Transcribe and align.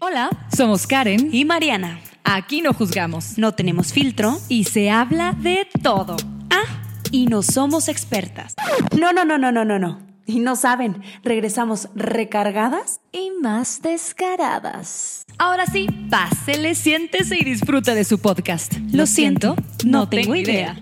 Hola, 0.00 0.30
somos 0.56 0.86
Karen 0.86 1.30
y 1.32 1.44
Mariana. 1.44 1.98
Aquí 2.22 2.62
no 2.62 2.72
juzgamos, 2.72 3.36
No 3.36 3.54
tenemos 3.54 3.92
filtro 3.92 4.38
y 4.48 4.62
se 4.62 4.90
habla 4.90 5.32
de 5.32 5.66
todo. 5.82 6.16
Ah, 6.50 6.82
y 7.10 7.26
no 7.26 7.42
somos 7.42 7.88
expertas. 7.88 8.54
No, 8.96 9.12
no, 9.12 9.24
no, 9.24 9.38
no, 9.38 9.50
no, 9.50 9.64
no, 9.64 9.80
no. 9.80 9.98
Y 10.24 10.38
no 10.38 10.54
saben, 10.54 11.02
regresamos 11.24 11.88
recargadas 11.96 13.00
Y 13.10 13.32
más 13.42 13.82
descaradas. 13.82 15.24
Ahora 15.36 15.66
sí, 15.66 15.88
pásele, 16.08 16.76
siéntese 16.76 17.36
y 17.36 17.42
disfruta 17.42 17.96
de 17.96 18.04
su 18.04 18.20
podcast. 18.20 18.74
Lo 18.92 19.04
siento, 19.04 19.56
no 19.84 20.08
tengo 20.08 20.36
idea. 20.36 20.76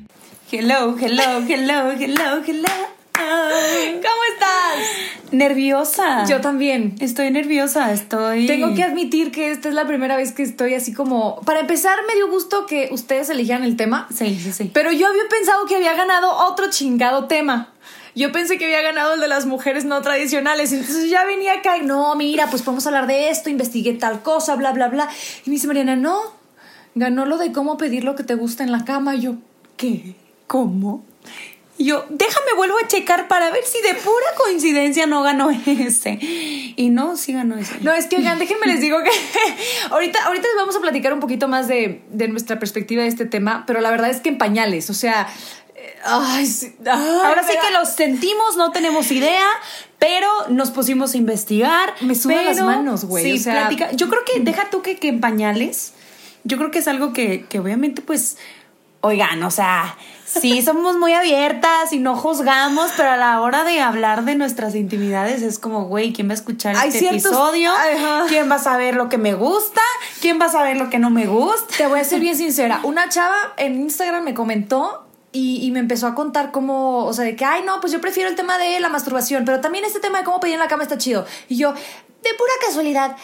Hello, 0.52 0.94
hello, 1.00 1.42
hello, 1.48 1.92
hello, 1.92 2.42
hello. 2.46 2.95
¿Cómo 3.16 4.22
estás? 4.32 5.32
Nerviosa. 5.32 6.24
Yo 6.26 6.40
también. 6.40 6.94
Estoy 7.00 7.30
nerviosa, 7.30 7.92
estoy. 7.92 8.46
Tengo 8.46 8.74
que 8.74 8.82
admitir 8.82 9.32
que 9.32 9.50
esta 9.50 9.68
es 9.68 9.74
la 9.74 9.86
primera 9.86 10.16
vez 10.16 10.32
que 10.32 10.42
estoy 10.42 10.74
así 10.74 10.92
como... 10.92 11.40
Para 11.42 11.60
empezar, 11.60 11.98
me 12.06 12.14
dio 12.14 12.28
gusto 12.30 12.66
que 12.66 12.88
ustedes 12.92 13.30
eligieran 13.30 13.64
el 13.64 13.76
tema. 13.76 14.06
Sí, 14.14 14.38
sí, 14.38 14.52
sí. 14.52 14.70
Pero 14.72 14.92
yo 14.92 15.08
había 15.08 15.24
pensado 15.28 15.66
que 15.66 15.76
había 15.76 15.94
ganado 15.94 16.30
otro 16.30 16.70
chingado 16.70 17.26
tema. 17.26 17.72
Yo 18.14 18.32
pensé 18.32 18.56
que 18.56 18.64
había 18.64 18.82
ganado 18.82 19.14
el 19.14 19.20
de 19.20 19.28
las 19.28 19.46
mujeres 19.46 19.84
no 19.84 20.00
tradicionales. 20.02 20.72
Entonces 20.72 21.10
ya 21.10 21.24
venía 21.24 21.54
acá 21.54 21.76
y 21.76 21.82
no, 21.82 22.14
mira, 22.14 22.48
pues 22.48 22.62
podemos 22.62 22.86
hablar 22.86 23.06
de 23.06 23.30
esto, 23.30 23.50
investigué 23.50 23.92
tal 23.92 24.22
cosa, 24.22 24.54
bla, 24.56 24.72
bla, 24.72 24.88
bla. 24.88 25.08
Y 25.44 25.50
me 25.50 25.56
dice 25.56 25.66
Mariana, 25.66 25.96
no, 25.96 26.18
ganó 26.94 27.26
lo 27.26 27.36
de 27.36 27.52
cómo 27.52 27.76
pedir 27.76 28.04
lo 28.04 28.14
que 28.14 28.24
te 28.24 28.34
gusta 28.34 28.64
en 28.64 28.72
la 28.72 28.84
cama. 28.84 29.16
Y 29.16 29.22
yo, 29.22 29.34
¿Qué? 29.76 30.14
¿Cómo? 30.46 31.04
Y 31.78 31.84
Yo, 31.84 32.06
déjame 32.08 32.54
vuelvo 32.56 32.76
a 32.82 32.88
checar 32.88 33.28
para 33.28 33.50
ver 33.50 33.64
si 33.64 33.80
de 33.82 33.94
pura 33.94 34.26
coincidencia 34.38 35.06
no 35.06 35.22
ganó 35.22 35.50
ese. 35.50 36.18
Y 36.20 36.88
no, 36.90 37.16
sí 37.16 37.32
ganó 37.34 37.56
ese. 37.58 37.74
No, 37.80 37.92
es 37.92 38.06
que, 38.06 38.16
oigan, 38.16 38.38
déjenme 38.38 38.66
les 38.66 38.80
digo 38.80 38.98
que 39.02 39.10
ahorita, 39.90 40.24
ahorita 40.24 40.48
les 40.48 40.56
vamos 40.56 40.76
a 40.76 40.80
platicar 40.80 41.12
un 41.12 41.20
poquito 41.20 41.48
más 41.48 41.68
de, 41.68 42.02
de 42.10 42.28
nuestra 42.28 42.58
perspectiva 42.58 43.02
de 43.02 43.08
este 43.08 43.26
tema, 43.26 43.64
pero 43.66 43.80
la 43.80 43.90
verdad 43.90 44.10
es 44.10 44.20
que 44.20 44.30
en 44.30 44.38
pañales, 44.38 44.88
o 44.88 44.94
sea, 44.94 45.28
eh, 45.74 45.94
ay, 46.04 46.46
sí, 46.46 46.74
ay, 46.86 47.18
Ahora 47.24 47.42
sí 47.42 47.52
que 47.60 47.70
los 47.72 47.90
sentimos, 47.90 48.56
no 48.56 48.72
tenemos 48.72 49.10
idea, 49.10 49.46
pero 49.98 50.28
nos 50.48 50.70
pusimos 50.70 51.12
a 51.12 51.18
investigar. 51.18 51.94
Me 52.00 52.14
sudan 52.14 52.38
pero- 52.38 52.50
las 52.50 52.60
manos, 52.62 53.04
güey, 53.04 53.24
Sí, 53.24 53.32
o 53.34 53.38
sea-. 53.38 53.70
Yo 53.92 54.08
creo 54.08 54.22
que, 54.24 54.40
deja 54.40 54.70
tú 54.70 54.80
que, 54.80 54.96
que 54.98 55.08
en 55.08 55.20
pañales, 55.20 55.92
yo 56.44 56.56
creo 56.56 56.70
que 56.70 56.78
es 56.78 56.88
algo 56.88 57.12
que, 57.12 57.44
que 57.48 57.58
obviamente, 57.58 58.00
pues, 58.02 58.38
oigan, 59.06 59.42
o 59.42 59.50
sea, 59.50 59.96
sí 60.24 60.60
somos 60.62 60.96
muy 60.96 61.12
abiertas 61.12 61.92
y 61.92 61.98
no 61.98 62.14
juzgamos, 62.16 62.90
pero 62.96 63.10
a 63.10 63.16
la 63.16 63.40
hora 63.40 63.64
de 63.64 63.80
hablar 63.80 64.24
de 64.24 64.34
nuestras 64.34 64.74
intimidades 64.74 65.42
es 65.42 65.58
como, 65.58 65.84
güey, 65.86 66.12
¿quién 66.12 66.28
va 66.28 66.32
a 66.32 66.34
escuchar 66.34 66.76
Hay 66.76 66.88
este 66.88 67.00
ciertos- 67.00 67.26
episodio? 67.26 67.72
Ajá. 67.72 68.24
¿Quién 68.28 68.50
va 68.50 68.56
a 68.56 68.58
saber 68.60 68.94
lo 68.94 69.08
que 69.08 69.18
me 69.18 69.34
gusta? 69.34 69.80
¿Quién 70.20 70.40
va 70.40 70.46
a 70.46 70.50
saber 70.52 70.76
lo 70.76 70.90
que 70.90 70.98
no 70.98 71.10
me 71.10 71.26
gusta? 71.26 71.74
Te 71.76 71.86
voy 71.86 72.00
a 72.00 72.04
ser 72.04 72.20
bien 72.20 72.36
sincera. 72.36 72.80
Una 72.82 73.08
chava 73.08 73.36
en 73.56 73.80
Instagram 73.80 74.24
me 74.24 74.34
comentó 74.34 75.06
y, 75.32 75.64
y 75.66 75.70
me 75.70 75.80
empezó 75.80 76.06
a 76.06 76.14
contar 76.14 76.50
cómo, 76.50 77.04
o 77.04 77.12
sea, 77.12 77.24
de 77.24 77.36
que, 77.36 77.44
ay, 77.44 77.62
no, 77.64 77.80
pues 77.80 77.92
yo 77.92 78.00
prefiero 78.00 78.28
el 78.28 78.36
tema 78.36 78.58
de 78.58 78.80
la 78.80 78.88
masturbación, 78.88 79.44
pero 79.44 79.60
también 79.60 79.84
este 79.84 80.00
tema 80.00 80.18
de 80.18 80.24
cómo 80.24 80.40
pedir 80.40 80.54
en 80.54 80.60
la 80.60 80.68
cama 80.68 80.82
está 80.82 80.96
chido. 80.98 81.26
Y 81.48 81.56
yo, 81.56 81.72
de 81.72 82.30
pura 82.38 82.52
casualidad. 82.66 83.16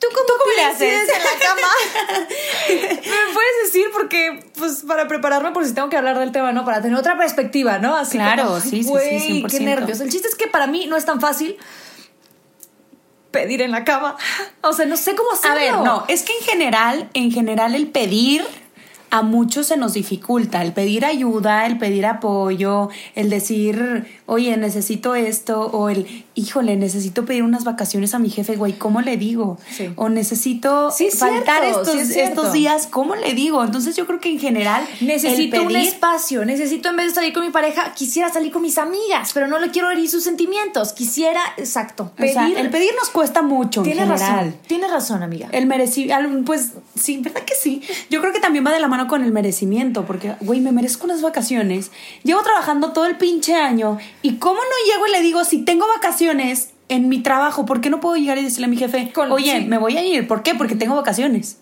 ¿Tú 0.00 0.06
cómo, 0.14 0.26
cómo 0.38 0.54
le 0.56 0.62
haces? 0.64 1.08
en 1.08 1.24
la 1.24 1.44
cama? 1.44 1.68
¿Me 2.68 3.32
puedes 3.34 3.64
decir? 3.64 3.86
Porque, 3.92 4.44
pues, 4.56 4.84
para 4.86 5.08
prepararme 5.08 5.50
por 5.50 5.64
si 5.66 5.74
tengo 5.74 5.88
que 5.88 5.96
hablar 5.96 6.18
del 6.18 6.30
tema, 6.30 6.52
¿no? 6.52 6.64
Para 6.64 6.80
tener 6.80 6.96
otra 6.96 7.18
perspectiva, 7.18 7.78
¿no? 7.78 7.96
Así 7.96 8.16
Claro, 8.16 8.44
como, 8.44 8.60
sí, 8.60 8.70
sí, 8.70 8.82
sí, 8.84 8.88
güey, 8.88 9.42
100%. 9.42 9.50
qué 9.50 9.60
nervios. 9.60 10.00
El 10.00 10.10
chiste 10.10 10.28
es 10.28 10.36
que 10.36 10.46
para 10.46 10.66
mí 10.68 10.86
no 10.86 10.96
es 10.96 11.04
tan 11.04 11.20
fácil 11.20 11.56
pedir 13.32 13.60
en 13.62 13.72
la 13.72 13.84
cama. 13.84 14.16
O 14.62 14.72
sea, 14.72 14.86
no 14.86 14.96
sé 14.96 15.14
cómo 15.14 15.30
A 15.30 15.34
hacerlo. 15.34 15.56
ver, 15.56 15.74
no, 15.84 16.04
es 16.08 16.22
que 16.22 16.32
en 16.38 16.44
general, 16.44 17.10
en 17.14 17.30
general 17.32 17.74
el 17.74 17.88
pedir 17.88 18.44
a 19.10 19.22
muchos 19.22 19.66
se 19.68 19.76
nos 19.76 19.94
dificulta, 19.94 20.62
el 20.62 20.72
pedir 20.72 21.04
ayuda, 21.04 21.66
el 21.66 21.78
pedir 21.78 22.06
apoyo, 22.06 22.88
el 23.14 23.30
decir, 23.30 24.06
oye, 24.26 24.56
necesito 24.56 25.14
esto, 25.14 25.62
o 25.62 25.88
el, 25.88 26.24
híjole, 26.34 26.76
necesito 26.76 27.24
pedir 27.24 27.42
unas 27.42 27.64
vacaciones 27.64 28.14
a 28.14 28.18
mi 28.18 28.30
jefe, 28.30 28.56
güey, 28.56 28.74
¿cómo 28.74 29.00
le 29.00 29.16
digo? 29.16 29.58
Sí. 29.70 29.90
O 29.96 30.08
necesito 30.08 30.90
Sí, 30.90 31.08
faltar 31.10 31.62
cierto, 31.62 31.80
estos, 31.82 31.94
sí 31.94 32.00
es 32.00 32.12
cierto. 32.12 32.40
estos 32.40 32.52
días, 32.52 32.86
¿cómo 32.86 33.14
le 33.16 33.34
digo? 33.34 33.64
Entonces 33.64 33.96
yo 33.96 34.06
creo 34.06 34.20
que 34.20 34.30
en 34.30 34.38
general 34.38 34.86
Necesito 35.00 35.62
un 35.62 35.68
pedir, 35.68 35.88
espacio, 35.88 36.44
necesito 36.44 36.88
en 36.90 36.96
vez 36.96 37.06
de 37.08 37.14
salir 37.14 37.32
con 37.32 37.44
mi 37.44 37.50
pareja, 37.50 37.94
quisiera 37.94 38.32
salir 38.32 38.52
con 38.52 38.62
mis 38.62 38.78
amigas, 38.78 39.30
pero 39.32 39.46
no 39.46 39.58
le 39.58 39.70
quiero 39.70 39.90
herir 39.90 40.08
sus 40.10 40.24
sentimientos. 40.24 40.92
Quisiera, 40.92 41.40
exacto, 41.56 42.12
o 42.18 42.22
sea, 42.26 42.46
el 42.48 42.70
pedir 42.70 42.90
nos 42.98 43.10
cuesta 43.10 43.42
mucho 43.42 43.82
Tienes 43.82 44.04
general. 44.06 44.36
razón, 44.46 44.56
tienes 44.66 44.90
razón, 44.90 45.22
amiga. 45.22 45.48
El 45.52 45.66
merecimiento, 45.66 46.44
pues 46.44 46.72
sí, 46.98 47.18
¿verdad 47.18 47.42
que 47.42 47.54
sí? 47.54 47.80
Yo 48.10 48.20
creo 48.20 48.32
que 48.32 48.40
también 48.40 48.66
va 48.66 48.72
de 48.72 48.80
la 48.80 48.88
mano 48.88 48.97
con 49.06 49.22
el 49.22 49.32
merecimiento, 49.32 50.04
porque, 50.06 50.34
güey, 50.40 50.60
me 50.60 50.72
merezco 50.72 51.04
unas 51.04 51.22
vacaciones. 51.22 51.90
Llevo 52.24 52.42
trabajando 52.42 52.92
todo 52.92 53.06
el 53.06 53.16
pinche 53.16 53.54
año 53.54 53.98
y 54.22 54.36
¿cómo 54.36 54.58
no 54.60 54.92
llego 54.92 55.06
y 55.06 55.10
le 55.12 55.20
digo, 55.22 55.44
si 55.44 55.62
tengo 55.64 55.86
vacaciones 55.86 56.70
en 56.88 57.08
mi 57.08 57.22
trabajo, 57.22 57.64
¿por 57.66 57.80
qué 57.80 57.90
no 57.90 58.00
puedo 58.00 58.16
llegar 58.16 58.38
y 58.38 58.42
decirle 58.42 58.64
a 58.66 58.68
mi 58.68 58.76
jefe, 58.76 59.12
Con- 59.12 59.30
oye, 59.30 59.60
sí. 59.60 59.66
me 59.66 59.78
voy 59.78 59.96
a 59.96 60.02
ir? 60.04 60.26
¿Por 60.26 60.42
qué? 60.42 60.54
Porque 60.54 60.74
tengo 60.74 60.96
vacaciones. 60.96 61.58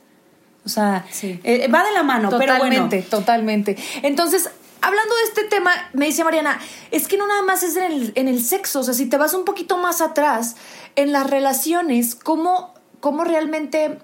O 0.65 0.69
sea, 0.69 1.05
Sí. 1.11 1.39
eh, 1.45 1.69
va 1.69 1.85
de 1.85 1.93
la 1.93 2.03
mano, 2.03 2.29
pero 2.31 2.57
bueno. 2.59 2.75
totalmente, 2.89 3.03
totalmente. 3.03 3.77
Entonces, 4.03 4.51
hablando 4.81 5.15
de 5.17 5.23
este 5.25 5.45
tema, 5.45 5.73
me 5.93 6.07
dice 6.07 6.25
Mariana, 6.25 6.59
es 6.91 7.07
que 7.09 7.17
no 7.17 7.27
nada 7.27 7.43
más 7.43 7.63
es 7.63 7.77
en 7.77 7.85
el, 7.85 8.13
en 8.15 8.29
el 8.29 8.43
sexo, 8.43 8.81
o 8.81 8.83
sea, 8.83 8.95
si 8.95 9.07
te 9.07 9.17
vas 9.17 9.35
un 9.35 9.45
poquito 9.45 9.77
más 9.79 10.01
atrás, 10.01 10.57
en 10.97 11.13
las 11.13 11.29
relaciones, 11.31 12.15
¿cómo, 12.15 12.75
cómo 13.01 13.23
realmente 13.25 13.99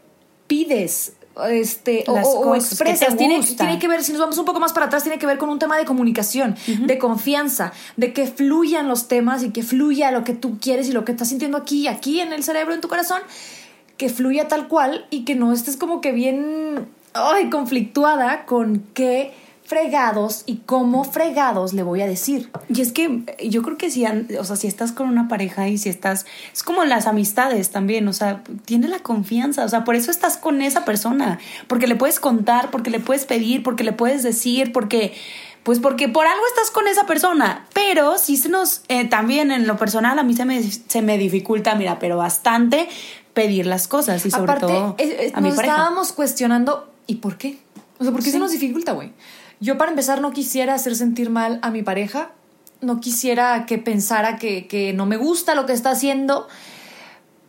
pides? 0.46 1.14
Este, 1.50 2.04
o, 2.08 2.14
Las 2.14 2.26
o- 2.26 2.40
o 2.40 2.54
expresas, 2.54 3.16
tiene, 3.16 3.38
tiene 3.64 3.78
que 3.78 3.88
ver, 3.88 4.04
si 4.04 4.12
nos 4.12 4.20
vamos 4.20 4.36
un 4.38 4.44
poco 4.44 4.60
más 4.60 4.72
para 4.72 4.86
atrás, 4.86 5.02
tiene 5.02 5.18
que 5.18 5.26
ver 5.26 5.38
con 5.38 5.48
un 5.48 5.58
tema 5.58 5.78
de 5.78 5.84
comunicación, 5.86 6.56
de 6.66 6.98
confianza, 6.98 7.72
de 7.96 8.12
que 8.12 8.26
fluyan 8.26 8.86
los 8.88 9.08
temas 9.08 9.42
y 9.42 9.50
que 9.50 9.62
fluya 9.62 10.10
lo 10.10 10.24
que 10.24 10.34
tú 10.34 10.58
quieres 10.60 10.88
y 10.88 10.92
lo 10.92 11.04
que 11.04 11.12
estás 11.12 11.28
sintiendo 11.28 11.56
aquí, 11.56 11.88
aquí 11.88 12.20
en 12.20 12.32
el 12.32 12.42
cerebro, 12.44 12.74
en 12.74 12.80
tu 12.82 12.88
corazón, 12.88 13.20
que 13.96 14.08
fluya 14.10 14.46
tal 14.48 14.68
cual 14.68 15.06
y 15.10 15.24
que 15.24 15.34
no 15.34 15.52
estés 15.52 15.76
como 15.76 16.00
que 16.00 16.12
bien 16.12 16.88
ay, 17.14 17.48
conflictuada 17.50 18.44
con 18.46 18.84
qué 18.94 19.32
fregados 19.64 20.42
y 20.46 20.56
cómo 20.66 21.04
fregados 21.04 21.72
le 21.72 21.82
voy 21.82 22.02
a 22.02 22.06
decir. 22.06 22.50
Y 22.68 22.80
es 22.80 22.92
que 22.92 23.24
yo 23.48 23.62
creo 23.62 23.78
que 23.78 23.90
si, 23.90 24.04
o 24.06 24.44
sea, 24.44 24.56
si 24.56 24.66
estás 24.66 24.92
con 24.92 25.08
una 25.08 25.28
pareja 25.28 25.68
y 25.68 25.78
si 25.78 25.88
estás, 25.88 26.26
es 26.52 26.62
como 26.62 26.84
las 26.84 27.06
amistades 27.06 27.70
también, 27.70 28.06
o 28.08 28.12
sea, 28.12 28.42
tiene 28.64 28.88
la 28.88 28.98
confianza, 28.98 29.64
o 29.64 29.68
sea, 29.68 29.84
por 29.84 29.94
eso 29.94 30.10
estás 30.10 30.36
con 30.36 30.62
esa 30.62 30.84
persona, 30.84 31.38
porque 31.68 31.86
le 31.86 31.94
puedes 31.94 32.20
contar, 32.20 32.70
porque 32.70 32.90
le 32.90 33.00
puedes 33.00 33.24
pedir, 33.24 33.62
porque 33.62 33.84
le 33.84 33.92
puedes 33.92 34.22
decir, 34.22 34.72
porque, 34.72 35.14
pues 35.62 35.78
porque 35.78 36.08
por 36.08 36.26
algo 36.26 36.42
estás 36.48 36.70
con 36.70 36.86
esa 36.88 37.06
persona, 37.06 37.66
pero 37.72 38.18
sí 38.18 38.36
se 38.36 38.48
nos, 38.48 38.82
eh, 38.88 39.06
también 39.08 39.50
en 39.52 39.66
lo 39.66 39.76
personal 39.78 40.18
a 40.18 40.22
mí 40.24 40.34
se 40.34 40.44
me, 40.44 40.62
se 40.62 41.02
me 41.02 41.16
dificulta, 41.18 41.74
mira, 41.76 41.98
pero 41.98 42.16
bastante 42.16 42.88
pedir 43.32 43.64
las 43.66 43.88
cosas 43.88 44.26
y 44.26 44.30
sobre 44.30 44.52
Aparte, 44.52 44.66
todo 44.66 44.96
a 45.34 45.40
mi 45.40 45.48
nos 45.48 45.56
pareja. 45.56 45.74
estábamos 45.76 46.12
cuestionando, 46.12 46.92
¿y 47.06 47.14
por 47.16 47.38
qué? 47.38 47.58
O 47.98 48.02
sea, 48.04 48.12
¿por 48.12 48.20
qué 48.20 48.26
Sí. 48.26 48.32
se 48.32 48.38
nos 48.40 48.50
dificulta, 48.50 48.92
güey? 48.92 49.12
Yo 49.62 49.78
para 49.78 49.92
empezar 49.92 50.20
no 50.20 50.32
quisiera 50.32 50.74
hacer 50.74 50.96
sentir 50.96 51.30
mal 51.30 51.60
a 51.62 51.70
mi 51.70 51.84
pareja, 51.84 52.32
no 52.80 53.00
quisiera 53.00 53.64
que 53.64 53.78
pensara 53.78 54.36
que, 54.36 54.66
que 54.66 54.92
no 54.92 55.06
me 55.06 55.16
gusta 55.16 55.54
lo 55.54 55.66
que 55.66 55.72
está 55.72 55.90
haciendo, 55.90 56.48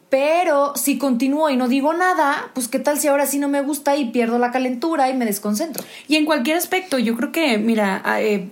pero 0.09 0.73
si 0.75 0.99
continúo 0.99 1.49
y 1.49 1.57
no 1.57 1.67
digo 1.67 1.91
nada, 1.91 2.51
pues 2.53 2.67
qué 2.67 2.77
tal 2.77 2.99
si 2.99 3.07
ahora 3.07 3.25
sí 3.25 3.39
no 3.39 3.49
me 3.49 3.61
gusta 3.61 3.97
y 3.97 4.11
pierdo 4.11 4.37
la 4.37 4.51
calentura 4.51 5.09
y 5.09 5.15
me 5.15 5.25
desconcentro. 5.25 5.83
Y 6.07 6.17
en 6.17 6.25
cualquier 6.25 6.55
aspecto, 6.55 6.99
yo 6.99 7.15
creo 7.15 7.31
que, 7.31 7.57
mira, 7.57 7.99
a, 8.05 8.21
eh, 8.21 8.47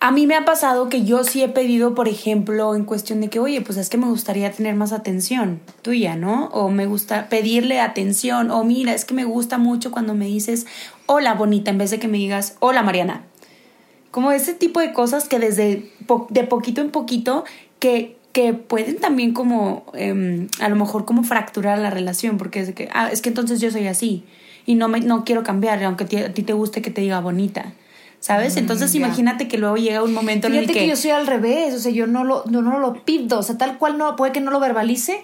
a 0.00 0.10
mí 0.10 0.26
me 0.26 0.34
ha 0.34 0.46
pasado 0.46 0.88
que 0.88 1.04
yo 1.04 1.24
sí 1.24 1.42
he 1.42 1.48
pedido, 1.48 1.94
por 1.94 2.08
ejemplo, 2.08 2.74
en 2.74 2.84
cuestión 2.84 3.20
de 3.20 3.28
que, 3.28 3.38
oye, 3.38 3.60
pues 3.60 3.76
es 3.76 3.90
que 3.90 3.98
me 3.98 4.06
gustaría 4.06 4.50
tener 4.50 4.74
más 4.76 4.92
atención 4.92 5.60
tuya, 5.82 6.16
¿no? 6.16 6.46
O 6.52 6.70
me 6.70 6.86
gusta 6.86 7.28
pedirle 7.28 7.80
atención, 7.80 8.50
o 8.50 8.64
mira, 8.64 8.94
es 8.94 9.04
que 9.04 9.12
me 9.12 9.24
gusta 9.24 9.58
mucho 9.58 9.90
cuando 9.90 10.14
me 10.14 10.24
dices, 10.24 10.66
hola 11.06 11.34
bonita, 11.34 11.70
en 11.70 11.78
vez 11.78 11.90
de 11.90 11.98
que 11.98 12.08
me 12.08 12.18
digas, 12.18 12.56
hola 12.60 12.82
Mariana. 12.82 13.22
Como 14.10 14.32
ese 14.32 14.54
tipo 14.54 14.80
de 14.80 14.92
cosas 14.92 15.28
que 15.28 15.38
desde 15.38 15.90
po- 16.06 16.26
de 16.30 16.44
poquito 16.44 16.80
en 16.80 16.90
poquito, 16.90 17.44
que 17.78 18.16
que 18.32 18.52
pueden 18.52 18.98
también 18.98 19.32
como, 19.32 19.86
em, 19.94 20.48
a 20.60 20.68
lo 20.68 20.76
mejor 20.76 21.06
como 21.06 21.22
fracturar 21.24 21.78
la 21.78 21.88
relación, 21.88 22.36
porque 22.36 22.60
es 22.60 22.66
de 22.66 22.74
que, 22.74 22.90
ah, 22.92 23.08
es 23.10 23.22
que 23.22 23.30
entonces 23.30 23.62
yo 23.62 23.70
soy 23.70 23.86
así 23.86 24.24
y 24.66 24.74
no, 24.74 24.88
me, 24.88 25.00
no 25.00 25.24
quiero 25.24 25.42
cambiar, 25.42 25.82
aunque 25.84 26.04
a 26.18 26.34
ti 26.34 26.42
te 26.42 26.52
guste 26.52 26.82
que 26.82 26.90
te 26.90 27.00
diga 27.00 27.18
bonita, 27.20 27.72
¿sabes? 28.20 28.58
Entonces 28.58 28.92
ya. 28.92 28.98
imagínate 28.98 29.48
que 29.48 29.56
luego 29.56 29.76
llega 29.76 30.02
un 30.02 30.12
momento 30.12 30.48
en 30.48 30.52
el 30.52 30.58
Fíjate 30.60 30.74
que... 30.74 30.84
que 30.84 30.90
yo 30.90 30.96
soy 30.96 31.12
al 31.12 31.26
revés, 31.26 31.72
o 31.72 31.78
sea, 31.78 31.90
yo 31.92 32.06
no 32.06 32.24
lo, 32.24 32.44
no, 32.44 32.60
no 32.60 32.78
lo 32.78 33.06
pido, 33.06 33.38
o 33.38 33.42
sea, 33.42 33.56
tal 33.56 33.78
cual 33.78 33.96
no 33.96 34.16
puede 34.16 34.32
que 34.32 34.42
no 34.42 34.50
lo 34.50 34.60
verbalice, 34.60 35.22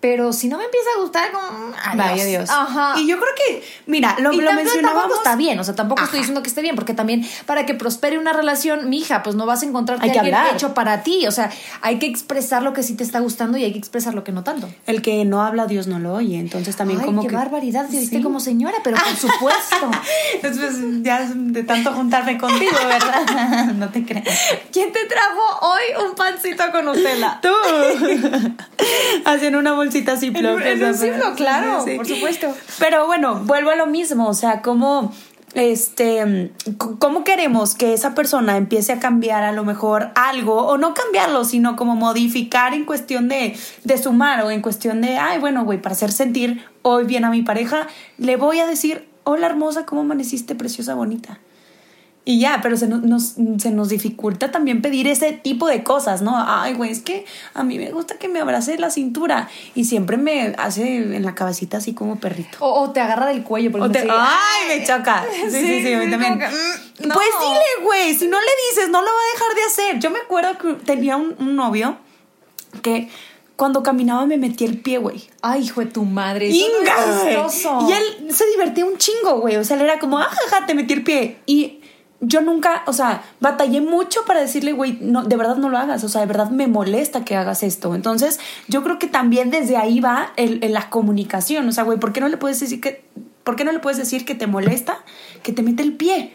pero 0.00 0.32
si 0.32 0.48
no 0.48 0.58
me 0.58 0.64
empieza 0.64 0.86
a 0.96 1.00
gustar, 1.00 1.32
como 1.32 1.46
adiós. 1.82 1.96
Vaya 1.96 2.24
Dios. 2.24 2.50
Ajá. 2.50 2.94
Y 2.98 3.06
yo 3.08 3.16
creo 3.18 3.30
que, 3.36 3.64
mira, 3.86 4.16
lo, 4.20 4.32
y 4.32 4.40
lo 4.40 4.50
tampoco, 4.50 5.14
está 5.16 5.34
bien, 5.36 5.58
o 5.58 5.64
sea, 5.64 5.74
tampoco 5.74 6.02
estoy 6.04 6.20
diciendo 6.20 6.42
que 6.42 6.48
esté 6.48 6.62
bien, 6.62 6.76
porque 6.76 6.94
también 6.94 7.26
para 7.46 7.66
que 7.66 7.74
prospere 7.74 8.16
una 8.18 8.32
relación, 8.32 8.88
mija, 8.88 9.22
pues 9.24 9.34
no 9.34 9.44
vas 9.44 9.62
a 9.62 9.66
encontrarte 9.66 10.04
Hay 10.04 10.12
que 10.12 10.18
alguien 10.20 10.36
hablar. 10.36 10.54
hecho 10.54 10.72
para 10.74 11.02
ti, 11.02 11.26
o 11.26 11.32
sea, 11.32 11.50
hay 11.82 11.98
que 11.98 12.06
expresar 12.06 12.62
lo 12.62 12.72
que 12.72 12.82
sí 12.84 12.94
te 12.94 13.02
está 13.02 13.18
gustando 13.20 13.58
y 13.58 13.64
hay 13.64 13.72
que 13.72 13.78
expresar 13.78 14.14
lo 14.14 14.22
que 14.22 14.30
no 14.30 14.44
tanto. 14.44 14.68
El 14.86 15.02
que 15.02 15.24
no 15.24 15.42
habla, 15.42 15.66
Dios 15.66 15.88
no 15.88 15.98
lo 15.98 16.14
oye. 16.14 16.38
Entonces 16.38 16.76
también 16.76 17.00
Ay, 17.00 17.06
como 17.06 17.22
qué 17.22 17.28
que... 17.28 17.34
barbaridad, 17.36 17.86
te 17.88 17.98
viste 17.98 18.18
Sí. 18.18 18.22
como 18.22 18.38
señora, 18.40 18.76
pero 18.84 18.96
por 18.98 19.16
supuesto. 19.30 19.90
Después 20.42 20.74
ya 21.02 21.28
de 21.34 21.62
tanto 21.64 21.92
juntarme 21.92 22.38
contigo, 22.38 22.76
¿verdad? 22.86 23.64
no 23.74 23.88
te 23.88 24.04
creas. 24.04 24.26
¿Quién 24.72 24.92
te 24.92 25.04
trajo 25.06 25.66
hoy 25.66 26.06
un 26.06 26.14
pancito 26.14 26.62
con 26.70 26.84
Nutella? 26.84 27.40
Tú. 27.42 27.48
Haciendo 29.24 29.58
una 29.58 29.72
bolsita 29.88 30.12
así 30.12 30.26
En 30.26 30.46
en 30.46 30.84
un 30.84 30.94
Ziploc, 30.94 31.34
claro, 31.36 31.84
por 31.96 32.06
supuesto. 32.06 32.54
Pero 32.78 33.06
bueno, 33.06 33.40
vuelvo 33.44 33.70
a 33.70 33.76
lo 33.76 33.86
mismo. 33.86 34.28
O 34.28 34.34
sea, 34.34 34.62
como 34.62 35.12
este, 35.54 36.52
¿cómo 36.98 37.24
queremos 37.24 37.74
que 37.74 37.94
esa 37.94 38.14
persona 38.14 38.56
empiece 38.56 38.92
a 38.92 39.00
cambiar 39.00 39.44
a 39.44 39.52
lo 39.52 39.64
mejor 39.64 40.10
algo? 40.14 40.66
O 40.66 40.76
no 40.76 40.94
cambiarlo, 40.94 41.44
sino 41.44 41.76
como 41.76 41.96
modificar 41.96 42.74
en 42.74 42.84
cuestión 42.84 43.28
de, 43.28 43.56
de 43.84 43.98
sumar 43.98 44.44
o 44.44 44.50
en 44.50 44.62
cuestión 44.62 45.00
de, 45.00 45.16
ay, 45.16 45.38
bueno, 45.38 45.64
güey, 45.64 45.80
para 45.80 45.94
hacer 45.94 46.12
sentir 46.12 46.64
hoy 46.82 47.04
bien 47.04 47.24
a 47.24 47.30
mi 47.30 47.42
pareja, 47.42 47.88
le 48.18 48.36
voy 48.36 48.58
a 48.60 48.66
decir, 48.66 49.08
hola 49.24 49.46
hermosa, 49.46 49.86
¿cómo 49.86 50.02
amaneciste, 50.02 50.54
preciosa, 50.54 50.94
bonita? 50.94 51.38
Y 52.30 52.40
ya, 52.40 52.60
pero 52.62 52.76
se 52.76 52.86
nos, 52.88 53.00
nos- 53.04 53.36
se 53.58 53.70
nos 53.70 53.88
dificulta 53.88 54.50
también 54.50 54.82
pedir 54.82 55.08
ese 55.08 55.32
tipo 55.32 55.66
de 55.66 55.82
cosas, 55.82 56.20
¿no? 56.20 56.34
Ay, 56.36 56.74
güey, 56.74 56.90
es 56.90 57.00
que 57.00 57.24
a 57.54 57.62
mí 57.62 57.78
me 57.78 57.90
gusta 57.90 58.16
que 58.18 58.28
me 58.28 58.38
abrace 58.38 58.76
la 58.76 58.90
cintura 58.90 59.48
y 59.74 59.86
siempre 59.86 60.18
me 60.18 60.54
hace 60.58 60.96
en 61.16 61.24
la 61.24 61.34
cabecita 61.34 61.78
así 61.78 61.94
como 61.94 62.16
perrito. 62.20 62.58
O, 62.60 62.82
o 62.82 62.90
te 62.90 63.00
agarra 63.00 63.24
del 63.28 63.44
cuello. 63.44 63.70
Porque 63.72 63.86
O 63.86 63.90
te- 63.90 64.02
sí, 64.02 64.08
¡Ay, 64.10 64.78
me 64.78 64.84
choca! 64.86 65.24
Sí, 65.50 65.58
sí, 65.58 65.82
sí, 65.82 65.92
a 65.94 65.98
mí 66.00 66.10
también. 66.10 66.34
como 66.34 66.38
que, 66.40 66.48
mm, 66.48 67.08
no. 67.08 67.14
Pues 67.14 67.28
dile, 67.40 67.84
güey, 67.86 68.14
si 68.14 68.26
no 68.28 68.38
le 68.38 68.46
dices, 68.68 68.90
no 68.90 69.00
lo 69.00 69.06
va 69.06 69.12
a 69.12 69.32
dejar 69.32 69.54
de 69.56 69.62
hacer. 69.64 69.98
Yo 69.98 70.10
me 70.10 70.18
acuerdo 70.18 70.58
que 70.58 70.74
tenía 70.84 71.16
un, 71.16 71.34
un 71.38 71.56
novio 71.56 71.96
que 72.82 73.08
cuando 73.56 73.82
caminaba 73.82 74.24
me 74.26 74.36
metía 74.36 74.68
el 74.68 74.78
pie, 74.78 74.98
güey. 74.98 75.28
Ay, 75.42 75.62
hijo 75.64 75.80
de 75.80 75.86
tu 75.86 76.04
madre. 76.04 76.48
no 76.50 76.54
¡Inga! 76.54 77.48
Y 77.88 77.92
él 77.92 78.32
se 78.32 78.46
divertía 78.50 78.84
un 78.84 78.98
chingo, 78.98 79.40
güey. 79.40 79.56
O 79.56 79.64
sea, 79.64 79.76
él 79.76 79.82
era 79.82 79.98
como, 79.98 80.18
ajaja, 80.18 80.66
te 80.66 80.74
metí 80.74 80.92
el 80.94 81.02
pie. 81.02 81.38
Y 81.46 81.77
yo 82.20 82.40
nunca, 82.40 82.82
o 82.86 82.92
sea, 82.92 83.22
batallé 83.40 83.80
mucho 83.80 84.24
para 84.24 84.40
decirle, 84.40 84.72
güey, 84.72 84.98
no, 85.00 85.22
de 85.22 85.36
verdad 85.36 85.56
no 85.56 85.68
lo 85.68 85.78
hagas. 85.78 86.02
O 86.02 86.08
sea, 86.08 86.20
de 86.20 86.26
verdad 86.26 86.50
me 86.50 86.66
molesta 86.66 87.24
que 87.24 87.36
hagas 87.36 87.62
esto. 87.62 87.94
Entonces, 87.94 88.40
yo 88.66 88.82
creo 88.82 88.98
que 88.98 89.06
también 89.06 89.50
desde 89.50 89.76
ahí 89.76 90.00
va 90.00 90.32
la 90.36 90.90
comunicación. 90.90 91.68
O 91.68 91.72
sea, 91.72 91.84
güey, 91.84 91.98
¿por 91.98 92.12
qué 92.12 92.20
no 92.20 92.28
le 92.28 92.36
puedes 92.36 92.58
decir 92.58 92.80
que, 92.80 93.04
por 93.44 93.56
qué 93.56 93.64
no 93.64 93.72
le 93.72 93.78
puedes 93.78 93.98
decir 93.98 94.24
que 94.24 94.34
te 94.34 94.46
molesta 94.46 94.98
que 95.42 95.52
te 95.52 95.62
mete 95.62 95.82
el 95.82 95.92
pie? 95.92 96.32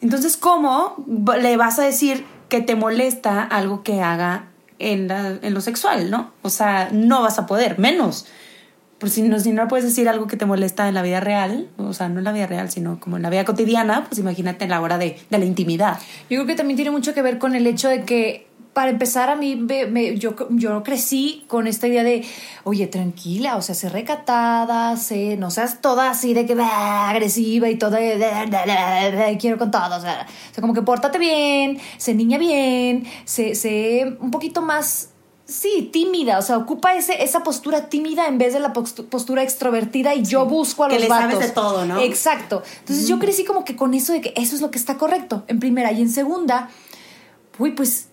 Entonces, 0.00 0.36
¿cómo 0.36 1.04
le 1.06 1.56
vas 1.56 1.78
a 1.78 1.82
decir 1.82 2.24
que 2.48 2.60
te 2.60 2.74
molesta 2.74 3.42
algo 3.42 3.82
que 3.82 4.00
haga 4.00 4.48
en, 4.78 5.10
en 5.10 5.54
lo 5.54 5.60
sexual, 5.60 6.10
no? 6.10 6.32
O 6.42 6.50
sea, 6.50 6.88
no 6.90 7.22
vas 7.22 7.38
a 7.38 7.46
poder, 7.46 7.78
menos. 7.78 8.26
Por 8.98 9.10
si 9.10 9.22
no, 9.22 9.38
si 9.40 9.52
no 9.52 9.66
puedes 9.68 9.84
decir 9.84 10.08
algo 10.08 10.26
que 10.26 10.36
te 10.36 10.46
molesta 10.46 10.88
en 10.88 10.94
la 10.94 11.02
vida 11.02 11.20
real, 11.20 11.68
o 11.76 11.92
sea, 11.92 12.08
no 12.08 12.18
en 12.20 12.24
la 12.24 12.32
vida 12.32 12.46
real, 12.46 12.70
sino 12.70 13.00
como 13.00 13.16
en 13.16 13.22
la 13.22 13.30
vida 13.30 13.44
cotidiana, 13.44 14.04
pues 14.08 14.18
imagínate 14.20 14.64
en 14.64 14.70
la 14.70 14.80
hora 14.80 14.98
de, 14.98 15.18
de 15.28 15.38
la 15.38 15.44
intimidad. 15.44 15.98
Yo 16.30 16.36
creo 16.38 16.46
que 16.46 16.54
también 16.54 16.76
tiene 16.76 16.90
mucho 16.90 17.12
que 17.12 17.20
ver 17.20 17.38
con 17.38 17.54
el 17.54 17.66
hecho 17.66 17.88
de 17.88 18.04
que, 18.04 18.46
para 18.72 18.90
empezar, 18.90 19.28
a 19.30 19.36
mí 19.36 19.56
me- 19.56 20.16
yo, 20.16 20.34
yo 20.50 20.82
crecí 20.82 21.44
con 21.48 21.66
esta 21.66 21.86
idea 21.86 22.02
de, 22.02 22.24
oye, 22.64 22.86
tranquila, 22.86 23.56
o 23.56 23.62
sea, 23.62 23.74
sé 23.74 23.88
recatada, 23.88 24.96
sé, 24.96 25.36
no 25.36 25.50
seas 25.50 25.80
toda 25.80 26.10
así 26.10 26.32
de 26.34 26.46
que 26.46 26.56
agresiva 26.60 27.68
y 27.68 27.76
toda 27.76 27.98
de, 27.98 28.18
"Bah, 28.18 28.44
bah, 28.50 28.64
bah, 28.66 29.10
bah, 29.14 29.38
quiero 29.38 29.58
con 29.58 29.70
todo. 29.70 29.96
O 29.96 30.00
sea, 30.00 30.26
o 30.50 30.54
sea, 30.54 30.60
como 30.60 30.72
que 30.74 30.82
pórtate 30.82 31.18
bien, 31.18 31.78
sé 31.98 32.14
niña 32.14 32.38
bien, 32.38 33.04
sé, 33.24 33.54
sé 33.54 34.16
un 34.20 34.30
poquito 34.30 34.62
más. 34.62 35.10
Sí, 35.46 35.90
tímida, 35.92 36.38
o 36.38 36.42
sea, 36.42 36.56
ocupa 36.56 36.94
ese, 36.94 37.22
esa 37.22 37.42
postura 37.42 37.90
tímida 37.90 38.28
en 38.28 38.38
vez 38.38 38.54
de 38.54 38.60
la 38.60 38.72
postu- 38.72 39.04
postura 39.04 39.42
extrovertida 39.42 40.14
y 40.14 40.24
yo 40.24 40.46
busco 40.46 40.84
a 40.84 40.88
que 40.88 40.94
los 40.94 41.02
le 41.02 41.08
sabes 41.08 41.38
de 41.38 41.50
todo, 41.50 41.84
¿no? 41.84 42.00
Exacto. 42.00 42.62
Entonces 42.80 43.06
yo 43.06 43.18
crecí 43.18 43.44
como 43.44 43.62
que 43.64 43.76
con 43.76 43.92
eso 43.92 44.14
de 44.14 44.22
que 44.22 44.32
eso 44.36 44.54
es 44.56 44.62
lo 44.62 44.70
que 44.70 44.78
está 44.78 44.96
correcto, 44.96 45.44
en 45.46 45.60
primera. 45.60 45.92
Y 45.92 46.00
en 46.00 46.08
segunda, 46.08 46.70
uy, 47.58 47.72
pues 47.72 48.06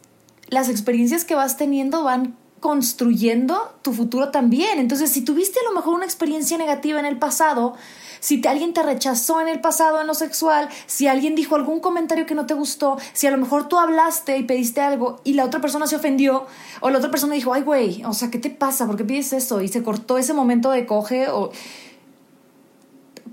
las 0.49 0.67
experiencias 0.67 1.23
que 1.23 1.35
vas 1.35 1.55
teniendo 1.55 2.03
van 2.03 2.35
construyendo 2.61 3.73
tu 3.81 3.91
futuro 3.91 4.29
también. 4.29 4.79
Entonces, 4.79 5.09
si 5.09 5.21
tuviste 5.21 5.59
a 5.59 5.69
lo 5.69 5.75
mejor 5.75 5.95
una 5.95 6.05
experiencia 6.05 6.57
negativa 6.57 6.99
en 6.99 7.05
el 7.05 7.17
pasado, 7.19 7.73
si 8.21 8.39
te- 8.39 8.47
alguien 8.47 8.73
te 8.73 8.83
rechazó 8.83 9.41
en 9.41 9.47
el 9.49 9.59
pasado 9.59 9.99
en 9.99 10.07
lo 10.07 10.13
sexual, 10.13 10.69
si 10.85 11.07
alguien 11.07 11.35
dijo 11.35 11.55
algún 11.55 11.79
comentario 11.79 12.25
que 12.25 12.35
no 12.35 12.45
te 12.45 12.53
gustó, 12.53 12.97
si 13.13 13.27
a 13.27 13.31
lo 13.31 13.37
mejor 13.37 13.67
tú 13.67 13.77
hablaste 13.79 14.37
y 14.37 14.43
pediste 14.43 14.79
algo 14.79 15.19
y 15.23 15.33
la 15.33 15.43
otra 15.43 15.59
persona 15.59 15.87
se 15.87 15.95
ofendió, 15.97 16.45
o 16.79 16.89
la 16.89 16.99
otra 16.99 17.11
persona 17.11 17.33
dijo, 17.33 17.53
ay, 17.53 17.63
güey, 17.63 18.03
o 18.05 18.13
sea, 18.13 18.29
¿qué 18.29 18.37
te 18.37 18.49
pasa? 18.51 18.87
¿Por 18.87 18.95
qué 18.95 19.03
pides 19.03 19.33
eso? 19.33 19.61
Y 19.61 19.67
se 19.67 19.83
cortó 19.83 20.17
ese 20.17 20.33
momento 20.33 20.71
de 20.71 20.85
coge 20.85 21.29
o 21.29 21.51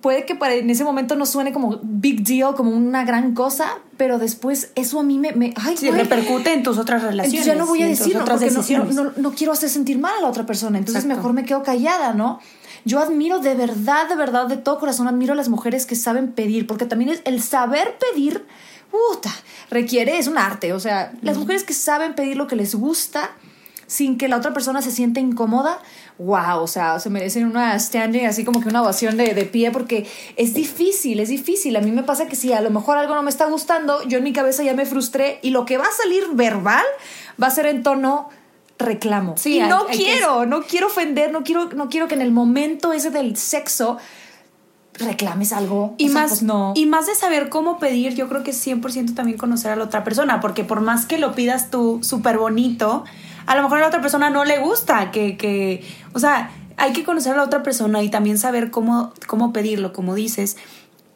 puede 0.01 0.25
que 0.25 0.35
para 0.35 0.55
en 0.55 0.71
ese 0.71 0.85
momento 0.85 1.17
no 1.17 1.27
suene 1.27 1.53
como 1.53 1.81
big 1.83 2.23
deal, 2.23 2.55
como 2.55 2.71
una 2.71 3.05
gran 3.05 3.35
cosa, 3.35 3.79
pero 3.97 4.19
después 4.19 4.71
eso 4.75 5.01
a 5.01 5.03
mí 5.03 5.19
me... 5.19 5.33
me 5.33 5.55
ay, 5.57 5.77
Sí, 5.77 5.91
repercute 5.91 6.53
en 6.53 6.63
tus 6.63 6.79
otras 6.79 7.03
relaciones. 7.03 7.47
Entonces 7.47 7.55
ya 7.55 7.59
no 7.59 7.67
voy 7.67 7.83
a 7.83 7.89
decirlo 7.89 8.25
porque 8.25 8.51
no, 8.95 9.13
no, 9.17 9.33
quiero 9.33 9.53
hacer 9.53 9.69
sentir 9.69 9.99
mal 9.99 10.15
a 10.19 10.23
la 10.23 10.29
otra 10.29 10.47
persona. 10.47 10.79
Entonces 10.79 11.05
Exacto. 11.05 11.17
mejor 11.17 11.33
me 11.35 11.45
quedo 11.45 11.63
callada, 11.63 12.15
¿no? 12.15 12.41
Yo 12.85 13.01
admiro 13.01 13.41
de 13.41 13.55
verdad, 13.55 14.09
de 14.09 14.17
verdad, 14.17 14.47
de 14.47 14.57
todo 14.57 14.79
corazón, 14.79 15.09
admiro 15.09 15.33
a 15.33 15.37
las 15.37 15.49
mujeres 15.49 15.85
que 15.85 15.97
saben 15.97 16.33
pedir, 16.33 16.67
porque 16.67 16.87
también 16.87 17.11
es 17.11 17.21
el 17.25 17.43
saber 17.43 17.97
pedir, 17.99 18.47
puta, 18.91 19.31
requiere, 19.71 20.19
es 20.19 20.29
un 20.29 20.39
arte. 20.39 20.73
O 20.73 20.81
sea, 20.81 21.13
las 21.23 21.37
mujeres 21.37 21.65
que 21.65 21.75
saben 21.75 22.15
pedir 22.15 22.37
lo 22.37 22.47
que 22.47 22.57
les 22.57 22.75
gusta 22.75 23.33
sin 23.89 24.17
que 24.19 24.29
la 24.29 24.37
otra 24.37 24.53
persona 24.53 24.81
se 24.83 24.93
sienta 24.93 25.19
incómoda, 25.19 25.81
wow, 26.19 26.61
o 26.61 26.67
sea, 26.69 27.01
se 27.01 27.11
merecen 27.11 27.47
una 27.47 27.77
standing, 27.81 28.27
así 28.27 28.45
como 28.45 28.61
que 28.61 28.69
una 28.69 28.83
ovación 28.83 29.17
de, 29.17 29.35
de 29.35 29.45
pie, 29.45 29.71
porque 29.73 30.07
es 30.37 30.55
difícil, 30.55 31.19
es 31.19 31.31
difícil. 31.31 31.75
A 31.75 31.81
mí 31.81 31.91
me 31.91 32.03
pasa 32.05 32.27
que 32.27 32.37
si 32.37 32.53
a 32.53 32.61
lo 32.61 32.71
mejor 32.71 32.99
algo 32.99 33.15
no 33.17 33.23
me 33.25 33.31
está 33.31 33.47
gustando, 33.47 34.03
yo 34.07 34.19
en 34.19 34.25
mi 34.25 34.33
cabeza 34.33 34.63
ya 34.63 34.75
me 34.75 34.87
frustré 34.87 35.41
y 35.43 35.51
lo 35.51 35.65
que 35.65 35.79
va 35.79 35.87
a 35.87 35.91
salir 35.93 36.23
verbal 36.35 36.85
va 37.43 37.47
a 37.49 37.51
ser 37.51 37.67
en 37.67 37.83
tono 37.83 38.29
reclamo. 38.79 39.35
Sí, 39.37 39.55
y 39.57 39.61
hay- 39.61 39.69
no 39.69 39.87
hay 39.89 39.97
que- 39.99 40.05
quiero, 40.05 40.47
no 40.47 40.61
quiero 40.63 40.87
ofender, 40.89 41.33
no 41.33 41.43
quiero, 41.43 41.71
no 41.71 41.89
quiero 41.89 42.07
que 42.07 42.15
en 42.15 42.23
el 42.23 42.31
momento 42.31 42.93
ese 42.93 43.11
del 43.11 43.37
sexo 43.37 43.97
reclames 44.95 45.53
algo. 45.53 45.95
Y 45.99 46.07
O 46.09 46.13
sea, 46.13 46.21
más, 46.23 46.29
pues 46.31 46.43
no. 46.43 46.73
y 46.75 46.87
más 46.87 47.07
de 47.07 47.15
saber 47.15 47.49
cómo 47.49 47.79
pedir, 47.79 48.15
yo 48.15 48.29
creo 48.29 48.43
que 48.43 48.51
es 48.51 48.57
100% 48.67 49.15
también 49.15 49.39
conocer 49.39 49.71
a 49.71 49.77
la 49.77 49.85
otra 49.85 50.03
persona, 50.05 50.41
porque 50.41 50.65
por 50.65 50.81
más 50.81 51.07
que 51.07 51.19
lo 51.19 51.35
pidas 51.35 51.71
tú 51.71 52.01
súper 52.03 52.39
bonito, 52.39 53.05
a 53.49 53.57
lo 53.57 53.63
mejor 53.63 53.79
a 53.79 53.81
la 53.81 53.87
otra 53.87 54.03
persona 54.03 54.29
no 54.29 54.45
le 54.45 54.59
gusta, 54.59 55.11
que, 55.11 55.39
que, 55.39 55.83
o 56.13 56.19
sea, 56.19 56.51
hay 56.77 56.93
que 56.93 57.03
conocer 57.03 57.33
a 57.33 57.37
la 57.37 57.45
otra 57.45 57.63
persona 57.63 58.03
y 58.03 58.11
también 58.11 58.37
saber 58.37 58.71
cómo, 58.71 59.15
cómo 59.27 59.55
pedirlo, 59.55 59.95
como 59.95 60.15
dices, 60.15 60.59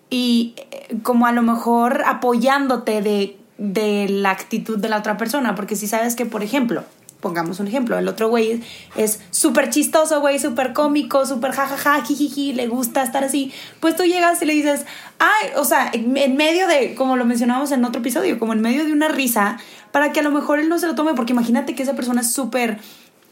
y 0.08 0.54
eh, 0.56 0.96
como 1.02 1.26
a 1.26 1.32
lo 1.32 1.42
mejor 1.42 2.04
apoyándote 2.06 3.02
de, 3.02 3.36
de 3.58 4.08
la 4.08 4.30
actitud 4.30 4.78
de 4.78 4.88
la 4.88 4.96
otra 4.96 5.18
persona, 5.18 5.54
porque 5.54 5.76
si 5.76 5.86
sabes 5.86 6.16
que, 6.16 6.24
por 6.24 6.42
ejemplo, 6.42 6.84
pongamos 7.22 7.60
un 7.60 7.68
ejemplo, 7.68 7.96
el 7.96 8.08
otro 8.08 8.28
güey 8.28 8.60
es 8.96 9.20
súper 9.30 9.70
chistoso, 9.70 10.20
güey, 10.20 10.40
súper 10.40 10.72
cómico, 10.72 11.24
súper 11.24 11.52
jajaja, 11.52 12.04
jijiji, 12.04 12.52
le 12.52 12.66
gusta 12.66 13.04
estar 13.04 13.22
así, 13.22 13.52
pues 13.80 13.96
tú 13.96 14.02
llegas 14.02 14.42
y 14.42 14.44
le 14.44 14.52
dices, 14.52 14.84
ay, 15.20 15.50
o 15.56 15.64
sea, 15.64 15.90
en 15.94 16.36
medio 16.36 16.66
de, 16.66 16.94
como 16.96 17.16
lo 17.16 17.24
mencionábamos 17.24 17.70
en 17.70 17.84
otro 17.84 18.00
episodio, 18.00 18.38
como 18.40 18.52
en 18.52 18.60
medio 18.60 18.84
de 18.84 18.92
una 18.92 19.08
risa, 19.08 19.58
para 19.92 20.12
que 20.12 20.20
a 20.20 20.22
lo 20.24 20.32
mejor 20.32 20.58
él 20.58 20.68
no 20.68 20.78
se 20.80 20.88
lo 20.88 20.96
tome, 20.96 21.14
porque 21.14 21.32
imagínate 21.32 21.76
que 21.76 21.84
esa 21.84 21.94
persona 21.94 22.22
es 22.22 22.32
súper, 22.32 22.80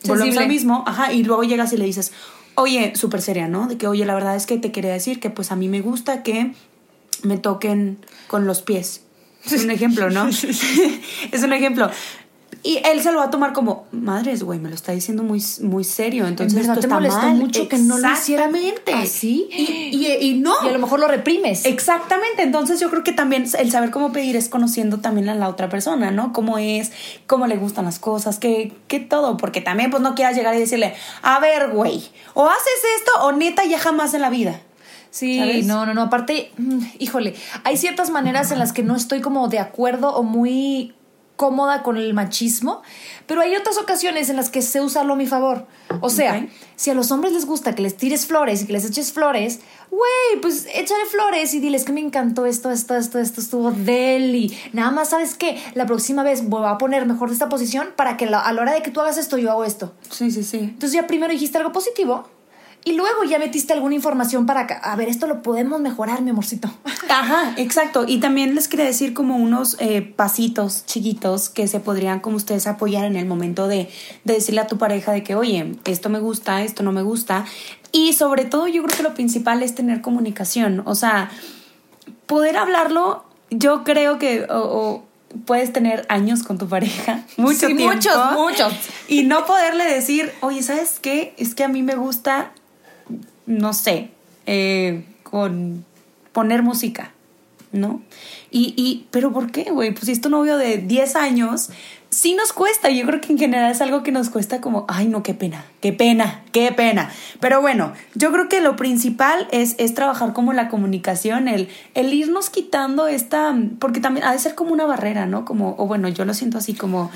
volvemos 0.05 0.35
Sensible. 0.35 0.41
al 0.45 0.49
mismo, 0.49 0.85
ajá, 0.87 1.13
y 1.13 1.25
luego 1.25 1.43
llegas 1.43 1.73
y 1.73 1.77
le 1.77 1.85
dices, 1.85 2.13
oye, 2.55 2.93
súper 2.95 3.21
seria, 3.21 3.49
¿no? 3.49 3.67
De 3.67 3.77
que, 3.77 3.89
oye, 3.89 4.05
la 4.05 4.15
verdad 4.15 4.37
es 4.37 4.47
que 4.47 4.57
te 4.57 4.71
quería 4.71 4.93
decir 4.93 5.19
que 5.19 5.31
pues 5.31 5.51
a 5.51 5.57
mí 5.57 5.69
me 5.69 5.81
gusta 5.81 6.23
que 6.23 6.53
me 7.25 7.39
toquen 7.39 7.99
con 8.29 8.47
los 8.47 8.63
pies. 8.63 9.03
Es 9.45 9.65
un 9.65 9.71
ejemplo, 9.71 10.11
¿no? 10.11 10.29
es 10.29 11.43
un 11.43 11.53
ejemplo. 11.53 11.91
Y 12.63 12.79
él 12.85 13.01
se 13.03 13.11
lo 13.11 13.19
va 13.19 13.25
a 13.25 13.31
tomar 13.31 13.53
como, 13.55 13.87
madres, 13.91 14.43
güey, 14.43 14.59
me 14.59 14.69
lo 14.69 14.75
está 14.75 14.93
diciendo 14.93 15.23
muy, 15.23 15.43
muy 15.63 15.83
serio. 15.83 16.27
Entonces, 16.27 16.55
en 16.57 16.61
esto 16.63 16.75
te 16.75 16.81
está 16.81 16.95
molestó 16.95 17.21
mal. 17.21 17.37
mucho 17.37 17.69
que 17.69 17.79
no 17.79 17.97
lo 17.97 18.13
hiciera 18.13 18.51
así. 18.95 19.49
Y, 19.51 19.97
y- 19.97 20.17
y 20.31 20.35
no. 20.35 20.53
Y 20.65 20.69
a 20.69 20.73
lo 20.73 20.79
mejor 20.79 21.01
lo 21.01 21.09
reprimes. 21.09 21.65
Exactamente, 21.65 22.43
entonces 22.43 22.79
yo 22.79 22.91
creo 22.91 23.03
que 23.03 23.13
también 23.13 23.47
el 23.59 23.71
saber 23.71 23.91
cómo 23.91 24.13
pedir 24.13 24.37
es 24.37 24.49
conociendo 24.49 24.99
también 24.99 25.29
a 25.31 25.35
la 25.35 25.49
otra 25.49 25.69
persona, 25.69 26.11
¿no? 26.11 26.33
Cómo 26.33 26.59
es, 26.59 26.93
cómo 27.27 27.47
le 27.47 27.57
gustan 27.57 27.85
las 27.87 27.99
cosas, 27.99 28.39
qué, 28.39 28.73
qué 28.89 29.01
todo, 29.01 29.37
porque 29.37 29.61
también 29.61 29.91
pues 29.91 30.03
no 30.03 30.15
quieras 30.15 30.37
llegar 30.37 30.55
y 30.55 30.59
decirle, 30.59 30.95
a 31.23 31.41
ver, 31.41 31.71
güey, 31.71 32.03
o 32.35 32.47
haces 32.47 32.81
esto 32.99 33.11
o 33.23 33.33
neta 33.33 33.65
ya 33.65 33.79
jamás 33.79 34.13
en 34.15 34.21
la 34.21 34.31
vida. 34.31 34.61
Sí, 35.11 35.39
¿Sabes? 35.39 35.67
no, 35.67 35.87
no, 35.87 35.95
no. 35.95 36.03
Aparte, 36.03 36.53
mm, 36.59 36.79
híjole, 36.99 37.35
hay 37.65 37.77
ciertas 37.77 38.11
maneras 38.11 38.53
en 38.53 38.59
las 38.59 38.73
que 38.73 38.83
no 38.83 38.95
estoy 38.95 39.21
como 39.21 39.49
de 39.49 39.59
acuerdo 39.59 40.15
o 40.15 40.23
muy 40.23 40.95
cómoda 41.41 41.83
con 41.83 41.97
el 41.97 42.13
machismo, 42.13 42.83
pero 43.27 43.41
hay 43.41 43.57
otras 43.57 43.79
ocasiones 43.79 44.29
en 44.29 44.37
las 44.37 44.51
que 44.51 44.61
sé 44.61 44.83
usarlo 44.83 45.15
a 45.15 45.17
mi 45.17 45.27
favor. 45.27 45.67
O 46.03 46.11
sea, 46.11 46.47
si 46.77 46.91
a 46.91 46.95
los 46.95 47.11
hombres 47.11 47.33
les 47.33 47.47
gusta 47.47 47.75
que 47.75 47.81
les 47.81 47.97
tires 47.97 48.27
flores 48.27 48.61
y 48.61 48.67
que 48.67 48.75
les 48.75 48.85
eches 48.85 49.11
flores, 49.15 49.61
güey, 49.91 50.41
pues 50.43 50.67
échale 50.75 51.07
flores 51.07 51.55
y 51.55 51.61
diles 51.61 51.85
que 51.85 51.93
me 51.95 52.01
encantó 52.03 52.45
esto, 52.45 52.71
esto, 52.71 52.95
esto, 52.95 53.19
esto 53.19 53.41
estuvo 53.41 53.71
deli. 53.71 54.55
Nada 54.75 54.91
más, 54.91 55.09
¿sabes 55.09 55.35
qué? 55.35 55.59
La 55.75 55.87
próxima 55.87 56.23
vez 56.23 56.47
voy 56.47 56.63
a 56.67 56.77
poner 56.77 57.07
mejor 57.07 57.29
de 57.31 57.33
esta 57.35 57.49
posición 57.49 57.89
para 57.97 58.19
que 58.19 58.27
la- 58.27 58.41
a 58.41 58.53
la 58.53 58.61
hora 58.61 58.73
de 58.75 58.83
que 58.83 58.91
tú 58.91 59.01
hagas 59.01 59.17
esto, 59.17 59.39
yo 59.39 59.51
hago 59.51 59.65
esto. 59.65 59.95
Sí, 60.11 60.31
sí, 60.31 60.43
sí. 60.45 60.59
Entonces 60.59 60.93
ya 60.93 61.07
primero 61.07 61.33
dijiste 61.33 61.57
algo 61.57 61.73
positivo 61.73 62.29
y 62.85 62.93
luego 62.93 63.25
ya 63.25 63.39
metiste 63.39 63.73
alguna 63.73 63.95
información 63.95 64.47
para 64.47 64.67
que, 64.67 64.75
a 64.81 64.97
ver, 64.97 65.09
esto 65.09 65.27
lo 65.27 65.43
podemos 65.43 65.81
mejorar, 65.81 66.23
mi 66.23 66.31
amorcito. 66.31 66.71
Ajá, 67.11 67.53
exacto. 67.59 68.05
Y 68.07 68.21
también 68.21 68.55
les 68.55 68.69
quería 68.69 68.87
decir 68.87 69.13
como 69.15 69.37
unos 69.37 69.77
eh, 69.81 70.01
pasitos 70.03 70.85
chiquitos 70.87 71.51
que 71.51 71.69
se 71.69 71.81
podrían 71.81 72.21
como 72.21 72.37
ustedes 72.37 72.67
apoyar 72.67 73.05
en 73.05 73.17
el 73.17 73.27
momento 73.27 73.69
de, 73.69 73.91
de 74.25 74.35
decirle 74.35 74.61
a 74.63 74.67
tu 74.67 74.79
pareja 74.79 75.13
de 75.13 75.23
que, 75.23 75.35
oye, 75.35 75.75
esto 75.85 76.09
me 76.09 76.21
gusta, 76.21 76.63
esto 76.63 76.83
no 76.83 76.93
me 76.93 77.03
gusta. 77.03 77.45
Y 77.93 78.13
sobre 78.15 78.45
todo 78.45 78.67
yo 78.69 78.83
creo 78.85 78.97
que 78.97 79.03
lo 79.03 79.15
principal 79.15 79.63
es 79.63 79.75
tener 79.75 80.01
comunicación. 80.01 80.83
O 80.87 80.95
sea, 80.95 81.31
poder 82.27 82.57
hablarlo, 82.57 83.25
yo 83.51 83.85
creo 83.85 84.19
que 84.19 84.45
o- 84.49 84.55
o 84.59 85.05
puedes 85.45 85.73
tener 85.73 86.07
años 86.09 86.43
con 86.43 86.59
tu 86.59 86.69
pareja, 86.69 87.25
mucho 87.37 87.59
Sí, 87.69 87.77
tiempo. 87.77 87.95
muchos, 87.95 88.33
muchos. 88.33 88.73
Y 89.09 89.25
no 89.25 89.45
poderle 89.47 89.85
decir, 89.85 90.33
oye, 90.41 90.63
¿sabes 90.63 90.99
qué? 91.01 91.35
Es 91.37 91.55
que 91.55 91.65
a 91.65 91.69
mí 91.69 91.83
me 91.83 91.95
gusta, 91.97 92.53
no 93.51 93.73
sé, 93.73 94.11
eh, 94.47 95.05
con 95.25 95.85
poner 96.33 96.63
música, 96.63 97.13
¿no? 97.73 98.01
Y, 98.51 98.75
y, 98.77 99.07
pero 99.11 99.33
¿por 99.33 99.51
qué, 99.51 99.71
güey? 99.71 99.93
Pues 99.93 100.07
si 100.07 100.13
es 100.13 100.21
tu 100.21 100.31
novio 100.31 100.57
de 100.57 100.79
10 100.79 101.17
años, 101.17 101.71
sí 102.11 102.35
nos 102.35 102.53
cuesta. 102.53 102.91
Yo 102.91 103.05
creo 103.07 103.21
que 103.21 103.33
en 103.33 103.39
general 103.39 103.73
es 103.73 103.81
algo 103.81 104.05
que 104.05 104.13
nos 104.13 104.31
cuesta 104.31 104.61
como, 104.61 104.85
ay, 104.89 105.09
no, 105.09 105.25
qué 105.25 105.35
pena, 105.35 105.65
qué 105.81 105.93
pena, 105.93 106.45
qué 106.53 106.71
pena. 106.71 107.11
Pero 107.41 107.61
bueno, 107.61 107.93
yo 108.15 108.31
creo 108.31 108.49
que 108.49 108.61
lo 108.61 108.77
principal 108.77 109.49
es, 109.51 109.75
es 109.79 109.95
trabajar 109.95 110.33
como 110.33 110.53
la 110.53 110.69
comunicación, 110.69 111.49
el, 111.49 111.69
el 111.95 112.15
irnos 112.15 112.51
quitando 112.51 113.09
esta, 113.09 113.57
porque 113.81 114.01
también 114.01 114.27
ha 114.27 114.33
de 114.33 114.39
ser 114.39 114.55
como 114.55 114.73
una 114.73 114.87
barrera, 114.87 115.27
¿no? 115.27 115.45
Como, 115.45 115.75
o 115.77 115.87
bueno, 115.89 116.09
yo 116.09 116.25
lo 116.25 116.35
siento 116.35 116.59
así 116.59 116.75
como, 116.75 117.11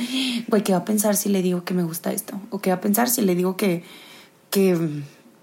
güey, 0.49 0.65
¿qué 0.65 0.73
va 0.73 0.79
a 0.79 0.85
pensar 0.85 1.15
si 1.17 1.29
le 1.29 1.43
digo 1.43 1.63
que 1.63 1.75
me 1.75 1.85
gusta 1.85 2.13
esto? 2.13 2.41
¿O 2.51 2.59
qué 2.59 2.71
va 2.71 2.77
a 2.77 2.81
pensar 2.81 3.09
si 3.09 3.23
le 3.23 3.37
digo 3.37 3.57
que, 3.57 3.85
que 4.51 4.77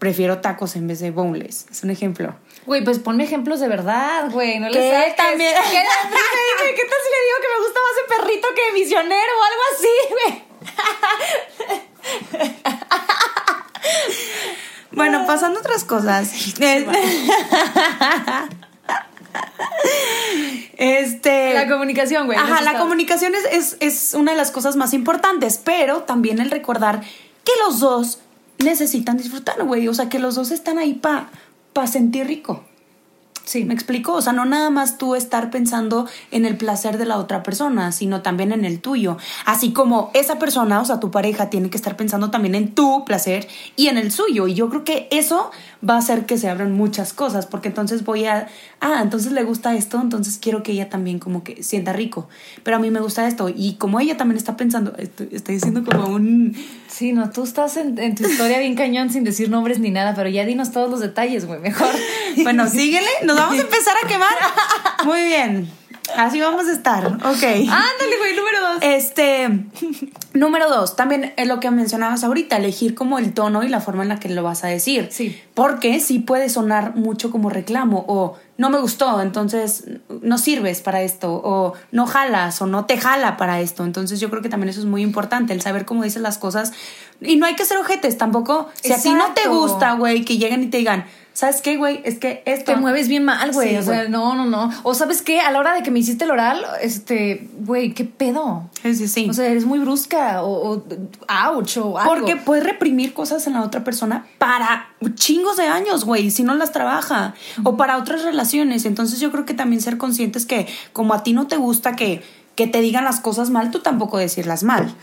prefiero 0.01 0.39
tacos 0.39 0.75
en 0.75 0.87
vez 0.87 0.99
de 0.99 1.11
boneless? 1.11 1.67
Es 1.69 1.83
un 1.83 1.91
ejemplo. 1.91 2.33
Güey, 2.65 2.83
pues 2.83 2.97
ponme 2.97 3.23
ejemplos 3.23 3.59
de 3.59 3.67
verdad, 3.67 4.31
güey. 4.31 4.59
No 4.59 4.67
le 4.67 4.73
¿Qué? 4.73 4.91
saques. 4.91 5.15
También. 5.15 5.53
¿Qué, 5.53 5.69
¿Qué 5.69 5.77
tal 5.77 6.99
si 7.03 7.09
le 7.11 7.19
digo 7.27 7.37
que 7.39 7.47
me 7.53 7.59
gusta 7.63 7.79
más 7.85 7.95
el 8.01 8.07
perrito 8.17 8.47
que 8.55 8.73
misionero 8.73 9.31
o 9.39 9.43
algo 9.43 9.61
así, 9.75 9.93
güey? 10.09 10.31
Bueno, 14.93 15.25
pasando 15.25 15.59
a 15.59 15.61
otras 15.61 15.85
cosas. 15.85 16.31
este. 20.77 21.53
La 21.53 21.69
comunicación, 21.69 22.25
güey. 22.25 22.37
Ajá, 22.37 22.61
la 22.61 22.77
comunicación 22.77 23.33
es, 23.33 23.45
es, 23.51 23.77
es 23.79 24.13
una 24.13 24.31
de 24.33 24.37
las 24.37 24.51
cosas 24.51 24.75
más 24.75 24.93
importantes, 24.93 25.61
pero 25.63 26.01
también 26.03 26.39
el 26.39 26.51
recordar 26.51 27.01
que 27.45 27.53
los 27.65 27.79
dos 27.79 28.19
necesitan 28.63 29.17
disfrutar, 29.17 29.63
güey. 29.63 29.87
O 29.87 29.93
sea, 29.93 30.09
que 30.09 30.19
los 30.19 30.35
dos 30.35 30.51
están 30.51 30.77
ahí 30.77 30.93
para 30.93 31.29
pa 31.73 31.87
sentir 31.87 32.27
rico. 32.27 32.63
Sí. 33.43 33.65
¿Me 33.65 33.73
explico? 33.73 34.13
O 34.13 34.21
sea, 34.21 34.33
no 34.33 34.45
nada 34.45 34.69
más 34.69 34.97
tú 34.97 35.15
estar 35.15 35.49
pensando 35.49 36.07
en 36.29 36.45
el 36.45 36.57
placer 36.57 36.97
de 36.97 37.05
la 37.05 37.17
otra 37.17 37.43
persona, 37.43 37.91
sino 37.91 38.21
también 38.21 38.51
en 38.51 38.65
el 38.65 38.79
tuyo. 38.79 39.17
Así 39.45 39.73
como 39.73 40.11
esa 40.13 40.37
persona, 40.37 40.79
o 40.79 40.85
sea, 40.85 40.99
tu 40.99 41.11
pareja, 41.11 41.49
tiene 41.49 41.69
que 41.69 41.77
estar 41.77 41.97
pensando 41.97 42.29
también 42.29 42.55
en 42.55 42.73
tu 42.73 43.03
placer 43.03 43.47
y 43.75 43.87
en 43.87 43.97
el 43.97 44.11
suyo. 44.11 44.47
Y 44.47 44.53
yo 44.53 44.69
creo 44.69 44.83
que 44.83 45.07
eso 45.11 45.51
va 45.87 45.95
a 45.95 45.97
hacer 45.97 46.25
que 46.25 46.37
se 46.37 46.49
abran 46.49 46.71
muchas 46.71 47.13
cosas, 47.13 47.45
porque 47.47 47.69
entonces 47.69 48.05
voy 48.05 48.25
a, 48.25 48.47
ah, 48.79 48.99
entonces 49.01 49.31
le 49.31 49.43
gusta 49.43 49.75
esto, 49.75 49.99
entonces 49.99 50.37
quiero 50.39 50.61
que 50.61 50.73
ella 50.73 50.89
también 50.89 51.19
como 51.19 51.43
que 51.43 51.63
sienta 51.63 51.93
rico. 51.93 52.29
Pero 52.63 52.77
a 52.77 52.79
mí 52.79 52.91
me 52.91 53.01
gusta 53.01 53.27
esto. 53.27 53.49
Y 53.49 53.73
como 53.73 53.99
ella 53.99 54.17
también 54.17 54.37
está 54.37 54.55
pensando, 54.55 54.93
estoy, 54.97 55.29
estoy 55.31 55.55
diciendo 55.55 55.83
como 55.83 56.07
un... 56.07 56.55
Sí, 57.01 57.13
no, 57.13 57.31
tú 57.31 57.45
estás 57.45 57.77
en, 57.77 57.97
en 57.97 58.13
tu 58.13 58.27
historia 58.27 58.59
bien 58.59 58.75
cañón 58.75 59.09
sin 59.09 59.23
decir 59.23 59.49
nombres 59.49 59.79
ni 59.79 59.89
nada, 59.89 60.13
pero 60.13 60.29
ya 60.29 60.45
dinos 60.45 60.71
todos 60.71 60.87
los 60.87 60.99
detalles, 60.99 61.47
güey, 61.47 61.59
mejor. 61.59 61.89
Bueno, 62.43 62.69
síguele, 62.69 63.09
nos 63.23 63.37
vamos 63.37 63.57
a 63.57 63.61
empezar 63.63 63.95
a 64.03 64.07
quemar. 64.07 64.35
Muy 65.03 65.23
bien. 65.23 65.80
Así 66.17 66.39
vamos 66.39 66.67
a 66.67 66.71
estar. 66.71 67.05
Ok. 67.07 67.43
Ándale, 67.43 68.17
güey, 68.17 68.35
número 68.35 68.61
dos. 68.61 68.77
Este, 68.81 69.49
número 70.33 70.69
dos, 70.69 70.95
también 70.95 71.33
es 71.37 71.47
lo 71.47 71.59
que 71.59 71.69
mencionabas 71.71 72.23
ahorita, 72.23 72.57
elegir 72.57 72.95
como 72.95 73.19
el 73.19 73.33
tono 73.33 73.63
y 73.63 73.69
la 73.69 73.79
forma 73.79 74.03
en 74.03 74.09
la 74.09 74.19
que 74.19 74.29
lo 74.29 74.43
vas 74.43 74.63
a 74.63 74.67
decir. 74.67 75.09
Sí. 75.11 75.39
Porque 75.53 75.99
sí 75.99 76.19
puede 76.19 76.49
sonar 76.49 76.95
mucho 76.95 77.31
como 77.31 77.49
reclamo 77.49 78.05
o 78.07 78.37
no 78.57 78.69
me 78.69 78.79
gustó, 78.79 79.21
entonces 79.21 79.85
no 80.21 80.37
sirves 80.37 80.81
para 80.81 81.01
esto 81.01 81.33
o 81.33 81.73
no 81.91 82.05
jalas 82.05 82.61
o 82.61 82.67
no 82.67 82.85
te 82.85 82.97
jala 82.97 83.35
para 83.35 83.59
esto. 83.59 83.83
Entonces 83.83 84.19
yo 84.19 84.29
creo 84.29 84.41
que 84.41 84.49
también 84.49 84.69
eso 84.69 84.79
es 84.79 84.85
muy 84.85 85.01
importante, 85.01 85.53
el 85.53 85.61
saber 85.61 85.85
cómo 85.85 86.03
dices 86.03 86.21
las 86.21 86.37
cosas. 86.37 86.71
Y 87.21 87.37
no 87.37 87.45
hay 87.45 87.55
que 87.55 87.65
ser 87.65 87.77
ojetes 87.77 88.17
tampoco. 88.17 88.69
Si 88.81 88.93
a 88.93 89.01
ti 89.01 89.13
no 89.13 89.33
te 89.33 89.41
Exacto. 89.41 89.59
gusta, 89.59 89.93
güey, 89.93 90.23
que 90.25 90.37
lleguen 90.37 90.63
y 90.63 90.67
te 90.67 90.77
digan, 90.77 91.05
¿sabes 91.33 91.61
qué, 91.61 91.77
güey? 91.77 92.01
Es 92.03 92.19
que 92.19 92.43
esto... 92.45 92.73
Te 92.73 92.77
mueves 92.77 93.07
bien 93.07 93.23
mal, 93.23 93.51
güey. 93.51 93.69
Sí, 93.69 93.75
o 93.77 93.83
sea, 93.83 93.97
güey. 93.99 94.09
no, 94.09 94.35
no, 94.35 94.45
no. 94.45 94.71
O 94.83 94.93
sabes 94.93 95.21
qué, 95.21 95.39
a 95.39 95.51
la 95.51 95.59
hora 95.59 95.73
de 95.73 95.83
que 95.83 95.91
me 95.91 95.99
hiciste 95.99 96.25
el 96.25 96.31
oral, 96.31 96.63
este, 96.81 97.47
güey, 97.59 97.93
qué 97.93 98.05
pedo. 98.05 98.69
Sí, 98.83 98.95
sí, 98.95 99.07
sí. 99.07 99.27
O 99.29 99.33
sea, 99.33 99.47
eres 99.47 99.65
muy 99.65 99.79
brusca 99.79 100.43
o, 100.43 100.75
o 100.75 100.83
ouch 101.27 101.77
o 101.77 101.97
algo. 101.97 102.13
Porque 102.13 102.35
puedes 102.35 102.63
reprimir 102.63 103.13
cosas 103.13 103.47
en 103.47 103.53
la 103.53 103.63
otra 103.63 103.83
persona 103.83 104.25
para 104.37 104.89
chingos 105.15 105.57
de 105.57 105.67
años, 105.67 106.05
güey, 106.05 106.31
si 106.31 106.43
no 106.43 106.53
las 106.55 106.71
trabaja. 106.71 107.33
O 107.63 107.77
para 107.77 107.97
otras 107.97 108.23
relaciones. 108.23 108.85
Entonces 108.85 109.19
yo 109.19 109.31
creo 109.31 109.45
que 109.45 109.53
también 109.53 109.81
ser 109.81 109.97
conscientes 109.97 110.45
que 110.45 110.67
como 110.93 111.13
a 111.13 111.23
ti 111.23 111.33
no 111.33 111.47
te 111.47 111.57
gusta 111.57 111.95
que, 111.95 112.23
que 112.55 112.67
te 112.67 112.81
digan 112.81 113.05
las 113.05 113.19
cosas 113.19 113.49
mal, 113.49 113.71
tú 113.71 113.79
tampoco 113.79 114.17
decirlas 114.17 114.63
mal. 114.63 114.93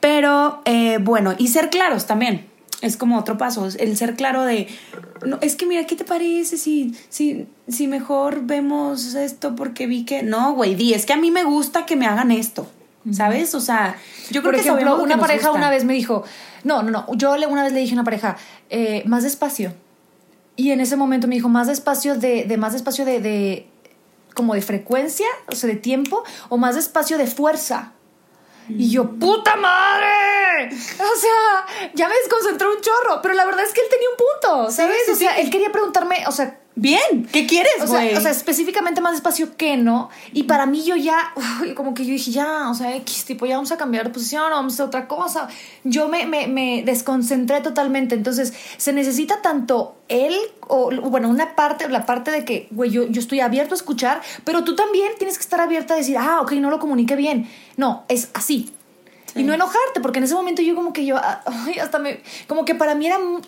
Pero 0.00 0.62
eh, 0.64 0.98
bueno, 1.00 1.34
y 1.38 1.48
ser 1.48 1.70
claros 1.70 2.06
también. 2.06 2.51
Es 2.82 2.96
como 2.96 3.16
otro 3.18 3.38
paso, 3.38 3.66
el 3.78 3.96
ser 3.96 4.16
claro 4.16 4.44
de, 4.44 4.66
no, 5.24 5.38
es 5.40 5.54
que 5.56 5.66
mira, 5.66 5.86
¿qué 5.86 5.94
te 5.96 6.04
parece 6.04 6.58
si, 6.58 6.94
si, 7.08 7.46
si 7.68 7.86
mejor 7.86 8.42
vemos 8.44 9.14
esto 9.14 9.54
porque 9.56 9.86
vi 9.86 10.04
que... 10.04 10.22
No, 10.24 10.52
güey, 10.54 10.74
di, 10.74 10.92
es 10.92 11.06
que 11.06 11.12
a 11.12 11.16
mí 11.16 11.30
me 11.30 11.44
gusta 11.44 11.86
que 11.86 11.94
me 11.94 12.06
hagan 12.06 12.32
esto, 12.32 12.68
¿sabes? 13.12 13.54
O 13.54 13.60
sea, 13.60 13.96
yo 14.30 14.42
creo 14.42 14.52
Por 14.52 14.56
que 14.60 14.66
sabemos 14.66 14.96
que 14.98 15.02
una 15.04 15.16
pareja 15.18 15.48
gusta. 15.48 15.58
una 15.58 15.70
vez 15.70 15.84
me 15.84 15.92
dijo, 15.94 16.24
no, 16.64 16.82
no, 16.82 16.90
no, 16.90 17.06
yo 17.14 17.36
le- 17.36 17.46
una 17.46 17.62
vez 17.62 17.72
le 17.72 17.78
dije 17.80 17.92
a 17.92 17.94
una 17.94 18.04
pareja, 18.04 18.36
eh, 18.68 19.04
más 19.06 19.22
despacio. 19.22 19.72
Y 20.56 20.72
en 20.72 20.80
ese 20.80 20.96
momento 20.96 21.28
me 21.28 21.36
dijo, 21.36 21.48
más 21.48 21.68
despacio 21.68 22.16
de, 22.16 22.44
de 22.44 22.56
más 22.56 22.72
despacio 22.72 23.04
de, 23.04 23.20
de, 23.20 23.66
como 24.34 24.54
de 24.54 24.62
frecuencia, 24.62 25.26
o 25.46 25.54
sea, 25.54 25.68
de 25.68 25.76
tiempo, 25.76 26.24
o 26.48 26.56
más 26.58 26.74
despacio 26.74 27.16
de 27.16 27.28
fuerza. 27.28 27.92
Y 28.68 28.90
yo, 28.90 29.10
puta 29.18 29.56
madre. 29.56 30.68
O 30.72 31.16
sea, 31.16 31.90
ya 31.94 32.08
me 32.08 32.14
desconcentró 32.14 32.72
un 32.72 32.80
chorro, 32.80 33.20
pero 33.22 33.34
la 33.34 33.44
verdad 33.44 33.64
es 33.64 33.72
que 33.72 33.80
él 33.80 33.88
tenía 33.90 34.08
un 34.08 34.16
punto, 34.16 34.70
¿sabes? 34.70 34.96
sí, 35.06 35.12
o 35.12 35.16
sea, 35.16 35.34
sí. 35.34 35.40
él 35.40 35.50
quería 35.50 35.72
preguntarme, 35.72 36.24
o 36.26 36.32
sea, 36.32 36.61
Bien, 36.74 37.28
¿qué 37.30 37.46
quieres, 37.46 37.70
o 37.82 37.86
güey? 37.86 38.08
sea, 38.10 38.18
o 38.18 38.20
sea, 38.22 38.30
específicamente 38.30 39.02
más 39.02 39.12
despacio 39.12 39.58
que 39.58 39.76
no. 39.76 40.08
Y 40.32 40.44
para 40.44 40.64
mí 40.64 40.82
yo 40.84 40.96
ya, 40.96 41.18
uy, 41.60 41.74
como 41.74 41.92
que 41.92 42.04
yo 42.06 42.12
dije, 42.12 42.30
ya, 42.30 42.70
o 42.70 42.74
sea, 42.74 42.96
X, 42.96 43.26
tipo, 43.26 43.44
ya 43.44 43.56
vamos 43.56 43.72
a 43.72 43.76
cambiar 43.76 44.04
de 44.04 44.10
posición, 44.10 44.44
vamos 44.50 44.72
a 44.72 44.74
hacer 44.76 44.86
otra 44.86 45.06
cosa. 45.06 45.48
Yo 45.84 46.08
me, 46.08 46.24
me, 46.24 46.46
me 46.46 46.82
desconcentré 46.82 47.60
totalmente. 47.60 48.14
Entonces, 48.14 48.54
se 48.78 48.94
necesita 48.94 49.42
tanto 49.42 49.96
él, 50.08 50.34
o 50.66 50.90
bueno, 51.10 51.28
una 51.28 51.54
parte, 51.54 51.86
la 51.90 52.06
parte 52.06 52.30
de 52.30 52.44
que, 52.46 52.68
güey, 52.70 52.90
yo, 52.90 53.06
yo 53.06 53.20
estoy 53.20 53.40
abierto 53.40 53.74
a 53.74 53.76
escuchar, 53.76 54.22
pero 54.44 54.64
tú 54.64 54.74
también 54.74 55.12
tienes 55.18 55.36
que 55.36 55.42
estar 55.42 55.60
abierta 55.60 55.92
a 55.92 55.98
decir, 55.98 56.16
ah, 56.18 56.40
ok, 56.40 56.52
no 56.52 56.70
lo 56.70 56.78
comuniqué 56.78 57.16
bien. 57.16 57.50
No, 57.76 58.04
es 58.08 58.30
así. 58.32 58.72
Y 59.34 59.42
no 59.42 59.52
enojarte, 59.52 60.00
porque 60.00 60.18
en 60.20 60.24
ese 60.24 60.34
momento 60.34 60.62
yo 60.62 60.74
como 60.74 60.94
que 60.94 61.04
yo, 61.04 61.18
ah, 61.18 61.42
ay, 61.66 61.78
hasta 61.80 61.98
me, 61.98 62.22
como 62.46 62.64
que 62.64 62.74
para 62.74 62.94
mí 62.94 63.06
era 63.06 63.18
mu- 63.18 63.40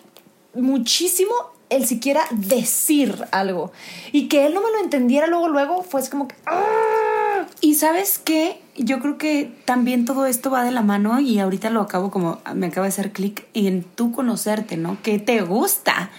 muchísimo 0.53 1.33
el 1.75 1.85
siquiera 1.87 2.21
decir 2.31 3.25
algo. 3.31 3.71
Y 4.11 4.27
que 4.27 4.45
él 4.45 4.53
no 4.53 4.61
me 4.61 4.71
lo 4.71 4.79
entendiera 4.79 5.27
luego, 5.27 5.47
luego, 5.49 5.83
fue 5.83 6.07
como 6.09 6.27
que, 6.27 6.35
¡ah! 6.45 7.45
Y 7.61 7.75
sabes 7.75 8.17
qué, 8.17 8.61
yo 8.75 8.99
creo 8.99 9.17
que 9.17 9.55
también 9.65 10.05
todo 10.05 10.25
esto 10.25 10.49
va 10.51 10.63
de 10.63 10.71
la 10.71 10.81
mano 10.81 11.19
y 11.19 11.39
ahorita 11.39 11.69
lo 11.69 11.81
acabo 11.81 12.11
como, 12.11 12.39
me 12.53 12.67
acaba 12.67 12.85
de 12.85 12.89
hacer 12.89 13.11
clic 13.11 13.45
en 13.53 13.83
tú 13.83 14.11
conocerte, 14.11 14.77
¿no? 14.77 14.97
¿Qué 15.03 15.19
te 15.19 15.41
gusta? 15.41 16.09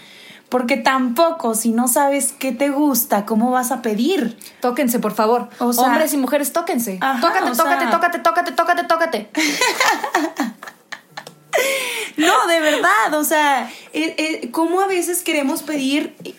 Porque 0.48 0.76
tampoco, 0.76 1.54
si 1.56 1.72
no 1.72 1.88
sabes 1.88 2.32
qué 2.38 2.52
te 2.52 2.68
gusta, 2.70 3.26
¿cómo 3.26 3.50
vas 3.50 3.72
a 3.72 3.82
pedir? 3.82 4.38
Tóquense, 4.60 5.00
por 5.00 5.12
favor. 5.12 5.48
O 5.58 5.72
sea- 5.72 5.84
Hombres 5.86 6.12
y 6.14 6.18
mujeres, 6.18 6.52
tóquense. 6.52 6.98
Ajá, 7.00 7.20
tócate, 7.20 7.50
tócate, 7.56 7.80
sea- 7.84 7.90
tócate, 7.90 8.18
tócate, 8.20 8.52
tócate, 8.52 8.84
tócate. 8.84 9.30
No, 12.16 12.46
de 12.46 12.60
verdad, 12.60 13.12
o 13.14 13.24
sea, 13.24 13.70
eh, 13.96 14.14
eh, 14.18 14.50
¿cómo 14.50 14.80
a 14.80 14.86
veces 14.86 15.22
queremos 15.22 15.62
pedir 15.62 16.14
y, 16.24 16.34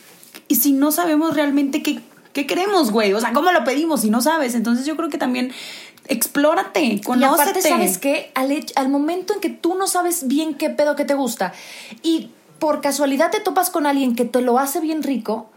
y 0.48 0.56
si 0.56 0.72
no 0.72 0.92
sabemos 0.92 1.36
realmente 1.36 1.82
qué, 1.84 2.00
qué 2.34 2.46
queremos, 2.48 2.92
güey? 2.92 3.14
O 3.14 3.20
sea, 3.20 3.34
¿cómo 3.34 3.52
lo 3.52 3.64
pedimos 3.64 4.02
si 4.02 4.10
no 4.10 4.22
sabes? 4.22 4.56
Entonces 4.56 4.86
yo 4.86 4.96
creo 4.96 5.10
que 5.10 5.18
también 5.18 5.52
explórate, 6.08 6.82
Y 6.82 7.02
conócete. 7.02 7.42
aparte, 7.50 7.62
¿sabes 7.62 7.98
qué? 7.98 8.32
Al, 8.36 8.66
al 8.76 8.90
momento 8.90 9.34
en 9.34 9.40
que 9.40 9.50
tú 9.50 9.76
no 9.76 9.88
sabes 9.88 10.28
bien 10.28 10.54
qué 10.54 10.70
pedo 10.70 10.96
que 10.96 11.04
te 11.06 11.14
gusta 11.16 11.54
y 12.02 12.30
por 12.60 12.82
casualidad 12.82 13.30
te 13.32 13.40
topas 13.40 13.70
con 13.70 13.86
alguien 13.86 14.16
que 14.16 14.26
te 14.26 14.42
lo 14.42 14.58
hace 14.58 14.80
bien 14.80 15.04
rico, 15.04 15.50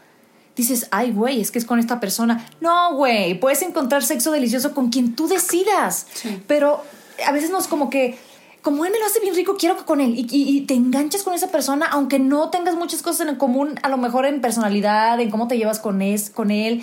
dices, 0.56 0.88
ay, 0.90 1.12
güey, 1.12 1.40
es 1.40 1.50
que 1.50 1.58
es 1.58 1.64
con 1.64 1.78
esta 1.78 2.00
persona. 2.00 2.46
No, 2.60 2.94
güey, 2.94 3.38
puedes 3.38 3.62
encontrar 3.62 4.02
sexo 4.02 4.30
delicioso 4.32 4.74
con 4.74 4.90
quien 4.90 5.14
tú 5.14 5.26
decidas. 5.28 6.06
Sí. 6.12 6.42
Pero 6.46 6.82
a 7.26 7.32
veces 7.32 7.50
nos 7.50 7.68
como 7.68 7.88
que, 7.88 8.18
como 8.62 8.84
él 8.84 8.92
me 8.92 8.98
lo 8.98 9.06
hace 9.06 9.20
bien 9.20 9.34
rico, 9.34 9.56
quiero 9.58 9.76
que 9.76 9.84
con 9.84 10.00
él. 10.00 10.14
Y, 10.16 10.26
y- 10.30 10.56
y 10.56 10.60
te 10.62 10.74
enganchas 10.74 11.22
con 11.22 11.34
esa 11.34 11.48
persona, 11.50 11.86
aunque 11.86 12.18
no 12.18 12.50
tengas 12.50 12.74
muchas 12.76 13.02
cosas 13.02 13.26
en 13.28 13.36
común, 13.36 13.78
a 13.82 13.88
lo 13.88 13.96
mejor 13.96 14.26
en 14.26 14.40
personalidad, 14.40 15.20
en 15.20 15.30
cómo 15.30 15.48
te 15.48 15.56
llevas 15.58 15.78
con, 15.78 16.02
es, 16.02 16.30
con 16.30 16.50
él. 16.50 16.82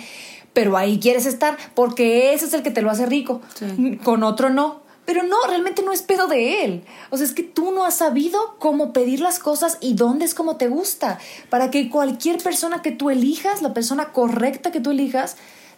Pero 0.52 0.76
ahí 0.76 0.98
quieres 0.98 1.26
estar 1.26 1.56
porque 1.74 2.32
ese 2.34 2.46
es 2.46 2.54
el 2.54 2.62
que 2.62 2.70
te 2.70 2.82
lo 2.82 2.90
hace 2.90 3.06
rico. 3.06 3.40
Sí. 3.54 3.98
Con 4.02 4.22
otro 4.22 4.50
no. 4.50 4.80
Pero 5.04 5.22
no, 5.22 5.36
realmente 5.46 5.82
no 5.82 5.90
es 5.92 6.02
pedo 6.02 6.26
de 6.26 6.64
él. 6.64 6.84
O 7.10 7.16
sea, 7.16 7.24
es 7.24 7.32
que 7.32 7.42
tú 7.42 7.70
no 7.72 7.84
has 7.86 7.94
sabido 7.94 8.56
cómo 8.58 8.92
pedir 8.92 9.20
las 9.20 9.38
cosas 9.38 9.78
y 9.80 9.94
dónde 9.94 10.26
es 10.26 10.34
como 10.34 10.56
te 10.56 10.68
gusta. 10.68 11.18
Para 11.48 11.70
que 11.70 11.88
cualquier 11.88 12.36
persona 12.42 12.82
que 12.82 12.90
tú 12.90 13.08
elijas, 13.08 13.62
la 13.62 13.72
persona 13.72 14.12
correcta 14.12 14.70
que 14.70 14.80
tú 14.80 14.90
elijas, 14.90 15.36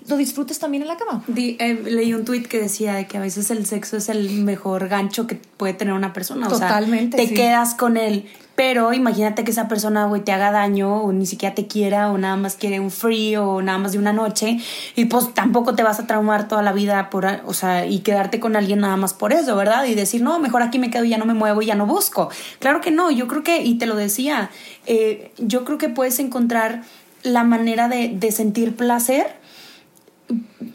lo 0.08 0.16
disfrutes 0.16 0.58
también 0.58 0.82
en 0.82 0.88
la 0.88 0.96
cama. 0.96 1.22
Di- 1.26 1.56
eh, 1.60 1.80
leí 1.84 2.14
un 2.14 2.24
tuit 2.24 2.46
que 2.46 2.58
decía 2.60 2.94
de 2.94 3.06
que 3.06 3.18
a 3.18 3.20
veces 3.20 3.50
el 3.50 3.66
sexo 3.66 3.96
es 3.96 4.08
el 4.08 4.30
mejor 4.42 4.88
gancho 4.88 5.26
que 5.26 5.34
puede 5.34 5.74
tener 5.74 5.94
una 5.94 6.12
persona. 6.12 6.48
O 6.48 6.54
sea, 6.54 6.80
te 7.10 7.26
sí. 7.28 7.34
quedas 7.34 7.74
con 7.74 7.96
él. 7.96 8.26
Pero 8.56 8.92
imagínate 8.92 9.42
que 9.42 9.52
esa 9.52 9.68
persona, 9.68 10.04
güey, 10.04 10.22
te 10.22 10.32
haga 10.32 10.50
daño 10.50 11.02
o 11.02 11.12
ni 11.12 11.24
siquiera 11.24 11.54
te 11.54 11.66
quiera 11.66 12.10
o 12.10 12.18
nada 12.18 12.36
más 12.36 12.56
quiere 12.56 12.78
un 12.78 12.90
free 12.90 13.34
o 13.36 13.62
nada 13.62 13.78
más 13.78 13.92
de 13.92 13.98
una 13.98 14.12
noche. 14.12 14.58
Y 14.96 15.06
pues 15.06 15.32
tampoco 15.32 15.74
te 15.74 15.82
vas 15.82 15.98
a 15.98 16.06
traumar 16.06 16.46
toda 16.46 16.60
la 16.60 16.72
vida 16.72 17.08
por, 17.08 17.26
o 17.46 17.54
sea, 17.54 17.86
y 17.86 18.00
quedarte 18.00 18.38
con 18.38 18.56
alguien 18.56 18.80
nada 18.80 18.96
más 18.98 19.14
por 19.14 19.32
eso, 19.32 19.56
¿verdad? 19.56 19.86
Y 19.86 19.94
decir, 19.94 20.20
no, 20.20 20.38
mejor 20.40 20.62
aquí 20.62 20.78
me 20.78 20.90
quedo 20.90 21.04
y 21.04 21.08
ya 21.08 21.16
no 21.16 21.24
me 21.24 21.32
muevo 21.32 21.62
y 21.62 21.66
ya 21.66 21.74
no 21.74 21.86
busco. 21.86 22.28
Claro 22.58 22.82
que 22.82 22.90
no, 22.90 23.10
yo 23.10 23.28
creo 23.28 23.42
que, 23.42 23.62
y 23.62 23.78
te 23.78 23.86
lo 23.86 23.96
decía, 23.96 24.50
eh, 24.86 25.32
yo 25.38 25.64
creo 25.64 25.78
que 25.78 25.88
puedes 25.88 26.18
encontrar 26.18 26.82
la 27.22 27.44
manera 27.44 27.88
de, 27.88 28.08
de 28.14 28.30
sentir 28.30 28.76
placer 28.76 29.39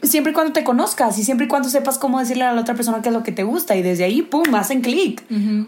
siempre 0.02 0.32
y 0.32 0.34
cuando 0.34 0.52
te 0.52 0.64
conozcas 0.64 1.18
y 1.18 1.24
siempre 1.24 1.46
y 1.46 1.48
cuando 1.48 1.68
sepas 1.68 1.98
cómo 1.98 2.18
decirle 2.20 2.44
a 2.44 2.52
la 2.52 2.60
otra 2.60 2.74
persona 2.74 3.02
qué 3.02 3.08
es 3.08 3.14
lo 3.14 3.22
que 3.22 3.32
te 3.32 3.42
gusta 3.44 3.76
y 3.76 3.82
desde 3.82 4.04
ahí, 4.04 4.22
pum, 4.22 4.54
hacen 4.54 4.80
clic. 4.80 5.22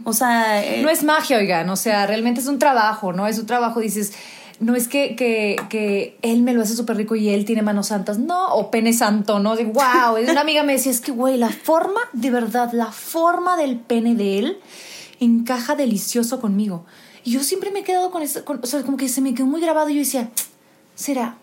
O 0.04 0.12
sea, 0.12 0.64
eh, 0.64 0.82
No 0.82 0.88
es 0.88 1.02
magia, 1.04 1.38
oigan, 1.38 1.68
o 1.70 1.76
sea, 1.76 2.06
realmente 2.06 2.40
es 2.40 2.46
un 2.46 2.58
trabajo, 2.58 3.12
¿no? 3.12 3.26
Es 3.26 3.38
un 3.38 3.46
trabajo, 3.46 3.80
dices, 3.80 4.12
no 4.60 4.74
es 4.74 4.88
que, 4.88 5.14
que, 5.14 5.56
que 5.68 6.16
él 6.22 6.42
me 6.42 6.52
lo 6.52 6.62
hace 6.62 6.74
súper 6.74 6.96
rico 6.96 7.14
y 7.14 7.28
él 7.28 7.44
tiene 7.44 7.62
manos 7.62 7.88
santas, 7.88 8.18
no, 8.18 8.48
o 8.54 8.70
pene 8.70 8.92
santo, 8.92 9.38
¿no? 9.38 9.54
De 9.56 9.64
wow, 9.64 10.16
una 10.30 10.40
amiga 10.40 10.62
me 10.62 10.72
decía, 10.72 10.90
es 10.92 11.00
que, 11.00 11.12
güey, 11.12 11.36
la 11.36 11.50
forma, 11.50 12.00
de 12.12 12.30
verdad, 12.30 12.72
la 12.72 12.86
forma 12.92 13.56
del 13.56 13.76
pene 13.76 14.14
de 14.14 14.38
él 14.40 14.58
encaja 15.20 15.74
delicioso 15.76 16.40
conmigo. 16.40 16.84
Y 17.24 17.32
yo 17.32 17.42
siempre 17.42 17.70
me 17.70 17.80
he 17.80 17.84
quedado 17.84 18.10
con 18.10 18.22
eso, 18.22 18.44
con- 18.44 18.60
o 18.62 18.66
sea, 18.66 18.82
como 18.82 18.96
que 18.96 19.08
se 19.08 19.20
me 19.20 19.34
quedó 19.34 19.46
muy 19.46 19.60
grabado 19.60 19.90
y 19.90 19.94
yo 19.94 19.98
decía, 20.00 20.28
¿será? 20.94 21.36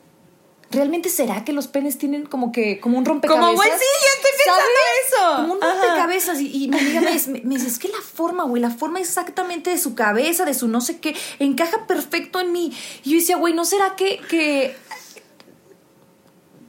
¿Realmente 0.76 1.10
será 1.10 1.44
que 1.44 1.54
los 1.54 1.68
penes 1.68 1.98
tienen 1.98 2.26
como 2.26 2.52
que, 2.52 2.80
como 2.80 2.98
un 2.98 3.06
rompecabezas? 3.06 3.46
Como, 3.46 3.56
güey, 3.58 3.70
sí, 3.70 3.86
yo 4.02 4.10
estoy 4.16 4.32
pensando 4.46 4.72
eso. 5.08 5.36
Como 5.42 5.54
un 5.54 5.64
Ajá. 5.64 5.74
rompecabezas. 5.74 6.42
Y, 6.42 6.64
y 6.66 6.68
mi 6.68 6.78
amiga 6.78 7.02
me, 7.02 7.12
dice- 7.12 7.32
me 7.44 7.56
dice, 7.56 7.68
es 7.68 7.80
que 7.80 7.88
la 7.88 8.02
forma, 8.02 8.44
güey, 8.44 8.62
la 8.62 8.70
forma 8.72 9.00
exactamente 9.00 9.70
de 9.72 9.78
su 9.78 9.96
cabeza, 9.96 10.46
de 10.46 10.54
su 10.54 10.68
no 10.68 10.82
sé 10.82 11.00
qué, 11.00 11.16
encaja 11.40 11.88
perfecto 11.88 12.40
en 12.40 12.52
mí. 12.52 12.72
Y 13.04 13.12
yo 13.12 13.16
decía, 13.18 13.38
güey, 13.38 13.54
¿no 13.54 13.66
será 13.66 13.96
que, 13.96 14.20
que 14.30 14.76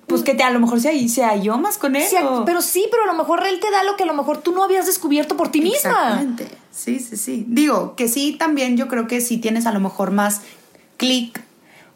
pues 0.06 0.22
que 0.22 0.34
te, 0.34 0.44
a 0.44 0.50
lo 0.50 0.60
mejor 0.60 0.80
se, 0.80 1.08
se 1.08 1.24
halló 1.24 1.58
más 1.58 1.78
con 1.78 1.96
él. 1.96 2.04
Sí, 2.08 2.14
pero 2.44 2.62
sí, 2.62 2.86
pero 2.92 3.02
a 3.02 3.06
lo 3.06 3.14
mejor 3.14 3.44
él 3.44 3.58
te 3.58 3.70
da 3.72 3.82
lo 3.82 3.96
que 3.96 4.04
a 4.04 4.06
lo 4.06 4.14
mejor 4.14 4.38
tú 4.38 4.52
no 4.52 4.62
habías 4.62 4.86
descubierto 4.86 5.36
por 5.36 5.50
ti 5.50 5.60
misma. 5.60 5.90
Exactamente. 5.90 6.48
Sí, 6.70 7.00
sí, 7.00 7.16
sí. 7.16 7.44
Digo, 7.48 7.96
que 7.96 8.06
sí, 8.06 8.36
también 8.38 8.76
yo 8.76 8.86
creo 8.86 9.08
que 9.08 9.20
si 9.20 9.38
tienes 9.38 9.66
a 9.66 9.72
lo 9.72 9.80
mejor 9.80 10.12
más 10.12 10.42
clic 10.96 11.42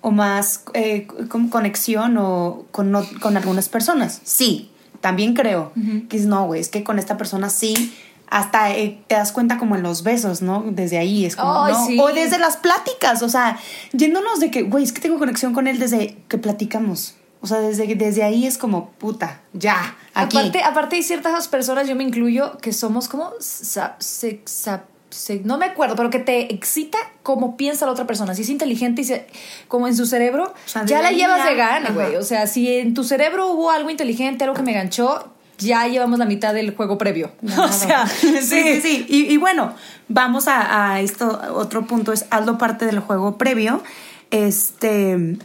o 0.02 0.10
más 0.10 0.64
eh, 0.74 1.06
conexión 1.50 2.16
o 2.18 2.64
con, 2.70 2.90
no- 2.90 3.04
con 3.20 3.36
algunas 3.36 3.68
personas. 3.68 4.20
Sí, 4.24 4.70
también 5.00 5.34
creo. 5.34 5.72
Que 6.08 6.16
es, 6.16 6.26
no, 6.26 6.46
güey, 6.46 6.60
es 6.60 6.68
que 6.68 6.84
con 6.84 6.98
esta 6.98 7.16
persona 7.16 7.50
sí. 7.50 7.94
Hasta 8.32 8.70
eh, 8.76 9.02
te 9.08 9.16
das 9.16 9.32
cuenta 9.32 9.58
como 9.58 9.74
en 9.74 9.82
los 9.82 10.04
besos, 10.04 10.40
¿no? 10.40 10.62
Desde 10.68 10.98
ahí 10.98 11.24
es 11.26 11.34
como, 11.34 11.52
¿no? 11.68 11.86
sí. 11.86 11.98
O 11.98 12.12
desde 12.12 12.38
las 12.38 12.56
pláticas, 12.56 13.22
o 13.22 13.28
sea, 13.28 13.58
yéndonos 13.92 14.38
de 14.38 14.52
que, 14.52 14.62
güey, 14.62 14.84
es 14.84 14.92
que 14.92 15.00
tengo 15.00 15.18
conexión 15.18 15.52
con 15.52 15.66
él 15.66 15.80
desde 15.80 16.16
que 16.28 16.38
platicamos. 16.38 17.16
O 17.40 17.48
sea, 17.48 17.58
desde, 17.58 17.92
desde 17.96 18.22
ahí 18.22 18.46
es 18.46 18.56
como, 18.56 18.90
puta, 18.90 19.40
ya, 19.52 19.96
aquí. 20.14 20.36
Aparte, 20.38 20.62
aparte 20.62 20.94
hay 20.96 21.02
ciertas 21.02 21.48
personas, 21.48 21.88
yo 21.88 21.96
me 21.96 22.04
incluyo, 22.04 22.56
que 22.58 22.72
somos 22.72 23.08
como 23.08 23.32
sa- 23.40 23.96
se- 23.98 24.42
sa- 24.44 24.84
se- 25.10 25.40
no 25.44 25.58
me 25.58 25.66
acuerdo, 25.66 25.96
pero 25.96 26.08
que 26.10 26.18
te 26.20 26.52
excita 26.54 26.98
cómo 27.22 27.56
piensa 27.56 27.84
la 27.86 27.92
otra 27.92 28.06
persona. 28.06 28.34
Si 28.34 28.42
es 28.42 28.48
inteligente 28.48 29.02
y 29.02 29.04
se- 29.04 29.26
como 29.68 29.86
en 29.88 29.96
su 29.96 30.06
cerebro, 30.06 30.54
sea, 30.66 30.84
ya 30.86 31.02
la 31.02 31.10
llevas 31.12 31.44
de 31.44 31.54
gana, 31.56 31.90
güey. 31.90 32.16
O 32.16 32.22
sea, 32.22 32.46
si 32.46 32.72
en 32.78 32.94
tu 32.94 33.04
cerebro 33.04 33.48
hubo 33.48 33.70
algo 33.70 33.90
inteligente, 33.90 34.44
algo 34.44 34.56
que 34.56 34.62
me 34.62 34.72
ganchó, 34.72 35.28
ya 35.58 35.86
llevamos 35.88 36.18
la 36.18 36.24
mitad 36.24 36.54
del 36.54 36.74
juego 36.74 36.96
previo. 36.96 37.32
o 37.58 37.68
sea, 37.68 38.06
sí, 38.06 38.38
sí, 38.40 38.80
sí. 38.80 39.06
Y, 39.08 39.32
y 39.32 39.36
bueno, 39.36 39.74
vamos 40.08 40.48
a, 40.48 40.92
a 40.92 41.00
esto, 41.00 41.38
otro 41.54 41.86
punto 41.86 42.12
es 42.12 42.24
hazlo 42.30 42.56
parte 42.56 42.86
del 42.86 43.00
juego 43.00 43.36
previo. 43.36 43.82
Este, 44.30 45.36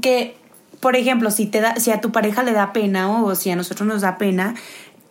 que, 0.00 0.34
por 0.80 0.96
ejemplo, 0.96 1.30
si, 1.30 1.46
te 1.46 1.60
da, 1.60 1.76
si 1.76 1.90
a 1.90 2.00
tu 2.00 2.10
pareja 2.10 2.42
le 2.42 2.52
da 2.52 2.72
pena 2.72 3.10
o 3.22 3.34
si 3.34 3.50
a 3.50 3.56
nosotros 3.56 3.86
nos 3.86 4.00
da 4.02 4.18
pena, 4.18 4.54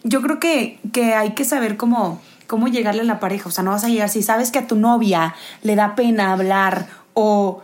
yo 0.03 0.21
creo 0.21 0.39
que, 0.39 0.79
que 0.91 1.13
hay 1.13 1.31
que 1.33 1.45
saber 1.45 1.77
cómo, 1.77 2.19
cómo 2.51 2.67
llegarle 2.67 2.99
a 2.99 3.05
la 3.05 3.21
pareja. 3.21 3.47
O 3.47 3.51
sea, 3.51 3.63
no 3.63 3.71
vas 3.71 3.85
a 3.85 3.87
llegar, 3.87 4.09
si 4.09 4.21
sabes 4.21 4.51
que 4.51 4.59
a 4.59 4.67
tu 4.67 4.75
novia 4.75 5.35
le 5.63 5.77
da 5.77 5.95
pena 5.95 6.33
hablar 6.33 6.85
o 7.13 7.61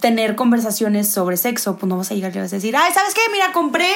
tener 0.00 0.36
conversaciones 0.36 1.10
sobre 1.10 1.36
sexo, 1.36 1.76
pues 1.76 1.86
no 1.86 1.98
vas 1.98 2.10
a 2.10 2.14
llegar 2.14 2.34
y 2.34 2.38
vas 2.38 2.50
a 2.50 2.56
decir, 2.56 2.74
ay, 2.74 2.90
¿sabes 2.94 3.12
qué? 3.12 3.20
Mira, 3.30 3.52
compré 3.52 3.86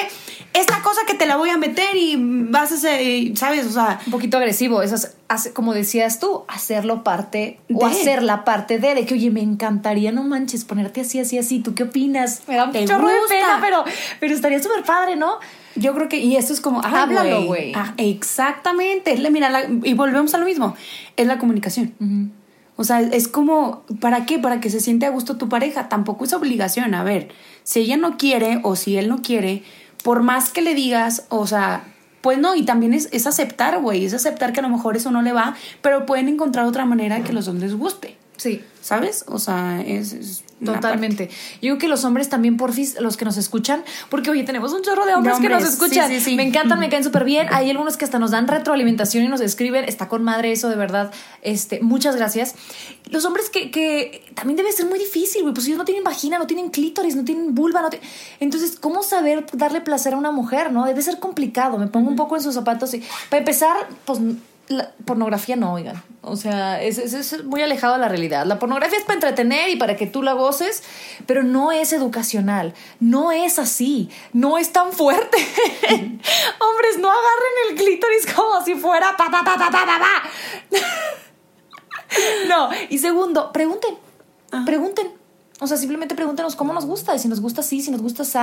esta 0.53 0.83
cosa 0.83 1.01
que 1.07 1.15
te 1.15 1.25
la 1.25 1.37
voy 1.37 1.49
a 1.49 1.57
meter 1.57 1.95
y 1.95 2.17
vas 2.19 2.71
a 2.71 2.75
hacer, 2.75 3.35
¿sabes? 3.35 3.65
O 3.65 3.71
sea, 3.71 3.99
un 4.05 4.11
poquito 4.11 4.37
agresivo. 4.37 4.83
Eso 4.83 4.93
es, 4.93 5.15
como 5.55 5.73
decías 5.73 6.19
tú, 6.19 6.43
hacerlo 6.47 7.03
parte 7.03 7.59
o 7.73 7.79
De. 7.87 7.91
hacerla 7.91 8.43
parte 8.43 8.77
de, 8.77 8.93
de 8.93 9.07
que, 9.07 9.15
oye, 9.15 9.31
me 9.31 9.41
encantaría, 9.41 10.11
no 10.11 10.21
manches, 10.21 10.65
ponerte 10.65 11.01
así, 11.01 11.19
así, 11.19 11.39
así. 11.39 11.61
¿Tú 11.61 11.73
qué 11.73 11.83
opinas? 11.83 12.43
Me 12.47 12.57
da 12.57 12.65
un 12.65 12.73
¿Te 12.73 12.85
chorro 12.85 13.07
de 13.07 13.15
pena, 13.27 13.57
pero, 13.59 13.83
pero 14.19 14.35
estaría 14.35 14.61
súper 14.61 14.83
padre, 14.83 15.15
¿no? 15.15 15.39
Yo 15.75 15.93
creo 15.95 16.09
que, 16.09 16.17
y 16.17 16.35
esto 16.35 16.53
es 16.53 16.61
como, 16.61 16.81
ay, 16.83 16.93
Háblalo, 16.95 17.45
güey. 17.45 17.71
Ah, 17.75 17.93
exactamente. 17.97 19.13
Es 19.13 19.19
la- 19.19 19.29
Mira, 19.29 19.49
la- 19.49 19.67
y 19.83 19.93
volvemos 19.93 20.33
a 20.33 20.37
lo 20.37 20.45
mismo. 20.45 20.75
Es 21.17 21.27
la 21.27 21.37
comunicación. 21.37 21.93
O 22.77 22.83
sea, 22.83 23.01
es 23.01 23.27
como, 23.27 23.83
¿para 23.99 24.25
qué? 24.25 24.39
Para 24.39 24.59
que 24.59 24.69
se 24.69 24.79
siente 24.79 25.05
a 25.05 25.09
gusto 25.09 25.37
tu 25.37 25.49
pareja. 25.49 25.87
Tampoco 25.89 26.25
es 26.25 26.33
obligación. 26.33 26.93
A 26.95 27.03
ver, 27.03 27.29
si 27.63 27.81
ella 27.81 27.97
no 27.97 28.17
quiere 28.17 28.59
o 28.63 28.75
si 28.75 28.97
él 28.97 29.07
no 29.07 29.21
quiere, 29.21 29.63
por 30.03 30.23
más 30.23 30.49
que 30.49 30.61
le 30.61 30.73
digas, 30.73 31.25
o 31.29 31.45
sea, 31.47 31.83
pues 32.21 32.37
no, 32.39 32.55
y 32.55 32.63
también 32.63 32.93
es, 32.93 33.09
es 33.11 33.27
aceptar, 33.27 33.79
güey. 33.81 34.05
Es 34.05 34.13
aceptar 34.13 34.51
que 34.53 34.59
a 34.59 34.63
lo 34.63 34.69
mejor 34.69 34.95
eso 34.97 35.11
no 35.11 35.21
le 35.21 35.31
va, 35.33 35.55
pero 35.81 36.05
pueden 36.05 36.27
encontrar 36.27 36.65
otra 36.65 36.85
manera 36.85 37.23
que 37.23 37.33
los 37.33 37.45
dos 37.45 37.55
les 37.55 37.75
guste. 37.75 38.15
Sí. 38.41 38.63
¿Sabes? 38.81 39.25
O 39.27 39.37
sea, 39.37 39.81
es. 39.85 40.43
Totalmente. 40.65 41.29
Yo 41.55 41.69
creo 41.71 41.77
que 41.79 41.87
los 41.87 42.03
hombres 42.05 42.29
también, 42.29 42.55
porfis, 42.57 42.99
los 42.99 43.17
que 43.17 43.25
nos 43.25 43.35
escuchan, 43.37 43.83
porque 44.09 44.29
oye, 44.29 44.43
tenemos 44.43 44.73
un 44.73 44.83
chorro 44.83 45.05
de 45.07 45.15
hombres, 45.15 45.37
De 45.37 45.47
que 45.47 45.49
nos 45.53 45.63
escuchan. 45.63 46.07
sí, 46.09 46.15
sí, 46.19 46.21
sí. 46.31 46.35
Me 46.35 46.43
encantan, 46.43 46.79
me 46.79 46.87
caen 46.89 47.03
súper 47.03 47.23
bien. 47.23 47.47
Hay 47.51 47.69
algunos 47.71 47.97
que 47.97 48.05
hasta 48.05 48.19
nos 48.19 48.29
dan 48.31 48.47
retroalimentación 48.47 49.23
y 49.23 49.27
nos 49.27 49.41
escriben. 49.41 49.85
Está 49.85 50.07
con 50.07 50.23
madre 50.23 50.51
eso, 50.51 50.69
de 50.69 50.75
verdad. 50.75 51.11
Este, 51.41 51.79
muchas 51.81 52.15
gracias. 52.15 52.53
Los 53.09 53.25
hombres 53.25 53.49
que, 53.49 53.69
que 53.71 54.23
también 54.35 54.55
debe 54.57 54.71
ser 54.71 54.85
muy 54.87 54.97
difícil, 54.99 55.41
güey. 55.43 55.53
Pues 55.53 55.65
ellos 55.67 55.77
no 55.79 55.85
tienen 55.85 56.03
vagina, 56.03 56.37
no 56.39 56.45
tienen 56.47 56.69
clítoris, 56.69 57.15
no 57.15 57.23
tienen 57.23 57.53
vulva, 57.55 57.81
no 57.81 57.89
ti- 57.89 57.99
Entonces, 58.39 58.77
¿cómo 58.79 59.01
saber 59.03 59.45
darle 59.53 59.81
placer 59.81 60.13
a 60.13 60.17
una 60.17 60.31
mujer, 60.31 60.71
no? 60.71 60.85
Debe 60.85 61.01
ser 61.01 61.19
complicado. 61.19 61.77
Me 61.79 61.87
pongo 61.87 62.09
un 62.09 62.15
poco 62.15 62.35
en 62.35 62.43
sus 62.43 62.53
zapatos 62.55 62.93
y, 62.93 63.03
para 63.29 63.39
empezar, 63.39 63.75
pues 64.05 64.19
la 64.71 64.91
pornografía 65.05 65.55
no, 65.55 65.73
oigan. 65.73 66.01
O 66.21 66.35
sea, 66.35 66.81
es, 66.81 66.97
es, 66.97 67.13
es 67.13 67.43
muy 67.43 67.61
alejado 67.61 67.93
de 67.93 67.99
la 67.99 68.07
realidad. 68.07 68.45
La 68.45 68.59
pornografía 68.59 68.97
es 68.97 69.03
para 69.03 69.15
entretener 69.15 69.69
y 69.69 69.75
para 69.75 69.95
que 69.95 70.07
tú 70.07 70.21
la 70.21 70.33
goces, 70.33 70.83
pero 71.25 71.43
no 71.43 71.71
es 71.71 71.93
educacional. 71.93 72.73
No 72.99 73.31
es 73.31 73.59
así. 73.59 74.09
No 74.33 74.57
es 74.57 74.71
tan 74.71 74.91
fuerte. 74.93 75.37
Hombres, 75.89 76.97
no 76.99 77.09
agarren 77.09 77.69
el 77.69 77.75
clítoris 77.75 78.33
como 78.33 78.63
si 78.63 78.75
fuera 78.75 79.15
pa, 79.17 79.29
pa, 79.31 79.43
pa, 79.43 79.57
pa, 79.57 79.69
pa, 79.69 79.85
pa, 79.85 79.99
pa. 79.99 80.77
no. 82.47 82.69
Y 82.89 82.97
segundo, 82.97 83.51
pregunten. 83.51 83.97
Pregunten. 84.65 85.20
O 85.63 85.67
sea, 85.67 85.77
simplemente 85.77 86.15
pregúntenos 86.15 86.55
cómo 86.55 86.73
nos 86.73 86.85
gusta, 86.85 87.15
y 87.15 87.19
si 87.19 87.27
nos 87.27 87.39
gusta 87.39 87.61
así, 87.61 87.81
si 87.81 87.91
nos 87.91 88.01
gusta 88.01 88.23
así. 88.23 88.39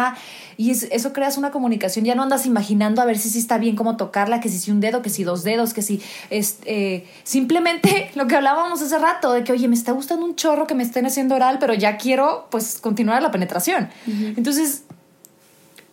Y 0.57 0.71
es- 0.71 0.85
eso 0.91 1.13
creas 1.13 1.37
una 1.37 1.51
comunicación. 1.51 2.05
Ya 2.05 2.15
no 2.15 2.23
andas 2.23 2.47
imaginando 2.47 3.03
a 3.03 3.05
ver 3.05 3.19
si 3.19 3.29
sí 3.29 3.39
está 3.41 3.59
bien 3.59 3.75
cómo 3.77 3.97
tocarla, 3.97 4.41
que 4.41 4.49
si 4.49 4.59
sí 4.59 4.71
un 4.71 4.79
dedo, 4.81 5.03
que 5.03 5.11
si 5.11 5.25
dos 5.25 5.43
dedos, 5.43 5.75
que 5.75 5.83
si. 5.83 6.01
Es, 6.31 6.59
eh, 6.65 7.07
simplemente 7.25 8.11
lo 8.15 8.27
que 8.29 8.37
hablábamos 8.37 8.81
hace 8.83 8.99
rato, 8.99 9.33
de 9.33 9.43
que, 9.45 9.53
oye, 9.53 9.67
me 9.69 9.75
está 9.75 9.93
gustando 9.93 10.25
un 10.25 10.37
chorro 10.37 10.67
que 10.67 10.75
me 10.75 10.83
estén 10.85 11.07
haciendo 11.07 11.35
oral, 11.35 11.59
pero 11.59 11.75
ya 11.75 11.97
quiero, 11.99 12.47
pues, 12.51 12.79
continuar 12.81 13.21
la 13.23 13.31
penetración. 13.31 13.89
Entonces, 14.07 14.85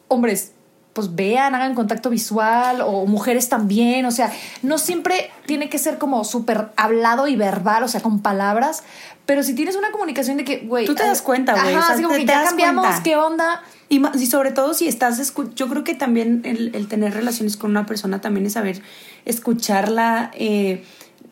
hombres, 0.07 0.51
pues 0.95 1.13
vean, 1.13 1.53
hagan 1.53 1.75
contacto 1.75 2.09
visual 2.09 2.79
o 2.79 3.05
mujeres 3.05 3.49
también, 3.49 4.05
o 4.05 4.11
sea, 4.11 4.31
no 4.63 4.77
siempre 4.77 5.29
tiene 5.45 5.67
que 5.69 5.77
ser 5.77 5.97
como 5.97 6.23
súper 6.23 6.69
hablado 6.77 7.27
y 7.27 7.35
verbal, 7.35 7.83
o 7.83 7.89
sea, 7.89 7.99
con 8.01 8.21
palabras, 8.21 8.81
pero 9.25 9.43
si 9.43 9.53
tienes 9.55 9.75
una 9.75 9.91
comunicación 9.91 10.37
de 10.37 10.45
que, 10.45 10.59
güey... 10.59 10.85
Tú 10.85 10.95
te 10.95 11.03
das 11.03 11.21
cuenta, 11.21 11.51
güey, 11.51 11.75
Ajá, 11.75 11.79
o 11.79 11.85
sea, 11.87 11.93
así 11.95 12.03
como 12.03 12.15
te- 12.15 12.21
que 12.21 12.25
te 12.27 12.31
ya 12.31 12.43
cambiamos, 12.45 12.85
cuenta. 12.85 13.03
¿qué 13.03 13.15
onda? 13.17 13.61
Y, 13.89 14.01
y 14.17 14.25
sobre 14.27 14.51
todo 14.51 14.73
si 14.73 14.87
estás, 14.87 15.33
yo 15.55 15.67
creo 15.67 15.83
que 15.83 15.95
también 15.95 16.41
el, 16.45 16.73
el 16.73 16.87
tener 16.87 17.13
relaciones 17.13 17.57
con 17.57 17.71
una 17.71 17.85
persona 17.85 18.21
también 18.21 18.45
es 18.45 18.53
saber 18.53 18.81
escucharla, 19.25 20.31
eh, 20.33 20.83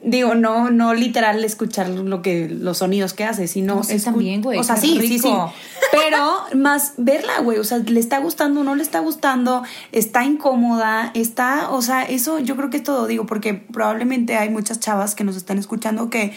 digo, 0.03 0.35
no, 0.35 0.69
no 0.69 0.93
literal 0.93 1.43
escuchar 1.43 1.89
lo 1.89 2.21
que, 2.21 2.49
los 2.49 2.79
sonidos 2.79 3.13
que 3.13 3.23
hace, 3.23 3.47
sino... 3.47 3.75
No, 3.75 3.83
sí, 3.83 3.99
también, 3.99 4.41
güey, 4.41 4.59
O 4.59 4.63
sea, 4.63 4.77
sí, 4.77 4.97
sí, 4.99 5.07
sí. 5.07 5.27
rico. 5.27 5.53
Pero 5.91 6.43
más 6.55 6.93
verla, 6.97 7.39
güey, 7.39 7.57
o 7.57 7.63
sea, 7.63 7.77
le 7.77 7.99
está 7.99 8.19
gustando, 8.19 8.63
no 8.63 8.75
le 8.75 8.83
está 8.83 8.99
gustando, 8.99 9.63
está 9.91 10.23
incómoda, 10.23 11.11
está, 11.13 11.69
o 11.69 11.81
sea, 11.81 12.03
eso 12.03 12.39
yo 12.39 12.55
creo 12.55 12.69
que 12.69 12.77
es 12.77 12.83
todo, 12.83 13.07
digo, 13.07 13.25
porque 13.25 13.53
probablemente 13.53 14.35
hay 14.35 14.49
muchas 14.49 14.79
chavas 14.79 15.15
que 15.15 15.23
nos 15.23 15.35
están 15.35 15.57
escuchando 15.57 16.09
que 16.09 16.33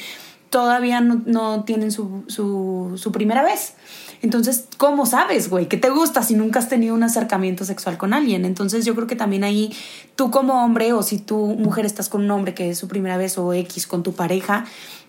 todavía 0.51 1.01
no, 1.01 1.23
no 1.27 1.65
tienen 1.65 1.91
su, 1.91 2.25
su, 2.29 2.93
su 2.97 3.13
primera 3.13 3.43
vez. 3.43 3.75
Entonces, 4.23 4.67
¿cómo 4.77 5.07
sabes, 5.07 5.51
güey, 5.51 5.67
que 5.67 5.77
te 5.77 5.91
gusta 5.91 6.23
si 6.23 6.35
nunca 6.35 6.59
has 6.59 6.69
tenido 6.69 6.95
un 6.95 7.03
acercamiento 7.03 7.65
sexual 7.65 7.99
con 7.99 8.15
alguien? 8.15 8.45
Entonces, 8.45 8.85
yo 8.85 8.95
creo 8.95 9.07
que 9.07 9.17
también 9.17 9.45
ahí 9.45 9.73
tú 10.15 10.31
como 10.31 10.65
hombre 10.65 10.93
o 10.93 11.03
si 11.03 11.19
tú 11.19 11.57
mujer 11.59 11.87
estás 11.87 12.09
con 12.09 12.23
un 12.23 12.31
hombre 12.31 12.55
que 12.55 12.71
es 12.71 12.79
su 12.79 12.89
primera 12.89 13.17
vez 13.17 13.39
o 13.39 13.53
X 13.53 13.87
con 13.87 14.03
tu 14.03 14.13
pareja, 14.13 14.65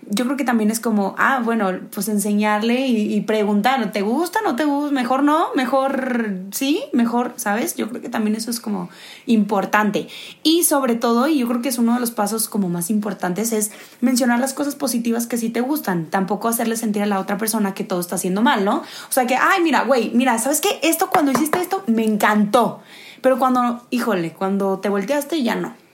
yo 0.10 0.26
creo 0.26 0.38
que 0.38 0.44
también 0.44 0.72
es 0.72 0.80
como, 0.80 1.16
ah, 1.18 1.42
bueno, 1.44 1.72
pues 1.94 2.08
enseñarle 2.08 2.88
y, 2.88 3.20
preguntar, 3.22 3.92
¿te 3.92 4.02
gusta? 4.02 4.40
¿No 4.44 4.56
te 4.56 4.64
gusta? 4.64 4.94
Mejor 4.94 5.24
no, 5.24 5.48
mejor 5.56 6.36
sí, 6.52 6.84
mejor, 6.94 7.34
¿sabes? 7.36 7.76
Yo 7.76 7.90
creo 7.90 8.02
que 8.02 8.10
también 8.10 8.36
eso 8.36 8.50
es 8.50 8.60
como 8.60 8.90
importante. 9.26 10.08
Y 10.44 10.64
sobre 10.64 10.96
todo, 10.96 11.28
y 11.28 11.40
yo 11.40 11.48
creo 11.48 11.62
que 11.62 11.70
es 11.70 11.78
uno 11.78 11.94
de 11.96 12.00
los 12.00 12.12
pasos 12.12 12.48
como 12.48 12.70
más 12.70 12.90
importantes, 12.90 13.52
es 13.52 13.72
mencionar 14.00 14.40
las 14.40 14.54
cosas 14.54 14.76
positivas 14.76 15.28
que 15.28 15.38
sí 15.38 15.50
te 15.50 15.62
gustan. 15.62 16.06
Tampoco 16.06 16.48
hacerle 16.48 16.78
sentir 16.78 17.04
a 17.04 17.06
la 17.06 17.20
otra 17.20 17.38
persona 17.38 17.74
que 17.74 17.84
todo 17.84 18.00
está 18.00 18.16
haciendo 18.16 18.42
mal, 18.42 18.64
¿no? 18.64 18.78
O 18.78 19.12
sea 19.12 19.28
que, 19.28 19.36
ay, 19.36 19.62
mira, 19.62 19.84
güey, 19.84 20.12
mira, 20.14 20.38
¿sabes 20.40 20.62
qué? 20.62 20.80
Esto 20.84 21.10
cuando 21.10 21.32
hiciste 21.32 21.60
esto 21.60 21.84
me 21.88 22.06
encantó. 22.06 22.82
Pero 23.22 23.40
cuando, 23.40 23.86
híjole, 23.90 24.32
cuando 24.32 24.80
te 24.80 24.90
volteaste 24.90 25.44
ya 25.44 25.56
no. 25.56 25.87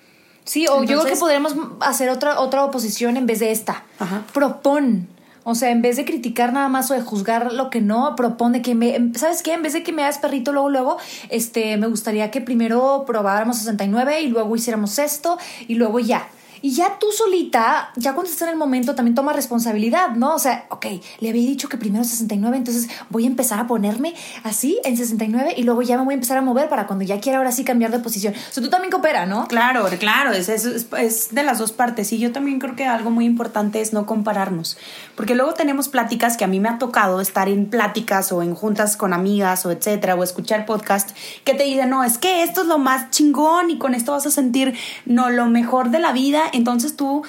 Sí, 0.46 0.68
o 0.68 0.84
yo 0.84 1.02
creo 1.02 1.06
que 1.06 1.20
podríamos 1.20 1.56
hacer 1.80 2.10
otra, 2.10 2.40
otra 2.40 2.66
oposición 2.66 3.18
en 3.18 3.26
vez 3.26 3.40
de 3.40 3.52
esta. 3.52 3.84
Ajá. 4.00 4.24
Propon. 4.34 5.08
O 5.46 5.56
sea, 5.56 5.72
en 5.72 5.82
vez 5.82 5.98
de 5.98 6.06
criticar 6.06 6.54
nada 6.54 6.70
más 6.70 6.90
o 6.90 6.94
de 6.94 7.02
juzgar 7.02 7.52
lo 7.52 7.70
que 7.70 7.82
no, 7.82 8.16
propone 8.16 8.62
que 8.62 8.76
me. 8.76 9.12
¿Sabes 9.16 9.44
qué? 9.44 9.54
En 9.54 9.62
vez 9.62 9.74
de 9.74 9.84
que 9.84 9.92
me 9.92 10.04
hagas 10.04 10.18
perrito 10.18 10.54
luego, 10.54 10.70
luego, 10.70 10.98
este, 11.30 11.76
me 11.78 11.88
gustaría 11.88 12.32
que 12.32 12.40
primero 12.40 13.04
probáramos 13.06 13.58
69 13.58 14.22
y 14.22 14.28
luego 14.28 14.56
hiciéramos 14.56 14.98
esto 15.00 15.38
y 15.68 15.76
luego 15.76 16.00
ya. 16.00 16.30
Y 16.64 16.72
ya 16.72 16.98
tú 16.98 17.08
solita, 17.12 17.92
ya 17.98 18.14
cuando 18.14 18.32
estás 18.32 18.48
en 18.48 18.54
el 18.54 18.58
momento, 18.58 18.96
también 18.96 19.16
toma 19.16 19.34
responsabilidad, 19.34 20.12
¿no? 20.12 20.34
O 20.34 20.40
sea, 20.40 20.66
ok, 20.70 20.86
le 21.20 21.30
había 21.30 21.46
dicho 21.46 21.68
que 21.68 21.76
primero 21.76 22.06
69, 22.06 22.56
entonces 22.56 22.88
voy 23.10 23.26
a 23.26 23.28
empezar 23.28 23.60
a 23.60 23.68
ponerme 23.68 24.14
así 24.44 24.80
en 24.86 24.96
69 24.96 25.56
y 25.58 25.64
luego 25.64 25.82
ya 25.82 25.98
me 25.98 26.06
voy 26.06 26.14
a 26.14 26.16
empezar 26.16 26.38
a 26.38 26.42
mover 26.42 26.70
para 26.70 26.88
cuando 26.88 27.04
ya 27.04 27.20
quiera 27.20 27.40
ahora 27.40 27.52
sí 27.52 27.66
cambiar 27.66 27.92
de 27.92 28.00
posición. 28.00 28.34
O 28.34 28.54
sea, 28.54 28.64
tú 28.64 28.70
también 28.70 28.92
coopera, 28.92 29.26
¿no? 29.26 29.46
Claro, 29.50 29.86
claro, 30.00 30.32
es, 30.32 30.48
es, 30.48 31.36
de 31.36 31.44
las 31.44 31.60
dos 31.60 31.74
partes. 31.74 32.14
Y 32.14 32.18
yo 32.18 32.32
también 32.32 32.60
creo 32.60 32.78
que 32.78 32.86
algo 32.86 33.12
muy 33.12 33.26
importante 33.26 33.82
es 33.82 33.92
no 33.92 34.06
compararnos. 34.06 34.78
Porque 35.18 35.36
luego 35.36 35.56
tenemos 35.56 35.90
pláticas 35.90 36.38
que 36.38 36.46
a 36.46 36.48
mí 36.48 36.62
me 36.62 36.70
ha 36.70 36.78
tocado 36.78 37.20
estar 37.20 37.50
en 37.50 37.70
pláticas 37.70 38.32
o 38.32 38.42
en 38.42 38.56
juntas 38.56 38.96
con 38.96 39.12
amigas 39.12 39.66
o 39.66 39.72
etcétera, 39.72 40.16
o 40.16 40.24
escuchar 40.24 40.66
podcast 40.66 41.10
que 41.44 41.56
te 41.56 41.66
dicen, 41.66 41.90
no, 41.90 42.06
es 42.06 42.18
que 42.18 42.44
esto 42.44 42.62
es 42.62 42.68
lo 42.68 42.78
más 42.78 43.10
chingón 43.10 43.70
y 43.70 43.78
con 43.78 43.96
esto 43.96 44.14
vas 44.14 44.26
a 44.26 44.32
sentir, 44.32 44.74
no, 45.06 45.30
lo 45.30 45.48
mejor 45.48 45.90
de 45.90 46.00
la 46.00 46.14
vida. 46.14 46.53
Entonces 46.54 46.96
tú 46.96 47.24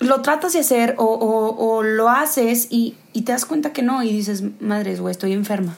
lo 0.00 0.20
tratas 0.22 0.52
de 0.52 0.60
hacer 0.60 0.94
o, 0.98 1.04
o- 1.04 1.56
o 1.76 1.82
lo 1.82 2.08
haces 2.08 2.68
y, 2.70 2.94
y 3.12 3.22
te 3.22 3.32
das 3.32 3.44
cuenta 3.44 3.72
que 3.72 3.82
no 3.82 4.02
y 4.04 4.12
dices, 4.12 4.44
madres, 4.60 5.00
güey, 5.00 5.10
estoy 5.10 5.32
enferma. 5.32 5.76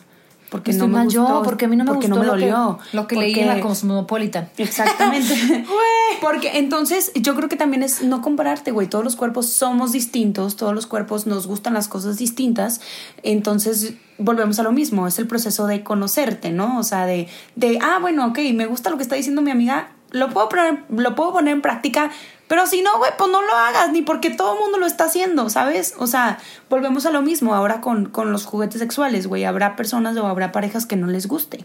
Porque 0.51 0.73
Estoy 0.73 0.89
no 0.89 0.93
me 0.93 0.99
mal 0.99 1.05
gustó, 1.05 1.29
yo, 1.29 1.43
porque 1.45 1.67
a 1.67 1.69
mí 1.69 1.77
no 1.77 1.85
me 1.85 1.93
porque 1.93 2.09
gustó 2.09 2.17
no 2.17 2.21
me 2.23 2.27
lo 2.27 2.35
que- 2.35 2.51
dolió. 2.51 2.79
lo 2.93 3.07
que 3.07 3.15
leí 3.17 3.39
en 3.39 3.47
la 3.47 3.61
Cosmopolitan. 3.61 4.51
Exactamente. 4.59 5.65
Porque 6.21 6.59
entonces 6.59 7.13
yo 7.15 7.35
creo 7.37 7.49
que 7.49 7.57
también 7.57 7.83
es 7.85 8.03
no 8.03 8.21
compararte, 8.21 8.73
güey. 8.73 8.89
Todos 8.89 9.03
los 9.05 9.17
cuerpos 9.17 9.47
somos 9.47 9.93
distintos, 9.93 10.57
todos 10.57 10.75
los 10.75 10.87
cuerpos 10.87 11.27
nos 11.27 11.47
gustan 11.47 11.73
las 11.73 11.87
cosas 11.89 12.19
distintas. 12.19 12.81
Entonces 13.23 13.95
volvemos 14.19 14.59
a 14.59 14.63
lo 14.65 14.73
mismo, 14.73 15.07
es 15.07 15.19
el 15.19 15.27
proceso 15.27 15.67
de 15.67 15.83
conocerte, 15.83 16.51
¿no? 16.51 16.79
O 16.79 16.83
sea, 16.83 17.07
de, 17.07 17.29
de 17.57 17.79
ah, 17.81 17.99
bueno, 18.01 18.27
ok, 18.27 18.39
me 18.55 18.67
gusta 18.67 18.91
lo 18.91 18.97
que 18.97 19.03
está 19.05 19.15
diciendo 19.17 19.41
mi 19.41 19.51
amiga, 19.51 19.93
lo 20.11 20.29
puedo 20.31 20.49
poner, 20.49 20.83
lo 20.91 21.15
puedo 21.15 21.33
poner 21.33 21.55
en 21.55 21.63
práctica, 21.63 22.11
pero 22.51 22.67
si 22.67 22.83
no, 22.83 22.99
güey, 22.99 23.13
pues 23.17 23.31
no 23.31 23.43
lo 23.43 23.53
hagas, 23.55 23.93
ni 23.93 24.03
porque 24.03 24.29
todo 24.31 24.55
el 24.55 24.59
mundo 24.61 24.79
lo 24.79 24.87
está 24.87 25.05
haciendo, 25.05 25.49
¿sabes? 25.51 25.95
O 25.99 26.09
sea, 26.09 26.39
volvemos 26.69 27.07
a 27.07 27.11
lo 27.13 27.23
mismo 27.23 27.55
ahora 27.55 27.81
con, 27.81 28.07
con 28.07 28.33
los 28.33 28.45
juguetes 28.45 28.81
sexuales, 28.81 29.29
güey. 29.29 29.45
Habrá 29.45 29.77
personas 29.77 30.17
o 30.17 30.27
habrá 30.27 30.51
parejas 30.51 30.85
que 30.85 30.97
no 30.97 31.07
les 31.07 31.29
guste. 31.29 31.65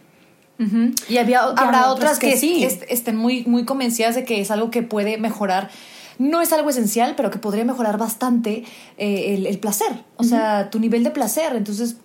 Y 1.10 1.18
había, 1.18 1.42
habrá 1.42 1.92
otras 1.92 2.20
que, 2.20 2.38
sí. 2.38 2.64
est- 2.64 2.84
estén 2.88 3.18
muy, 3.18 3.46
muy 3.46 3.66
convencidas 3.66 4.14
de 4.14 4.26
que 4.26 4.40
es 4.42 4.52
algo 4.52 4.70
que 4.70 4.84
puede 4.84 5.18
mejorar. 5.18 5.72
No 6.20 6.40
es 6.40 6.54
algo 6.54 6.70
esencial, 6.70 7.16
pero 7.18 7.32
que 7.32 7.40
podría 7.40 7.66
mejorar 7.66 7.98
bastante 7.98 8.64
eh, 8.98 9.34
el, 9.36 9.48
el 9.48 9.58
placer. 9.58 10.06
O 10.18 10.24
sea, 10.24 10.70
tu 10.70 10.80
nivel 10.80 11.04
de 11.04 11.10
placer. 11.10 11.56
Entonces, 11.56 11.98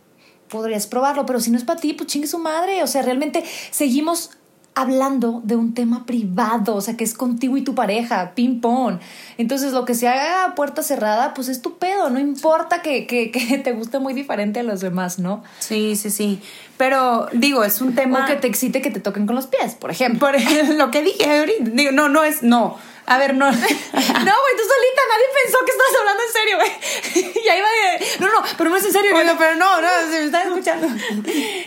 podrías 0.49 0.87
probarlo. 0.87 1.27
Pero 1.27 1.39
si 1.39 1.51
no 1.51 1.59
es 1.59 1.65
para 1.65 1.79
ti, 1.79 1.93
pues 1.93 2.09
chingue 2.09 2.27
su 2.27 2.39
madre. 2.39 2.83
O 2.83 2.87
sea, 2.89 3.03
realmente 3.03 3.45
seguimos 3.71 4.31
hablando 4.75 5.43
de 5.45 5.57
un 5.57 5.75
tema 5.75 6.07
privado, 6.07 6.77
o 6.77 6.81
sea, 6.81 6.97
que 6.97 7.05
es 7.05 7.15
contigo 7.15 7.57
y 7.57 7.63
tu 7.63 7.75
pareja, 7.75 8.33
ping 8.35 8.61
pong. 8.61 8.99
Entonces, 9.37 9.73
lo 9.73 9.85
que 9.85 9.95
se 9.95 10.09
haga 10.09 10.45
a 10.45 10.55
puerta 10.55 10.83
cerrada, 10.83 11.35
pues 11.35 11.49
es 11.49 11.61
tu 11.61 11.77
pedo, 11.79 12.09
no 12.09 12.19
importa 12.19 12.81
que, 12.83 13.07
que, 13.07 13.31
que 13.33 13.59
te 13.59 13.73
guste 13.73 13.99
muy 13.99 14.15
diferente 14.15 14.61
a 14.61 14.63
los 14.63 14.81
demás, 14.81 15.19
¿no? 15.19 15.43
Sí, 15.59 15.97
sí, 15.97 16.11
sí. 16.11 16.41
Pero 16.77 17.29
digo, 17.33 17.63
es 17.65 17.81
un 17.81 17.95
tema. 17.95 18.25
O 18.25 18.27
que 18.27 18.37
te 18.37 18.47
excite 18.47 18.81
que 18.81 18.91
te 18.91 19.01
toquen 19.01 19.27
con 19.27 19.37
los 19.37 19.47
pies, 19.47 19.75
por 19.75 19.91
ejemplo. 19.91 20.21
Por 20.21 20.35
lo 20.77 20.91
que 20.91 21.03
dije 21.03 21.39
ahorita. 21.39 21.71
Digo, 21.73 21.93
no, 21.93 22.09
no 22.09 22.25
es. 22.25 22.43
No. 22.43 22.79
A 23.11 23.19
ver, 23.19 23.35
no. 23.35 23.51
No, 23.51 23.57
güey, 23.57 24.55
tú 24.57 24.65
solita, 24.71 25.03
nadie 25.11 25.27
pensó 25.43 25.59
que 25.67 25.73
estabas 25.73 25.95
hablando 25.99 26.23
en 26.23 26.33
serio, 26.33 26.57
güey. 26.59 27.35
ya 27.45 27.59
iba 27.59 27.67
de. 27.67 28.21
No, 28.21 28.27
no, 28.27 28.47
pero 28.57 28.71
no 28.71 28.77
es 28.77 28.85
en 28.85 28.93
serio. 28.93 29.11
Bueno, 29.13 29.35
pero 29.37 29.57
no, 29.57 29.81
no, 29.81 29.89
se 30.09 30.21
me 30.21 30.25
están 30.27 30.49
escuchando. 30.49 30.87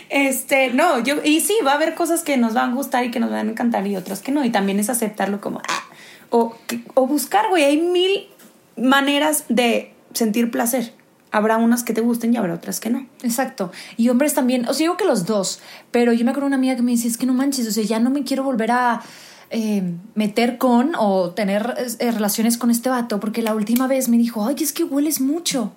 Este, 0.08 0.70
no, 0.70 1.00
yo, 1.00 1.16
y 1.24 1.40
sí, 1.40 1.54
va 1.66 1.72
a 1.72 1.74
haber 1.74 1.94
cosas 1.94 2.22
que 2.22 2.36
nos 2.36 2.54
van 2.54 2.70
a 2.70 2.74
gustar 2.74 3.04
y 3.04 3.10
que 3.10 3.20
nos 3.20 3.30
van 3.30 3.48
a 3.48 3.50
encantar 3.50 3.86
y 3.86 3.96
otras 3.96 4.20
que 4.20 4.32
no. 4.32 4.44
Y 4.44 4.50
también 4.50 4.78
es 4.78 4.88
aceptarlo 4.88 5.40
como, 5.40 5.60
ah, 5.68 5.84
o, 6.30 6.56
o 6.94 7.06
buscar, 7.06 7.48
güey, 7.48 7.64
hay 7.64 7.78
mil 7.78 8.28
maneras 8.76 9.44
de 9.48 9.92
sentir 10.14 10.50
placer. 10.50 10.94
Habrá 11.30 11.56
unas 11.56 11.82
que 11.82 11.92
te 11.92 12.00
gusten 12.00 12.32
y 12.32 12.36
habrá 12.36 12.54
otras 12.54 12.80
que 12.80 12.90
no. 12.90 13.06
Exacto. 13.22 13.72
Y 13.96 14.08
hombres 14.08 14.34
también, 14.34 14.66
o 14.66 14.72
sea, 14.72 14.84
digo 14.84 14.96
que 14.96 15.04
los 15.04 15.26
dos, 15.26 15.60
pero 15.90 16.12
yo 16.12 16.24
me 16.24 16.30
acuerdo 16.30 16.46
de 16.46 16.48
una 16.48 16.56
amiga 16.56 16.76
que 16.76 16.82
me 16.82 16.92
decía, 16.92 17.10
es 17.10 17.18
que 17.18 17.26
no 17.26 17.34
manches, 17.34 17.66
o 17.66 17.72
sea, 17.72 17.82
ya 17.82 17.98
no 17.98 18.10
me 18.10 18.22
quiero 18.22 18.44
volver 18.44 18.70
a 18.70 19.02
eh, 19.50 19.82
meter 20.14 20.58
con 20.58 20.94
o 20.96 21.30
tener 21.30 21.74
eh, 21.98 22.10
relaciones 22.10 22.58
con 22.58 22.70
este 22.70 22.88
vato, 22.88 23.20
porque 23.20 23.42
la 23.42 23.54
última 23.54 23.86
vez 23.86 24.08
me 24.08 24.16
dijo, 24.16 24.46
ay, 24.46 24.56
es 24.60 24.72
que 24.72 24.84
hueles 24.84 25.20
mucho. 25.20 25.72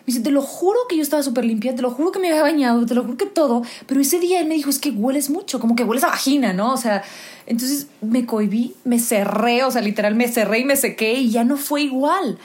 Me 0.00 0.12
dice, 0.12 0.20
te 0.20 0.30
lo 0.30 0.42
juro 0.42 0.78
que 0.88 0.96
yo 0.96 1.02
estaba 1.02 1.22
súper 1.22 1.44
limpia, 1.44 1.74
te 1.74 1.82
lo 1.82 1.90
juro 1.90 2.12
que 2.12 2.18
me 2.18 2.28
había 2.30 2.42
bañado, 2.42 2.86
te 2.86 2.94
lo 2.94 3.02
juro 3.02 3.16
que 3.16 3.26
todo, 3.26 3.62
pero 3.86 4.00
ese 4.00 4.18
día 4.18 4.40
él 4.40 4.48
me 4.48 4.54
dijo, 4.54 4.70
es 4.70 4.78
que 4.78 4.90
hueles 4.90 5.28
mucho, 5.28 5.60
como 5.60 5.76
que 5.76 5.84
hueles 5.84 6.04
a 6.04 6.08
vagina, 6.08 6.52
¿no? 6.52 6.72
O 6.72 6.76
sea, 6.78 7.02
entonces 7.46 7.88
me 8.00 8.24
cohibí, 8.24 8.74
me 8.84 8.98
cerré, 8.98 9.64
o 9.64 9.70
sea, 9.70 9.82
literal 9.82 10.14
me 10.14 10.28
cerré 10.28 10.60
y 10.60 10.64
me 10.64 10.76
sequé 10.76 11.14
y 11.14 11.30
ya 11.30 11.44
no 11.44 11.56
fue 11.56 11.82
igual. 11.82 12.38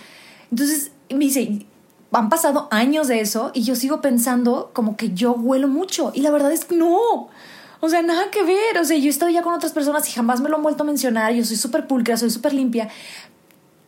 Entonces 0.52 0.92
me 1.10 1.26
dice, 1.26 1.66
han 2.12 2.30
pasado 2.30 2.68
años 2.72 3.08
de 3.08 3.22
eso 3.22 3.52
y 3.54 3.64
yo 3.64 3.76
sigo 3.76 4.02
pensando 4.02 4.72
como 4.74 4.98
que 4.98 5.14
yo 5.14 5.34
huelo 5.34 5.68
mucho 5.68 6.12
y 6.14 6.22
la 6.22 6.32
verdad 6.32 6.52
es 6.52 6.66
que 6.66 6.76
no. 6.76 7.30
O 7.86 7.90
sea, 7.90 8.02
nada 8.02 8.32
que 8.32 8.44
ver. 8.44 8.78
O 8.80 8.86
sea, 8.86 8.96
yo 8.98 9.08
he 9.08 9.10
estado 9.10 9.30
ya 9.30 9.42
con 9.42 9.54
otras 9.54 9.74
personas 9.74 10.08
y 10.08 10.12
jamás 10.14 10.40
me 10.40 10.48
lo 10.48 10.56
han 10.56 10.64
vuelto 10.64 10.84
a 10.84 10.86
mencionar. 10.86 11.34
Yo 11.34 11.44
soy 11.44 11.58
súper 11.58 11.86
pulcra, 11.86 12.16
soy 12.16 12.30
súper 12.30 12.54
limpia. 12.54 12.88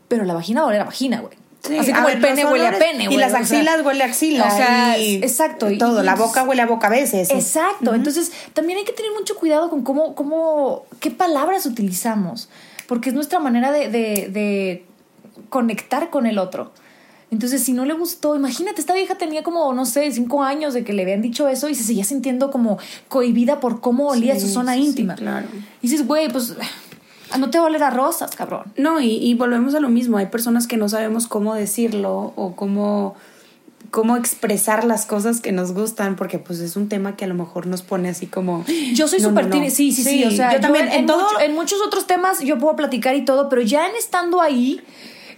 pero 0.10 0.26
la 0.26 0.34
vagina 0.34 0.62
va 0.62 0.66
a 0.68 0.70
oler 0.70 0.82
a 0.82 0.86
vagina, 0.86 1.22
güey. 1.22 1.34
Sí, 1.66 1.78
Así 1.78 1.92
como 1.94 2.06
ver, 2.08 2.18
el 2.18 2.22
pene 2.22 2.46
huele 2.46 2.68
a 2.68 2.78
pene, 2.78 3.04
Y 3.06 3.08
güey, 3.08 3.18
las 3.18 3.30
o 3.30 3.32
sea, 3.32 3.40
axilas 3.40 3.84
huele 3.86 4.04
a 4.04 4.08
axila. 4.08 4.46
o 4.46 4.52
sea, 4.56 4.98
y 5.00 5.16
exacto, 5.16 5.72
y- 5.72 5.78
todo. 5.80 6.02
y 6.02 6.06
la 6.06 6.16
boca 6.16 6.44
huele 6.44 6.62
a 6.62 6.68
boca 6.68 6.88
a 6.88 6.90
veces. 6.92 7.32
Exacto. 7.32 7.96
Entonces, 7.96 8.32
también 8.54 8.78
hay 8.80 8.86
que 8.86 8.92
tener 8.92 9.12
mucho 9.18 9.36
cuidado 9.36 9.70
con 9.72 9.82
cómo, 9.84 10.14
cómo, 10.14 10.86
qué 11.00 11.10
palabras 11.10 11.66
utilizamos, 11.66 12.50
porque 12.88 13.10
es 13.10 13.16
nuestra 13.16 13.40
manera 13.40 13.72
de, 13.72 13.90
de- 13.90 14.30
de 14.32 14.86
conectar 15.50 16.10
con 16.12 16.28
el 16.28 16.38
otro. 16.38 16.72
Entonces, 17.32 17.64
si 17.64 17.74
no 17.74 17.86
le 17.86 17.94
gustó, 17.94 18.36
imagínate, 18.36 18.80
esta 18.80 18.94
vieja 18.94 19.16
tenía 19.16 19.44
como, 19.44 19.74
no 19.74 19.86
sé, 19.86 20.10
cinco 20.12 20.44
años 20.44 20.74
de 20.74 20.84
que 20.84 20.94
le 20.94 21.02
habían 21.02 21.22
dicho 21.22 21.48
eso 21.48 21.68
y 21.70 21.76
se 21.76 21.84
seguía 21.84 22.04
sintiendo 22.06 22.52
como 22.52 22.78
cohibida 23.08 23.60
por 23.60 23.82
cómo 23.82 24.08
olía 24.10 24.36
Sí, 24.36 24.42
su 24.42 24.48
zona 24.50 24.74
sí, 24.76 24.82
sí, 24.82 24.88
íntima. 24.90 25.16
claro. 25.16 25.48
Y 25.82 25.88
dices, 25.88 26.06
güey, 26.08 26.32
pues 26.32 26.54
no 27.38 27.50
te 27.50 27.58
va 27.58 27.66
a 27.66 27.68
oler 27.68 27.84
a 27.84 27.90
rosas, 27.90 28.32
cabrón. 28.36 28.64
No, 28.78 29.02
y, 29.02 29.08
y 29.18 29.34
volvemos 29.34 29.74
a 29.76 29.80
lo 29.80 29.90
mismo. 29.90 30.18
Hay 30.18 30.28
personas 30.28 30.68
que 30.68 30.78
no 30.78 30.88
sabemos 30.88 31.28
cómo 31.28 31.56
decirlo 31.56 32.32
o 32.36 32.56
cómo, 32.56 33.16
cómo 33.90 34.16
expresar 34.18 34.86
las 34.86 35.06
cosas 35.08 35.42
que 35.42 35.52
nos 35.52 35.74
gustan, 35.74 36.16
porque 36.16 36.38
pues 36.38 36.60
es 36.60 36.76
un 36.76 36.88
tema 36.90 37.16
que 37.18 37.26
a 37.26 37.28
lo 37.28 37.34
mejor 37.34 37.66
nos 37.66 37.82
pone 37.82 38.08
así 38.10 38.28
como... 38.28 38.64
Yo 38.94 39.08
soy 39.08 39.20
No, 39.20 39.30
súper 39.30 39.48
no, 39.48 39.56
sí, 39.72 39.92
sí, 39.92 40.04
sí, 40.04 40.24
o 40.26 40.32
sea, 40.32 40.54
yo 40.54 40.60
también, 40.62 40.90
en, 40.90 41.08
todo... 41.08 41.24
mucho- 41.24 41.40
en 41.40 41.56
muchos 41.56 41.80
otros 41.86 42.06
temas 42.06 42.40
yo 42.42 42.60
puedo 42.60 42.76
platicar 42.76 43.16
y 43.16 43.26
todo, 43.26 43.50
pero 43.50 43.64
ya 43.64 43.88
en 43.90 43.96
estando 43.96 44.42
ahí, 44.42 44.82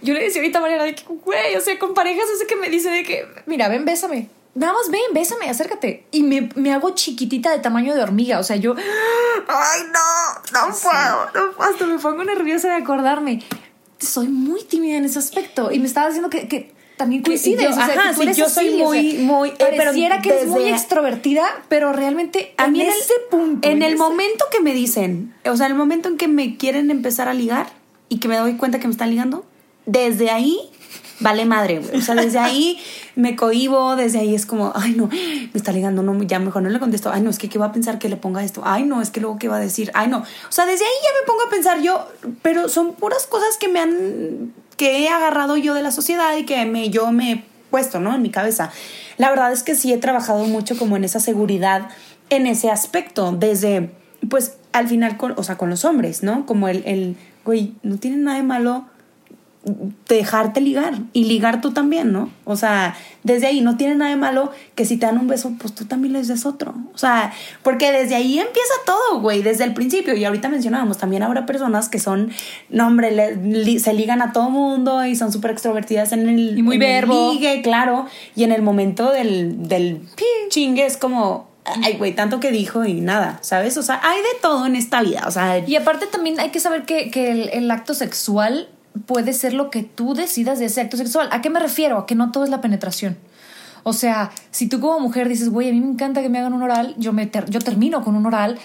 yo 0.02 0.14
le 0.14 0.22
decía 0.22 0.40
ahorita 0.40 0.58
a 0.58 0.62
Mariana 0.62 0.84
de 0.84 0.94
que, 0.94 1.04
güey, 1.06 1.56
o 1.56 1.60
sea, 1.60 1.78
con 1.78 1.94
parejas 1.94 2.24
ese 2.34 2.46
que 2.46 2.56
me 2.56 2.68
dice 2.68 2.90
de 2.90 3.04
que, 3.04 3.26
mira, 3.46 3.68
ven, 3.68 3.84
bésame. 3.84 4.28
Nada 4.54 4.72
más 4.72 4.90
ven, 4.90 5.00
bésame, 5.12 5.48
acércate. 5.48 6.04
Y 6.10 6.22
me, 6.24 6.48
me 6.56 6.72
hago 6.72 6.90
chiquitita 6.90 7.50
de 7.52 7.58
tamaño 7.60 7.94
de 7.94 8.02
hormiga. 8.02 8.38
O 8.40 8.42
sea, 8.42 8.56
yo. 8.56 8.74
¡Ay, 9.46 9.80
no! 9.92 10.66
No 10.68 10.74
puedo. 10.74 11.52
No, 11.56 11.62
hasta 11.64 11.86
me 11.86 11.98
pongo 11.98 12.24
nerviosa 12.24 12.68
de 12.68 12.74
acordarme. 12.74 13.42
Soy 13.98 14.28
muy 14.28 14.64
tímida 14.64 14.96
en 14.96 15.04
ese 15.04 15.18
aspecto. 15.18 15.70
Y 15.70 15.78
me 15.78 15.86
estaba 15.86 16.06
diciendo 16.08 16.28
que, 16.30 16.48
que 16.48 16.72
también 16.96 17.22
coincides. 17.22 17.62
yo- 17.62 17.70
o 17.70 17.72
sea, 17.72 17.84
ajá, 17.84 18.08
que 18.10 18.14
tú 18.14 18.14
sí, 18.16 18.22
eres 18.22 18.36
yo 18.36 18.48
soy 18.48 18.66
así, 18.68 18.74
o 18.74 18.78
sea, 18.78 18.86
muy- 19.02 19.12
muy- 19.18 19.48
eh, 19.50 19.74
Pareciera 19.76 20.20
que 20.20 20.30
eres 20.30 20.46
muy 20.46 20.64
extrovertida, 20.68 21.44
pero 21.68 21.92
realmente 21.92 22.54
A 22.56 22.64
en 22.64 22.72
mí 22.72 22.80
en 22.82 22.88
ese 22.88 23.12
el, 23.14 23.20
punto. 23.30 23.68
en 23.68 23.82
el 23.82 23.92
ese- 23.94 24.02
momento 24.02 24.46
que 24.50 24.60
me 24.60 24.72
dicen, 24.74 25.34
o 25.48 25.56
sea, 25.56 25.66
en 25.66 25.72
el 25.72 25.78
momento 25.78 26.08
en 26.08 26.16
que 26.16 26.26
me 26.26 26.56
quieren 26.56 26.90
empezar 26.90 27.28
a 27.28 27.34
ligar 27.34 27.68
y 28.08 28.18
que 28.18 28.26
me 28.26 28.36
doy 28.36 28.54
cuenta 28.56 28.80
que 28.80 28.88
me 28.88 28.92
están 28.92 29.10
ligando, 29.10 29.44
desde 29.88 30.30
ahí 30.30 30.70
vale 31.20 31.44
madre, 31.44 31.80
güey. 31.80 31.96
O 31.96 32.02
sea, 32.02 32.14
desde 32.14 32.38
ahí 32.38 32.78
me 33.16 33.36
cohibo, 33.36 33.96
desde 33.96 34.20
ahí 34.20 34.34
es 34.34 34.46
como, 34.46 34.72
ay, 34.74 34.94
no, 34.94 35.08
me 35.08 35.50
está 35.54 35.72
ligando, 35.72 36.02
no, 36.02 36.22
ya 36.22 36.38
mejor 36.38 36.62
no 36.62 36.68
le 36.68 36.78
contesto. 36.78 37.10
Ay, 37.12 37.22
no, 37.22 37.30
es 37.30 37.38
que 37.38 37.48
qué 37.48 37.58
va 37.58 37.66
a 37.66 37.72
pensar 37.72 37.98
que 37.98 38.08
le 38.08 38.16
ponga 38.16 38.44
esto. 38.44 38.62
Ay, 38.64 38.84
no, 38.84 39.02
es 39.02 39.10
que 39.10 39.20
luego 39.20 39.38
qué 39.38 39.48
va 39.48 39.56
a 39.56 39.60
decir. 39.60 39.90
Ay, 39.94 40.08
no. 40.08 40.18
O 40.18 40.52
sea, 40.52 40.66
desde 40.66 40.84
ahí 40.84 40.90
ya 41.02 41.10
me 41.20 41.26
pongo 41.26 41.42
a 41.46 41.50
pensar 41.50 41.80
yo, 41.80 42.06
pero 42.42 42.68
son 42.68 42.94
puras 42.94 43.26
cosas 43.26 43.56
que 43.58 43.68
me 43.68 43.80
han 43.80 44.52
que 44.76 45.00
he 45.00 45.08
agarrado 45.08 45.56
yo 45.56 45.74
de 45.74 45.82
la 45.82 45.90
sociedad 45.90 46.36
y 46.36 46.44
que 46.44 46.64
me 46.64 46.88
yo 46.90 47.10
me 47.10 47.32
he 47.32 47.44
puesto, 47.70 47.98
¿no? 47.98 48.14
En 48.14 48.22
mi 48.22 48.30
cabeza. 48.30 48.70
La 49.16 49.30
verdad 49.30 49.52
es 49.52 49.64
que 49.64 49.74
sí 49.74 49.92
he 49.92 49.98
trabajado 49.98 50.44
mucho 50.44 50.78
como 50.78 50.96
en 50.96 51.04
esa 51.04 51.18
seguridad 51.18 51.88
en 52.30 52.46
ese 52.46 52.70
aspecto, 52.70 53.32
desde 53.32 53.90
pues 54.28 54.58
al 54.72 54.86
final 54.86 55.16
con, 55.16 55.34
o 55.36 55.42
sea, 55.42 55.56
con 55.56 55.70
los 55.70 55.84
hombres, 55.84 56.22
¿no? 56.22 56.46
Como 56.46 56.68
el 56.68 56.82
el 56.86 57.16
güey, 57.44 57.74
no 57.82 57.96
tiene 57.96 58.18
nada 58.18 58.36
de 58.36 58.42
malo 58.44 58.84
dejarte 60.08 60.60
ligar 60.60 60.94
y 61.12 61.24
ligar 61.24 61.60
tú 61.60 61.72
también, 61.72 62.12
¿no? 62.12 62.30
O 62.44 62.56
sea, 62.56 62.96
desde 63.22 63.46
ahí 63.46 63.60
no 63.60 63.76
tiene 63.76 63.94
nada 63.94 64.10
de 64.10 64.16
malo 64.16 64.50
que 64.74 64.84
si 64.84 64.96
te 64.96 65.06
dan 65.06 65.18
un 65.18 65.26
beso, 65.28 65.52
pues 65.60 65.74
tú 65.74 65.84
también 65.84 66.12
les 66.14 66.28
des 66.28 66.46
otro. 66.46 66.74
O 66.94 66.98
sea, 66.98 67.32
porque 67.62 67.92
desde 67.92 68.14
ahí 68.14 68.38
empieza 68.38 68.72
todo, 68.86 69.20
güey, 69.20 69.42
desde 69.42 69.64
el 69.64 69.74
principio. 69.74 70.14
Y 70.16 70.24
ahorita 70.24 70.48
mencionábamos, 70.48 70.98
también 70.98 71.22
habrá 71.22 71.46
personas 71.46 71.88
que 71.88 71.98
son, 71.98 72.30
no, 72.70 72.86
hombre, 72.86 73.10
le- 73.10 73.36
li- 73.36 73.78
se 73.80 73.92
ligan 73.92 74.22
a 74.22 74.32
todo 74.32 74.50
mundo 74.50 75.04
y 75.04 75.14
son 75.16 75.32
súper 75.32 75.50
extrovertidas 75.50 76.12
en 76.12 76.28
el, 76.28 76.58
Y 76.58 76.62
muy 76.62 76.78
verbo. 76.78 77.32
ligue, 77.32 77.62
claro. 77.62 78.06
Y 78.34 78.44
en 78.44 78.52
el 78.52 78.62
momento 78.62 79.10
del, 79.10 79.68
del 79.68 80.00
chingue 80.48 80.86
es 80.86 80.96
como, 80.96 81.48
ay, 81.84 81.94
güey, 81.98 82.14
tanto 82.14 82.40
que 82.40 82.50
dijo 82.50 82.84
y 82.86 83.00
nada, 83.02 83.38
¿sabes? 83.42 83.76
O 83.76 83.82
sea, 83.82 84.00
hay 84.02 84.18
de 84.18 84.40
todo 84.40 84.64
en 84.64 84.74
esta 84.76 85.02
vida. 85.02 85.24
O 85.26 85.30
sea, 85.30 85.58
Y 85.58 85.76
aparte 85.76 86.06
también 86.06 86.40
hay 86.40 86.48
que 86.50 86.60
saber 86.60 86.84
que, 86.84 87.10
que 87.10 87.30
el, 87.30 87.48
el 87.52 87.70
acto 87.70 87.92
sexual 87.92 88.68
puede 89.06 89.32
ser 89.32 89.52
lo 89.54 89.70
que 89.70 89.82
tú 89.82 90.14
decidas 90.14 90.58
de 90.58 90.66
ese 90.66 90.80
acto 90.80 90.96
sexual. 90.96 91.28
¿A 91.32 91.40
qué 91.42 91.50
me 91.50 91.60
refiero? 91.60 91.98
A 91.98 92.06
que 92.06 92.14
no 92.14 92.30
todo 92.32 92.44
es 92.44 92.50
la 92.50 92.60
penetración. 92.60 93.16
O 93.84 93.92
sea, 93.92 94.30
si 94.50 94.68
tú 94.68 94.80
como 94.80 95.00
mujer 95.00 95.28
dices, 95.28 95.48
güey, 95.50 95.68
a 95.70 95.72
mí 95.72 95.80
me 95.80 95.90
encanta 95.92 96.20
que 96.22 96.28
me 96.28 96.38
hagan 96.38 96.52
un 96.52 96.62
oral, 96.62 96.94
yo, 96.98 97.12
me 97.12 97.26
ter- 97.26 97.48
yo 97.48 97.60
termino 97.60 98.02
con 98.04 98.16
un 98.16 98.26
oral, 98.26 98.58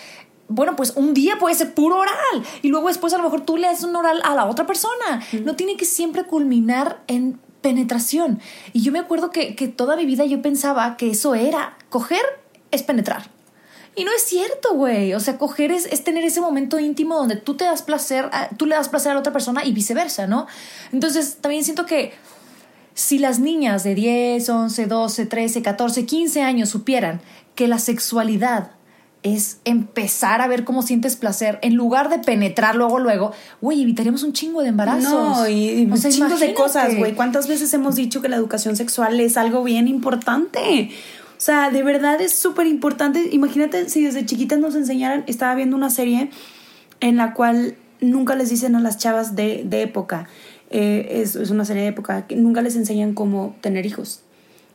bueno, 0.49 0.75
pues 0.75 0.93
un 0.95 1.13
día 1.13 1.37
puede 1.39 1.55
ser 1.55 1.73
puro 1.73 1.97
oral 1.97 2.43
y 2.61 2.67
luego 2.69 2.87
después 2.89 3.13
a 3.13 3.17
lo 3.17 3.23
mejor 3.23 3.41
tú 3.41 3.57
le 3.57 3.67
haces 3.67 3.85
un 3.85 3.95
oral 3.95 4.21
a 4.23 4.35
la 4.35 4.45
otra 4.45 4.65
persona. 4.65 5.21
No 5.45 5.55
tiene 5.55 5.77
que 5.77 5.85
siempre 5.85 6.25
culminar 6.25 7.01
en 7.07 7.39
penetración. 7.61 8.39
Y 8.73 8.81
yo 8.81 8.91
me 8.91 8.99
acuerdo 8.99 9.29
que, 9.31 9.55
que 9.55 9.67
toda 9.69 9.95
mi 9.95 10.05
vida 10.05 10.25
yo 10.25 10.41
pensaba 10.41 10.97
que 10.97 11.11
eso 11.11 11.33
era, 11.35 11.77
coger 11.89 12.21
es 12.71 12.83
penetrar. 12.83 13.29
Y 13.95 14.03
no 14.05 14.11
es 14.15 14.23
cierto, 14.23 14.73
güey. 14.73 15.13
O 15.13 15.19
sea, 15.19 15.37
coger 15.37 15.71
es, 15.71 15.85
es 15.85 16.03
tener 16.03 16.23
ese 16.23 16.41
momento 16.41 16.79
íntimo 16.79 17.15
donde 17.15 17.35
tú 17.35 17.55
te 17.55 17.63
das 17.65 17.83
placer, 17.83 18.25
a- 18.31 18.49
tú 18.57 18.65
le 18.65 18.75
das 18.75 18.89
placer 18.89 19.11
a 19.11 19.13
la 19.13 19.19
otra 19.19 19.33
persona 19.33 19.63
y 19.65 19.71
viceversa, 19.71 20.25
¿no? 20.27 20.47
Entonces, 20.91 21.37
también 21.41 21.63
siento 21.63 21.85
que 21.85 22.13
si 22.95 23.19
las 23.19 23.39
niñas 23.39 23.83
de 23.83 23.95
10, 23.95 24.49
11, 24.49 24.87
12, 24.87 25.25
13, 25.27 25.61
14, 25.61 26.05
15 26.05 26.41
años 26.41 26.69
supieran 26.69 27.21
que 27.55 27.67
la 27.67 27.77
sexualidad 27.79 28.71
es 29.21 29.57
empezar 29.63 30.41
a 30.41 30.47
ver 30.47 30.65
cómo 30.65 30.81
sientes 30.81 31.15
placer 31.15 31.57
en 31.61 31.75
lugar 31.75 32.09
de 32.09 32.19
penetrar 32.19 32.75
luego, 32.75 32.99
luego, 32.99 33.31
güey, 33.61 33.81
evitaríamos 33.81 34.21
un 34.23 34.33
chingo 34.33 34.61
de 34.61 34.67
embarazos. 34.69 35.11
No, 35.11 35.47
y, 35.47 35.89
O 35.91 35.95
sea, 35.97 36.11
chingos 36.11 36.39
de 36.41 36.53
cosas, 36.53 36.97
güey. 36.97 37.13
¿Cuántas 37.15 37.47
veces 37.47 37.73
hemos 37.73 37.95
dicho 37.95 38.21
que 38.21 38.27
la 38.27 38.35
educación 38.35 38.75
sexual 38.75 39.19
es 39.21 39.37
algo 39.37 39.63
bien 39.63 39.87
importante? 39.87 40.91
O 41.43 41.45
sea, 41.45 41.71
de 41.71 41.83
verdad 41.83 42.21
es 42.21 42.33
súper 42.33 42.67
importante. 42.67 43.27
Imagínate 43.33 43.89
si 43.89 44.01
desde 44.01 44.25
chiquitas 44.25 44.59
nos 44.59 44.75
enseñaran, 44.75 45.25
estaba 45.27 45.53
viendo 45.55 45.75
una 45.75 45.89
serie 45.89 46.29
en 47.01 47.17
la 47.17 47.33
cual 47.33 47.75
nunca 47.99 48.33
les 48.35 48.49
dicen 48.49 48.77
a 48.77 48.79
las 48.79 48.97
chavas 48.97 49.35
de, 49.35 49.63
de 49.65 49.81
época, 49.81 50.29
eh, 50.69 51.19
es, 51.21 51.35
es 51.35 51.49
una 51.49 51.65
serie 51.65 51.83
de 51.83 51.89
época, 51.89 52.27
que 52.27 52.37
nunca 52.37 52.61
les 52.61 52.77
enseñan 52.77 53.13
cómo 53.13 53.57
tener 53.59 53.85
hijos. 53.85 54.21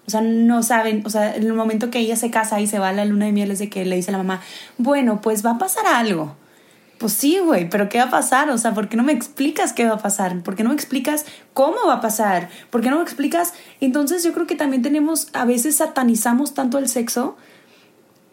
O 0.06 0.10
sea, 0.10 0.20
no 0.20 0.62
saben, 0.62 1.00
o 1.06 1.08
sea, 1.08 1.34
en 1.34 1.44
el 1.44 1.54
momento 1.54 1.90
que 1.90 2.00
ella 2.00 2.16
se 2.16 2.30
casa 2.30 2.60
y 2.60 2.66
se 2.66 2.78
va 2.78 2.90
a 2.90 2.92
la 2.92 3.06
luna 3.06 3.24
de 3.24 3.32
miel 3.32 3.50
es 3.50 3.60
de 3.60 3.70
que 3.70 3.86
le 3.86 3.96
dice 3.96 4.10
a 4.10 4.12
la 4.12 4.18
mamá, 4.18 4.42
bueno, 4.76 5.22
pues 5.22 5.46
va 5.46 5.52
a 5.52 5.58
pasar 5.58 5.86
algo. 5.86 6.36
Pues 6.98 7.12
sí, 7.12 7.38
güey, 7.38 7.70
pero 7.70 7.88
¿qué 7.88 7.98
va 7.98 8.04
a 8.04 8.10
pasar? 8.10 8.50
O 8.50 8.58
sea, 8.58 8.74
¿por 8.74 8.88
qué 8.88 8.96
no 8.96 9.04
me 9.04 9.12
explicas 9.12 9.72
qué 9.72 9.84
va 9.86 9.94
a 9.94 9.98
pasar? 9.98 10.42
¿Por 10.42 10.56
qué 10.56 10.64
no 10.64 10.70
me 10.70 10.74
explicas 10.74 11.24
cómo 11.54 11.76
va 11.86 11.94
a 11.94 12.00
pasar? 12.00 12.48
¿Por 12.70 12.80
qué 12.80 12.90
no 12.90 12.96
me 12.96 13.02
explicas? 13.02 13.54
Entonces 13.80 14.24
yo 14.24 14.32
creo 14.32 14.46
que 14.48 14.56
también 14.56 14.82
tenemos, 14.82 15.28
a 15.32 15.44
veces 15.44 15.76
satanizamos 15.76 16.54
tanto 16.54 16.76
el 16.78 16.88
sexo 16.88 17.36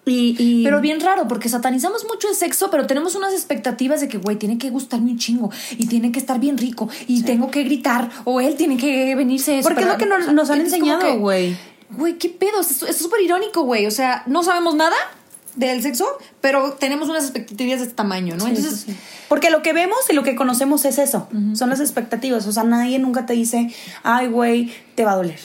y... 0.05 0.35
y- 0.39 0.63
Pero 0.63 0.81
bien 0.81 0.99
raro, 0.99 1.27
porque 1.27 1.49
satanizamos 1.49 2.05
mucho 2.05 2.27
el 2.29 2.35
sexo, 2.35 2.69
pero 2.71 2.85
tenemos 2.87 3.15
unas 3.15 3.33
expectativas 3.33 4.01
de 4.01 4.07
que, 4.07 4.17
güey, 4.17 4.37
tiene 4.37 4.57
que 4.57 4.69
gustarme 4.69 5.11
un 5.11 5.17
chingo 5.17 5.51
y 5.77 5.87
tiene 5.87 6.11
que 6.11 6.19
estar 6.19 6.39
bien 6.39 6.57
rico 6.57 6.89
y 7.07 7.23
tengo 7.23 7.49
que 7.51 7.63
gritar 7.63 8.09
o 8.23 8.39
él 8.41 8.55
tiene 8.55 8.77
que 8.77 9.15
venirse. 9.15 9.59
Porque 9.63 9.81
es 9.81 9.87
lo 9.87 9.97
que 9.97 10.05
nos, 10.05 10.33
nos 10.33 10.49
han 10.49 10.61
enseñado, 10.61 11.01
güey. 11.19 11.57
Güey, 11.91 12.17
qué 12.17 12.29
pedo, 12.29 12.61
es 12.61 12.97
súper 12.97 13.21
irónico, 13.21 13.61
güey. 13.61 13.85
O 13.85 13.91
sea, 13.91 14.23
no 14.25 14.41
sabemos 14.43 14.73
nada 14.75 14.95
del 15.55 15.81
sexo, 15.81 16.05
pero 16.41 16.73
tenemos 16.73 17.09
unas 17.09 17.23
expectativas 17.23 17.79
de 17.79 17.85
este 17.85 17.95
tamaño, 17.95 18.35
¿no? 18.35 18.45
Sí, 18.45 18.49
Entonces, 18.51 18.79
sí, 18.81 18.91
sí. 18.91 18.97
Porque 19.29 19.49
lo 19.49 19.61
que 19.61 19.73
vemos 19.73 19.97
y 20.09 20.13
lo 20.13 20.23
que 20.23 20.35
conocemos 20.35 20.85
es 20.85 20.97
eso, 20.97 21.27
son 21.53 21.69
las 21.69 21.79
expectativas. 21.79 22.45
O 22.47 22.51
sea, 22.51 22.63
nadie 22.63 22.99
nunca 22.99 23.25
te 23.25 23.33
dice, 23.33 23.73
ay, 24.03 24.27
güey, 24.27 24.71
te 24.95 25.05
va 25.05 25.13
a 25.13 25.15
doler. 25.15 25.39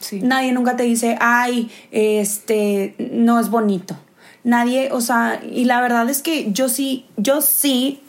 sí. 0.00 0.20
Nadie 0.20 0.52
nunca 0.52 0.76
te 0.76 0.84
dice, 0.84 1.16
ay, 1.20 1.70
este, 1.90 2.94
no 2.98 3.40
es 3.40 3.48
bonito. 3.50 3.96
Nadie, 4.44 4.90
o 4.92 5.00
sea, 5.00 5.40
y 5.42 5.64
la 5.64 5.80
verdad 5.80 6.08
es 6.08 6.22
que 6.22 6.52
yo 6.52 6.68
sí, 6.68 7.06
yo 7.16 7.40
sí, 7.42 8.00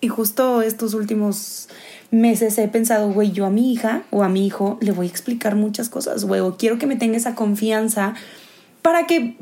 y 0.00 0.08
justo 0.08 0.62
estos 0.62 0.94
últimos 0.94 1.68
meses 2.10 2.58
he 2.58 2.68
pensado, 2.68 3.10
güey, 3.12 3.32
yo 3.32 3.46
a 3.46 3.50
mi 3.50 3.72
hija 3.72 4.02
o 4.10 4.22
a 4.22 4.28
mi 4.28 4.46
hijo 4.46 4.78
le 4.80 4.92
voy 4.92 5.06
a 5.06 5.10
explicar 5.10 5.54
muchas 5.54 5.88
cosas, 5.88 6.24
güey, 6.24 6.40
o 6.40 6.56
quiero 6.56 6.78
que 6.78 6.86
me 6.86 6.96
tenga 6.96 7.16
esa 7.16 7.34
confianza 7.34 8.14
para 8.86 9.04
que, 9.08 9.34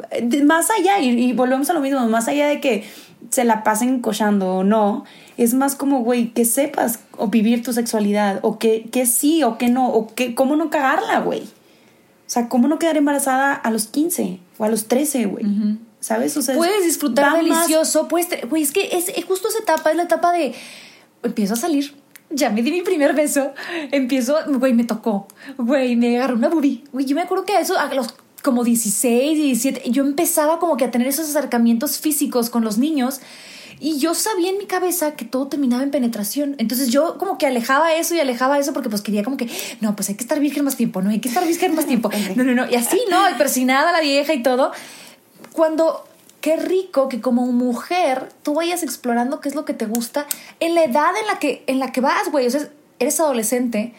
más 0.42 0.70
allá, 0.70 1.00
y, 1.00 1.11
y 1.11 1.33
volvemos 1.35 1.68
a 1.68 1.74
lo 1.74 1.80
mismo, 1.80 2.00
más 2.09 2.28
allá 2.28 2.46
de 2.48 2.61
que 2.62 2.85
se 3.28 3.44
la 3.44 3.62
pasen 3.62 4.00
cochando 4.00 4.54
o 4.57 4.64
no, 4.64 5.04
es 5.37 5.52
más 5.52 5.74
como, 5.74 6.00
güey, 6.00 6.28
que 6.33 6.46
sepas 6.46 7.00
o 7.18 7.28
vivir 7.28 7.62
tu 7.62 7.74
sexualidad, 7.74 8.38
o 8.40 8.59
que, 8.59 8.88
que 8.90 9.04
sí 9.04 9.42
o 9.42 9.59
que 9.59 9.68
no, 9.68 9.88
o 9.88 10.14
que 10.14 10.35
cómo 10.35 10.57
no 10.57 10.70
cagarla, 10.70 11.20
güey. 11.20 11.42
O 11.42 12.30
sea, 12.35 12.48
¿cómo 12.48 12.68
no 12.68 12.78
quedar 12.78 12.96
embarazada 12.96 13.52
a 13.52 13.70
los 13.70 13.87
15 13.88 14.38
o 14.57 14.64
a 14.64 14.70
los 14.70 14.88
13, 14.88 15.26
güey? 15.26 15.44
¿Sabes? 16.00 16.35
O 16.38 16.42
sea, 16.42 16.54
es- 16.54 16.59
Puedes 16.59 16.83
disfrutar 16.85 17.26
va 17.26 17.30
más- 17.33 17.38
delicioso, 17.44 18.09
puedes, 18.09 18.48
güey, 18.48 18.62
es 18.62 18.72
que 18.72 18.96
es, 18.96 19.11
es 19.11 19.26
justo 19.26 19.48
esa 19.48 19.59
etapa, 19.59 19.90
es 19.90 19.96
la 19.98 20.04
etapa 20.04 20.33
de 20.33 20.54
empiezo 21.22 21.52
a 21.52 21.57
salir, 21.59 21.94
ya 22.30 22.48
me 22.48 22.62
di 22.62 22.70
mi 22.70 22.80
primer 22.80 23.12
beso, 23.14 23.52
empiezo, 23.92 24.37
güey, 24.59 24.72
me 24.72 24.85
tocó, 24.85 25.28
güey, 25.59 25.96
me 25.96 26.16
agarró 26.16 26.37
una 26.37 26.48
boobie, 26.48 26.83
güey, 26.92 27.04
yo 27.04 27.14
me 27.14 27.20
acuerdo 27.22 27.44
que 27.44 27.52
a 27.57 27.61
eso, 27.61 27.78
a 27.78 27.92
los 27.92 28.09
como 28.44 28.62
16, 28.62 29.38
17, 29.38 29.90
yo 29.90 30.04
empezaba 30.04 30.59
como 30.59 30.76
que 30.76 30.85
a 30.85 30.90
tener 30.90 31.09
esos 31.09 31.30
acercamientos 31.30 31.98
físicos 31.98 32.50
con 32.50 32.62
los 32.62 32.76
niños 32.76 33.22
Y 33.80 33.98
yo 33.98 34.14
sabía 34.14 34.50
en 34.50 34.59
mi 34.59 34.66
cabeza 34.66 35.16
que 35.16 35.24
todo 35.24 35.48
terminaba 35.48 35.83
en 35.83 35.90
penetración. 35.90 36.54
Entonces 36.59 36.90
yo 36.90 37.16
como 37.18 37.38
que 37.38 37.46
alejaba 37.46 37.94
eso 37.94 38.14
y 38.14 38.20
alejaba 38.20 38.59
eso 38.59 38.72
porque 38.74 38.90
pues 38.90 39.00
quería 39.00 39.24
como 39.24 39.38
que, 39.38 39.48
no, 39.80 39.96
pues 39.96 40.11
hay 40.11 40.14
que 40.14 40.24
estar 40.24 40.38
virgen 40.40 40.62
más 40.62 40.76
tiempo, 40.76 41.00
no, 41.00 41.09
hay 41.11 41.20
que 41.20 41.28
estar 41.28 41.44
virgen 41.44 41.74
más 41.74 41.87
tiempo. 41.87 42.11
No, 42.37 42.44
no, 42.44 42.54
no. 42.54 42.70
Y 42.70 42.74
así, 42.74 43.00
¿no? 43.11 43.28
Y 43.30 43.35
persinada 43.35 43.90
la 43.92 44.00
vieja 44.00 44.35
y 44.35 44.42
todo. 44.42 44.72
Cuando, 45.52 46.07
qué 46.40 46.57
rico 46.57 47.09
que 47.09 47.20
como 47.20 47.46
mujer 47.46 48.28
tú 48.42 48.54
vayas 48.54 48.83
explorando 48.83 49.40
qué 49.40 49.48
es 49.48 49.54
lo 49.54 49.64
que 49.64 49.72
te 49.72 49.87
gusta 49.87 50.26
en 50.61 50.74
la 50.74 50.85
edad 50.85 51.12
en 51.20 51.26
la 51.26 51.38
que, 51.38 51.64
en 51.66 51.78
la 51.78 51.92
que 51.92 52.02
vas, 52.02 52.30
güey. 52.30 52.46
O 52.46 52.50
sea, 52.50 52.68
eres 52.98 53.18
adolescente 53.20 53.94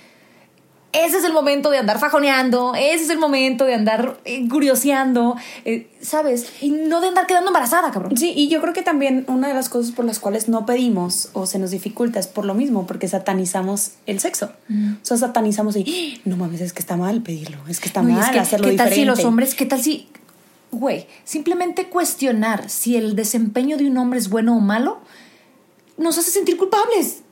ese 1.03 1.17
es 1.17 1.23
el 1.23 1.33
momento 1.33 1.69
de 1.69 1.77
andar 1.77 1.99
fajoneando, 1.99 2.73
ese 2.75 3.03
es 3.03 3.09
el 3.09 3.17
momento 3.17 3.65
de 3.65 3.73
andar 3.73 4.17
eh, 4.25 4.47
curioseando, 4.47 5.35
eh, 5.65 5.87
¿sabes? 6.01 6.47
Y 6.61 6.69
no 6.69 7.01
de 7.01 7.09
andar 7.09 7.27
quedando 7.27 7.49
embarazada, 7.49 7.91
cabrón. 7.91 8.15
Sí, 8.17 8.33
y 8.35 8.47
yo 8.47 8.61
creo 8.61 8.73
que 8.73 8.81
también 8.81 9.25
una 9.27 9.47
de 9.47 9.53
las 9.53 9.69
cosas 9.69 9.91
por 9.91 10.05
las 10.05 10.19
cuales 10.19 10.47
no 10.47 10.65
pedimos 10.65 11.29
o 11.33 11.45
se 11.45 11.59
nos 11.59 11.71
dificulta 11.71 12.19
es 12.19 12.27
por 12.27 12.45
lo 12.45 12.53
mismo, 12.53 12.87
porque 12.87 13.07
satanizamos 13.07 13.91
el 14.05 14.19
sexo. 14.19 14.51
O 14.69 15.05
sea, 15.05 15.17
satanizamos 15.17 15.75
y, 15.75 16.15
¡Ah! 16.17 16.21
no 16.25 16.37
mames, 16.37 16.61
es 16.61 16.73
que 16.73 16.79
está 16.79 16.95
mal 16.95 17.21
pedirlo, 17.21 17.57
es 17.67 17.79
que 17.79 17.87
está 17.87 18.01
No, 18.01 18.09
mal 18.09 18.23
es 18.23 18.29
que, 18.29 18.39
hacerlo 18.39 18.69
¿Qué 18.69 18.75
tal 18.75 18.93
si 18.93 19.05
los 19.05 19.23
hombres, 19.25 19.55
qué 19.55 19.65
tal 19.65 19.81
si, 19.81 20.07
güey, 20.71 21.07
simplemente 21.23 21.87
cuestionar 21.89 22.69
si 22.69 22.95
el 22.95 23.15
desempeño 23.15 23.77
de 23.77 23.87
un 23.87 23.97
hombre 23.97 24.19
es 24.19 24.29
bueno 24.29 24.55
o 24.55 24.59
malo 24.59 24.99
nos 25.97 26.17
hace 26.17 26.31
sentir 26.31 26.57
culpables? 26.57 27.24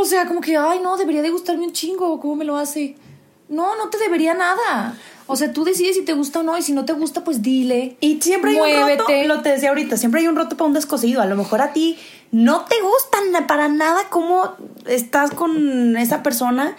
O 0.00 0.04
sea, 0.04 0.26
como 0.26 0.40
que, 0.40 0.56
ay, 0.56 0.78
no, 0.78 0.96
debería 0.96 1.22
de 1.22 1.30
gustarme 1.30 1.66
un 1.66 1.72
chingo, 1.72 2.20
¿cómo 2.20 2.36
me 2.36 2.44
lo 2.44 2.56
hace? 2.56 2.94
No, 3.48 3.74
no 3.74 3.90
te 3.90 3.98
debería 3.98 4.32
nada. 4.32 4.96
O 5.26 5.34
sea, 5.34 5.52
tú 5.52 5.64
decides 5.64 5.96
si 5.96 6.04
te 6.04 6.12
gusta 6.12 6.38
o 6.38 6.42
no, 6.44 6.56
y 6.56 6.62
si 6.62 6.72
no 6.72 6.84
te 6.84 6.92
gusta, 6.92 7.24
pues 7.24 7.42
dile. 7.42 7.96
Y 7.98 8.20
siempre 8.22 8.52
hay 8.52 8.80
un 8.80 8.96
roto, 8.96 9.04
lo 9.26 9.42
te 9.42 9.48
decía 9.48 9.70
ahorita, 9.70 9.96
siempre 9.96 10.20
hay 10.20 10.28
un 10.28 10.36
roto 10.36 10.56
para 10.56 10.68
un 10.68 10.72
descosido. 10.72 11.20
A 11.20 11.26
lo 11.26 11.34
mejor 11.34 11.60
a 11.62 11.72
ti 11.72 11.98
no 12.30 12.64
te 12.66 12.76
gustan 12.80 13.44
para 13.48 13.66
nada 13.66 14.02
cómo 14.08 14.52
estás 14.86 15.32
con 15.32 15.96
esa 15.96 16.22
persona, 16.22 16.76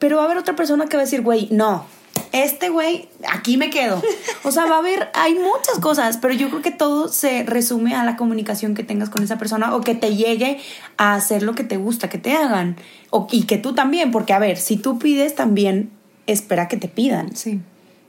pero 0.00 0.16
va 0.16 0.22
a 0.22 0.24
haber 0.24 0.38
otra 0.38 0.56
persona 0.56 0.86
que 0.86 0.96
va 0.96 1.02
a 1.02 1.04
decir, 1.04 1.22
güey, 1.22 1.46
no, 1.52 1.86
este 2.32 2.68
güey, 2.68 3.08
aquí 3.28 3.56
me 3.56 3.70
quedo. 3.70 4.02
O 4.44 4.50
sea, 4.50 4.66
va 4.66 4.76
a 4.76 4.78
haber, 4.78 5.08
hay 5.14 5.34
muchas 5.34 5.78
cosas, 5.80 6.18
pero 6.18 6.34
yo 6.34 6.48
creo 6.48 6.62
que 6.62 6.70
todo 6.70 7.08
se 7.08 7.42
resume 7.42 7.94
a 7.94 8.04
la 8.04 8.16
comunicación 8.16 8.74
que 8.74 8.84
tengas 8.84 9.10
con 9.10 9.22
esa 9.22 9.38
persona 9.38 9.74
o 9.74 9.80
que 9.80 9.94
te 9.94 10.14
llegue 10.14 10.58
a 10.96 11.14
hacer 11.14 11.42
lo 11.42 11.54
que 11.54 11.64
te 11.64 11.76
gusta 11.76 12.08
que 12.08 12.18
te 12.18 12.32
hagan. 12.32 12.76
O, 13.10 13.26
y 13.30 13.44
que 13.44 13.58
tú 13.58 13.74
también, 13.74 14.10
porque 14.10 14.32
a 14.32 14.38
ver, 14.38 14.56
si 14.56 14.76
tú 14.76 14.98
pides 14.98 15.34
también, 15.34 15.90
espera 16.26 16.68
que 16.68 16.76
te 16.76 16.88
pidan. 16.88 17.36
Sí, 17.36 17.60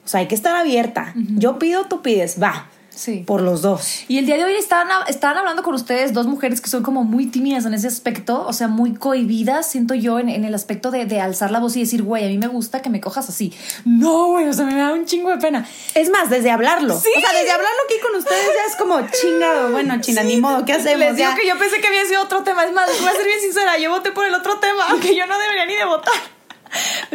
O 0.06 0.08
sea, 0.08 0.22
hay 0.22 0.28
que 0.28 0.36
estar 0.36 0.56
abierta. 0.56 1.14
Yo 1.16 1.60
pido, 1.60 1.86
tú 1.86 2.02
pides, 2.02 2.42
va. 2.42 2.70
Sí. 2.98 3.24
Por 3.26 3.42
los 3.42 3.62
dos. 3.62 4.04
Y 4.08 4.18
el 4.18 4.26
día 4.26 4.36
de 4.38 4.44
hoy 4.46 4.54
estaban, 4.56 4.88
estaban 5.08 5.38
hablando 5.38 5.64
con 5.64 5.74
ustedes 5.74 6.14
dos 6.14 6.28
mujeres 6.28 6.60
que 6.62 6.70
son 6.70 6.84
como 6.84 7.04
muy 7.04 7.28
tímidas 7.28 7.66
en 7.66 7.74
ese 7.74 7.88
aspecto, 7.88 8.46
o 8.46 8.52
sea, 8.54 8.68
muy 8.68 8.94
cohibidas, 8.96 9.70
siento 9.70 9.94
yo, 9.94 10.20
en, 10.20 10.30
en 10.30 10.44
el 10.44 10.54
aspecto 10.56 10.92
de, 10.92 11.06
de 11.06 11.22
alzar 11.22 11.52
la 11.52 11.60
voz 11.60 11.76
y 11.78 11.82
decir, 11.82 12.04
güey, 12.04 12.26
a 12.26 12.28
mí 12.28 12.38
me 12.38 12.48
gusta 12.48 12.82
que 12.82 12.90
me 12.90 13.00
cojas 13.00 13.30
así. 13.30 13.54
No, 13.86 14.28
güey, 14.28 14.48
o 14.50 14.54
sea, 14.54 14.66
me 14.66 14.76
da 14.76 14.92
un 14.94 15.06
chingo 15.06 15.30
de 15.30 15.38
pena. 15.38 15.68
Es 15.94 16.10
más, 16.10 16.30
desde 16.30 16.52
hablarlo. 16.52 17.00
Sí. 17.00 17.10
O 17.16 17.20
sea, 17.22 17.32
desde 17.32 17.52
hablarlo 17.52 17.78
aquí 17.86 17.96
con 18.02 18.16
ustedes 18.20 18.46
ya 18.46 18.72
es 18.72 18.76
como 18.78 19.00
chingado. 19.22 19.72
Bueno, 19.72 20.02
china, 20.02 20.24
ni 20.24 20.38
modo, 20.38 20.66
¿qué 20.66 20.74
hacemos? 20.74 21.00
Les 21.00 21.16
digo 21.16 21.30
Ya. 21.30 21.36
que 21.36 21.48
yo 21.48 21.58
pensé 21.58 21.80
que 21.80 21.88
había 21.88 22.06
sido 22.06 22.24
otro 22.24 22.44
tema. 22.44 22.66
Es 22.66 22.74
más, 22.74 22.90
voy 23.00 23.10
a 23.10 23.14
ser 23.14 23.26
bien 23.26 23.40
sincera, 23.40 23.78
yo 23.78 23.92
voté 23.92 24.12
por 24.12 24.26
el 24.26 24.34
otro 24.34 24.58
tema, 24.60 24.86
aunque 24.90 25.16
yo 25.16 25.26
no 25.28 25.38
debería 25.40 25.66
ni 25.66 25.76
de 25.76 25.86
votar. 25.86 26.14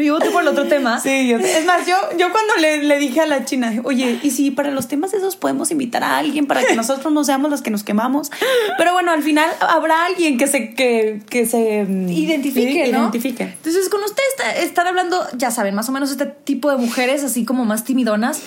Pero 0.03 0.07
yo 0.07 0.15
voté 0.15 0.31
por 0.31 0.43
el 0.43 0.49
otro 0.49 0.67
tema. 0.67 0.99
Sí, 1.03 1.29
yo- 1.29 1.39
es 1.39 1.65
más, 1.65 1.87
yo, 1.87 1.95
yo 2.19 2.31
cuando 2.33 2.55
le, 2.61 2.83
le 2.83 2.99
dije 2.99 3.21
a 3.21 3.27
la 3.27 3.45
china, 3.45 3.73
oye, 3.85 4.19
¿y 4.23 4.31
si 4.31 4.51
para 4.51 4.71
los 4.71 4.89
temas 4.89 5.15
esos 5.15 5.37
podemos 5.37 5.71
invitar 5.71 6.03
a 6.03 6.19
alguien 6.19 6.47
para 6.47 6.65
que 6.65 6.75
nosotros 6.77 7.13
no 7.13 7.25
seamos 7.25 7.51
los 7.51 7.63
que 7.63 7.71
nos 7.71 7.85
quemamos? 7.85 8.31
Pero 8.79 8.93
bueno, 8.93 9.11
al 9.13 9.23
final 9.23 9.49
habrá 9.61 10.05
alguien 10.07 10.39
que 10.39 10.47
se, 10.47 10.75
que, 10.75 11.23
que 11.31 11.47
se 11.47 11.85
mm, 11.85 12.09
identifique. 12.09 12.89
Identifique. 12.89 13.43
Entonces, 13.45 13.89
con 13.89 14.03
ustedes 14.03 14.29
está- 14.37 14.57
están 14.59 14.87
hablando, 14.87 15.25
ya 15.37 15.51
saben, 15.51 15.75
más 15.75 15.89
o 15.89 15.93
menos 15.93 16.11
este 16.11 16.27
tipo 16.27 16.71
de 16.71 16.77
mujeres, 16.79 17.23
así 17.25 17.45
como 17.45 17.65
más 17.65 17.85
timidonas, 17.85 18.41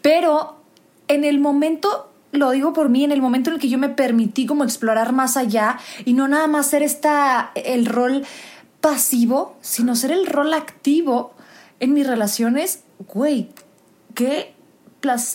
pero 0.00 0.56
en 1.08 1.24
el 1.24 1.38
momento, 1.40 2.10
lo 2.32 2.50
digo 2.50 2.72
por 2.72 2.88
mí, 2.88 3.04
en 3.04 3.12
el 3.12 3.20
momento 3.20 3.50
en 3.50 3.54
el 3.56 3.60
que 3.60 3.68
yo 3.68 3.78
me 3.78 3.88
permití 3.88 4.46
como 4.46 4.64
explorar 4.64 5.12
más 5.12 5.36
allá 5.36 5.78
y 6.04 6.14
no 6.14 6.28
nada 6.28 6.46
más 6.46 6.66
ser 6.68 6.82
esta, 6.82 7.50
el 7.54 7.86
rol 7.86 8.24
pasivo, 8.82 9.56
sino 9.62 9.96
ser 9.96 10.12
el 10.12 10.26
rol 10.26 10.52
activo 10.52 11.32
en 11.80 11.94
mis 11.94 12.06
relaciones, 12.06 12.84
güey, 13.08 13.48
qué 14.14 14.54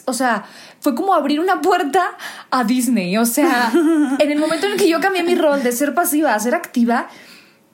o 0.06 0.14
sea, 0.14 0.46
fue 0.80 0.96
como 0.96 1.14
abrir 1.14 1.40
una 1.40 1.62
puerta 1.62 2.18
a 2.52 2.64
Disney. 2.64 3.18
O 3.18 3.26
sea, 3.26 3.72
en 4.20 4.32
el 4.32 4.40
momento 4.40 4.66
en 4.66 4.74
el 4.74 4.78
que 4.78 4.88
yo 4.88 5.00
cambié 5.00 5.24
mi 5.24 5.36
rol 5.36 5.64
de 5.64 5.72
ser 5.72 5.94
pasiva 5.94 6.34
a 6.34 6.40
ser 6.40 6.56
activa, 6.56 7.10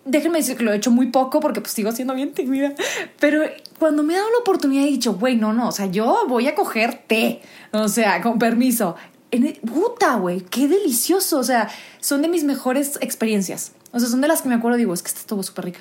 déjenme 0.06 0.40
decir 0.40 0.58
que 0.58 0.64
lo 0.64 0.74
he 0.74 0.78
hecho 0.78 0.92
muy 0.92 1.08
poco 1.08 1.40
porque 1.40 1.62
pues 1.62 1.74
sigo 1.74 1.92
siendo 1.92 2.16
bien 2.16 2.34
tímida. 2.34 2.74
Pero 3.20 3.44
cuando 3.80 4.04
me 4.04 4.14
he 4.14 4.18
dado 4.18 4.30
la 4.32 4.40
oportunidad 4.40 4.86
he 4.86 4.90
dicho, 4.90 5.14
güey, 5.14 5.36
no, 5.36 5.54
no, 5.54 5.68
o 5.68 5.72
sea, 5.72 5.86
yo 5.86 6.26
voy 6.28 6.48
a 6.48 6.56
coger 6.56 7.04
té. 7.08 7.42
O 7.72 7.88
sea, 7.88 8.22
con 8.22 8.40
permiso. 8.40 8.96
En 9.34 9.52
puta, 9.66 10.16
güey, 10.16 10.42
qué 10.42 10.68
delicioso. 10.68 11.40
O 11.40 11.44
sea, 11.44 11.70
son 12.00 12.22
de 12.22 12.28
mis 12.28 12.44
mejores 12.44 13.00
experiencias. 13.02 13.72
O 13.92 14.00
sea, 14.00 14.08
son 14.08 14.22
de 14.22 14.28
las 14.28 14.44
que 14.44 14.50
me 14.50 14.56
acuerdo 14.56 14.78
digo, 14.78 14.94
es 14.94 15.02
que 15.02 15.08
esta 15.08 15.22
estuvo 15.22 15.42
súper 15.42 15.66
rica. 15.66 15.80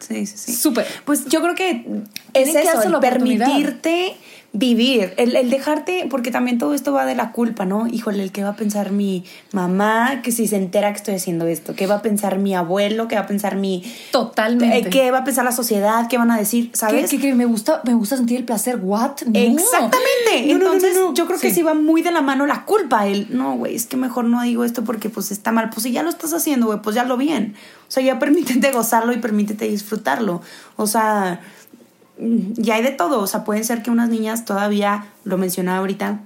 Sí, 0.00 0.26
sí, 0.26 0.36
sí. 0.36 0.52
Súper. 0.54 0.86
Pues 1.04 1.26
yo 1.26 1.40
creo 1.40 1.54
que 1.54 1.86
es 2.34 2.50
que 2.50 2.60
eso, 2.60 2.72
darse 2.72 2.88
el 2.88 2.98
permitirte 2.98 4.16
vivir, 4.54 5.14
el, 5.16 5.34
el 5.34 5.48
dejarte, 5.48 6.06
porque 6.10 6.30
también 6.30 6.58
todo 6.58 6.74
esto 6.74 6.92
va 6.92 7.06
de 7.06 7.14
la 7.14 7.32
culpa, 7.32 7.64
¿no? 7.64 7.86
Híjole, 7.86 8.22
el 8.22 8.32
que 8.32 8.42
va 8.44 8.50
a 8.50 8.56
pensar 8.56 8.92
mi 8.92 9.24
mamá, 9.52 10.20
que 10.22 10.30
si 10.30 10.46
se 10.46 10.56
entera 10.56 10.90
que 10.92 10.98
estoy 10.98 11.14
haciendo 11.14 11.46
esto, 11.46 11.74
qué 11.74 11.86
va 11.86 11.96
a 11.96 12.02
pensar 12.02 12.38
mi 12.38 12.54
abuelo, 12.54 13.08
qué 13.08 13.14
va 13.14 13.22
a 13.22 13.26
pensar 13.26 13.56
mi... 13.56 13.82
Totalmente. 14.10 14.76
eh, 14.78 14.90
¿Qué 14.90 15.10
va 15.10 15.18
a 15.18 15.24
pensar 15.24 15.44
la 15.46 15.52
sociedad? 15.52 16.06
¿Qué 16.08 16.18
van 16.18 16.30
a 16.30 16.36
decir? 16.36 16.70
¿Qué, 16.70 16.76
¿Sabes? 16.76 17.10
qué? 17.10 17.34
me 17.34 17.46
gusta, 17.46 17.80
me 17.84 17.94
gusta 17.94 18.18
sentir 18.18 18.36
el 18.36 18.44
placer. 18.44 18.78
What? 18.82 19.22
No. 19.26 19.38
Exactamente. 19.40 20.44
No, 20.48 20.52
Entonces, 20.52 20.96
no. 20.96 21.14
yo 21.14 21.26
creo 21.26 21.38
que 21.38 21.48
Sí. 21.48 21.56
sí 21.56 21.62
va 21.62 21.72
muy 21.72 22.02
de 22.02 22.10
la 22.12 22.20
mano 22.20 22.46
la 22.46 22.66
culpa. 22.66 23.06
El, 23.06 23.34
no, 23.34 23.56
güey, 23.56 23.74
es 23.74 23.86
que 23.86 23.96
mejor 23.96 24.24
no 24.26 24.42
digo 24.42 24.64
esto 24.64 24.84
porque 24.84 25.08
pues 25.08 25.30
está 25.30 25.50
mal. 25.52 25.70
Pues 25.70 25.84
si 25.84 25.92
ya 25.92 26.02
lo 26.02 26.10
estás 26.10 26.34
haciendo, 26.34 26.66
güey, 26.66 26.80
pues 26.82 26.94
ya 26.94 27.04
lo 27.04 27.16
bien. 27.16 27.54
O 27.88 27.90
sea, 27.90 28.02
ya 28.02 28.18
permítete 28.18 28.70
gozarlo 28.72 29.12
y 29.14 29.18
permítete 29.18 29.66
disfrutarlo. 29.66 30.42
O 30.76 30.86
sea, 30.86 31.40
ya 32.18 32.74
hay 32.76 32.82
de 32.82 32.90
todo. 32.90 33.20
O 33.20 33.26
sea, 33.26 33.44
pueden 33.44 33.64
ser 33.64 33.82
que 33.82 33.90
unas 33.90 34.08
niñas 34.08 34.44
todavía, 34.44 35.06
lo 35.24 35.38
mencionaba 35.38 35.78
ahorita, 35.78 36.20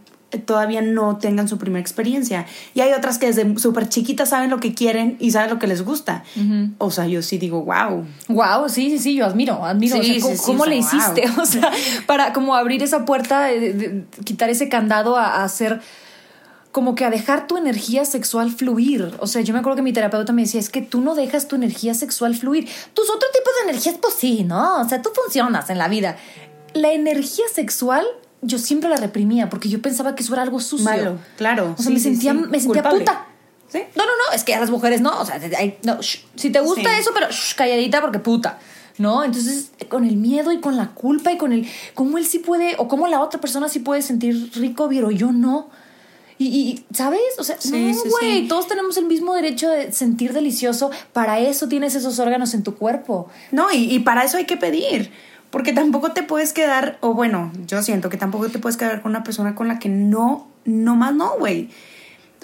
todavía 0.44 0.82
no 0.82 1.16
tengan 1.16 1.48
su 1.48 1.56
primera 1.56 1.80
experiencia. 1.80 2.46
Y 2.74 2.80
hay 2.80 2.92
otras 2.92 3.16
que 3.18 3.26
desde 3.26 3.58
súper 3.58 3.88
chiquitas 3.88 4.30
saben 4.30 4.50
lo 4.50 4.58
que 4.60 4.74
quieren 4.74 5.16
y 5.20 5.30
saben 5.30 5.48
lo 5.50 5.58
que 5.58 5.66
les 5.66 5.82
gusta. 5.82 6.24
O 6.78 6.90
sea, 6.90 7.06
yo 7.06 7.22
sí 7.22 7.38
digo, 7.38 7.62
wow. 7.64 8.04
Wow, 8.28 8.68
sí, 8.68 8.90
sí, 8.90 8.98
sí, 8.98 9.14
yo 9.14 9.24
admiro, 9.24 9.64
admiro. 9.64 9.94
Sí, 9.94 10.00
o 10.00 10.04
sea, 10.04 10.20
¿cómo, 10.22 10.32
sí, 10.34 10.38
sí, 10.38 10.44
cómo 10.46 10.62
o 10.62 10.66
sea, 10.66 10.74
le 10.74 10.80
wow. 10.80 10.86
hiciste? 10.86 11.40
O 11.40 11.46
sea, 11.46 11.70
para 12.06 12.32
como 12.32 12.54
abrir 12.56 12.82
esa 12.82 13.04
puerta, 13.04 13.44
de- 13.44 13.72
de- 13.72 14.04
quitar 14.24 14.50
ese 14.50 14.68
candado 14.68 15.16
a, 15.16 15.26
a 15.40 15.44
hacer, 15.44 15.80
como 16.76 16.94
que 16.94 17.06
a 17.06 17.10
dejar 17.10 17.46
tu 17.46 17.56
energía 17.56 18.04
sexual 18.04 18.50
fluir. 18.50 19.14
O 19.18 19.26
sea, 19.26 19.40
yo 19.40 19.54
me 19.54 19.60
acuerdo 19.60 19.76
que 19.76 19.82
mi 19.82 19.94
terapeuta 19.94 20.34
me 20.34 20.42
decía, 20.42 20.60
es 20.60 20.68
que 20.68 20.82
tú 20.82 21.00
no 21.00 21.14
dejas 21.14 21.48
tu 21.48 21.56
energía 21.56 21.94
sexual 21.94 22.34
fluir. 22.34 22.68
Tus 22.92 23.08
otros 23.08 23.32
tipos 23.32 23.50
de 23.54 23.70
energías, 23.70 23.94
pues 23.98 24.12
sí, 24.12 24.44
¿no? 24.44 24.82
O 24.82 24.86
sea, 24.86 25.00
tú 25.00 25.08
funcionas 25.14 25.70
en 25.70 25.78
la 25.78 25.88
vida. 25.88 26.18
La 26.74 26.92
energía 26.92 27.46
sexual, 27.50 28.04
yo 28.42 28.58
siempre 28.58 28.90
la 28.90 28.96
reprimía 28.96 29.48
porque 29.48 29.70
yo 29.70 29.80
pensaba 29.80 30.14
que 30.14 30.22
eso 30.22 30.34
era 30.34 30.42
algo 30.42 30.60
sucio. 30.60 30.84
Malo, 30.84 31.18
claro. 31.38 31.72
O 31.78 31.82
sea, 31.82 31.86
Sí, 31.86 31.92
me 31.94 31.98
sentía, 31.98 32.32
sí. 32.32 32.40
me 32.40 32.60
sentía 32.60 32.82
Culpable. 32.82 32.98
puta. 32.98 33.26
¿Sí? 33.68 33.78
No, 33.94 34.04
no, 34.04 34.10
no, 34.10 34.36
es 34.36 34.44
que 34.44 34.54
a 34.54 34.60
las 34.60 34.68
mujeres 34.68 35.00
no. 35.00 35.18
O 35.18 35.24
sea, 35.24 35.40
no, 35.82 36.02
shh. 36.02 36.26
si 36.34 36.50
te 36.50 36.60
gusta 36.60 36.98
eso, 36.98 37.10
pero 37.14 37.30
shh, 37.30 37.54
calladita 37.56 38.02
porque 38.02 38.18
puta. 38.18 38.58
¿No? 38.98 39.24
Entonces, 39.24 39.70
con 39.88 40.04
el 40.04 40.16
miedo 40.16 40.52
y 40.52 40.60
con 40.60 40.76
la 40.76 40.88
culpa 40.88 41.32
y 41.32 41.38
con 41.38 41.52
el 41.54 41.66
cómo 41.94 42.18
él 42.18 42.26
sí 42.26 42.38
puede, 42.38 42.74
o 42.76 42.86
cómo 42.86 43.06
la 43.06 43.22
otra 43.22 43.40
persona 43.40 43.70
sí 43.70 43.78
puede 43.78 44.02
sentir 44.02 44.50
rico, 44.56 44.90
pero 44.90 45.10
yo 45.10 45.32
no. 45.32 45.70
Y, 46.38 46.46
y, 46.46 46.84
¿sabes? 46.94 47.20
O 47.38 47.44
sea, 47.44 47.56
Sí, 47.58 47.70
no, 47.70 48.10
güey, 48.10 48.42
sí. 48.42 48.48
todos 48.48 48.68
tenemos 48.68 48.96
el 48.98 49.06
mismo 49.06 49.34
derecho 49.34 49.70
de 49.70 49.92
sentir 49.92 50.32
delicioso. 50.32 50.90
Para 51.12 51.38
eso 51.40 51.68
tienes 51.68 51.94
esos 51.94 52.18
órganos 52.18 52.52
en 52.54 52.62
tu 52.62 52.74
cuerpo. 52.74 53.28
No, 53.52 53.72
y, 53.72 53.94
y 53.94 54.00
para 54.00 54.24
eso 54.24 54.36
hay 54.36 54.44
que 54.44 54.56
pedir. 54.56 55.10
Porque 55.50 55.72
tampoco 55.72 56.12
te 56.12 56.22
puedes 56.22 56.52
quedar, 56.52 56.98
o 57.00 57.14
bueno, 57.14 57.52
yo 57.66 57.82
siento 57.82 58.10
que 58.10 58.16
tampoco 58.18 58.48
te 58.48 58.58
puedes 58.58 58.76
quedar 58.76 59.00
con 59.00 59.12
una 59.12 59.22
persona 59.24 59.54
con 59.54 59.68
la 59.68 59.78
que 59.78 59.88
no, 59.88 60.48
no 60.64 60.96
más 60.96 61.14
no, 61.14 61.38
güey. 61.38 61.70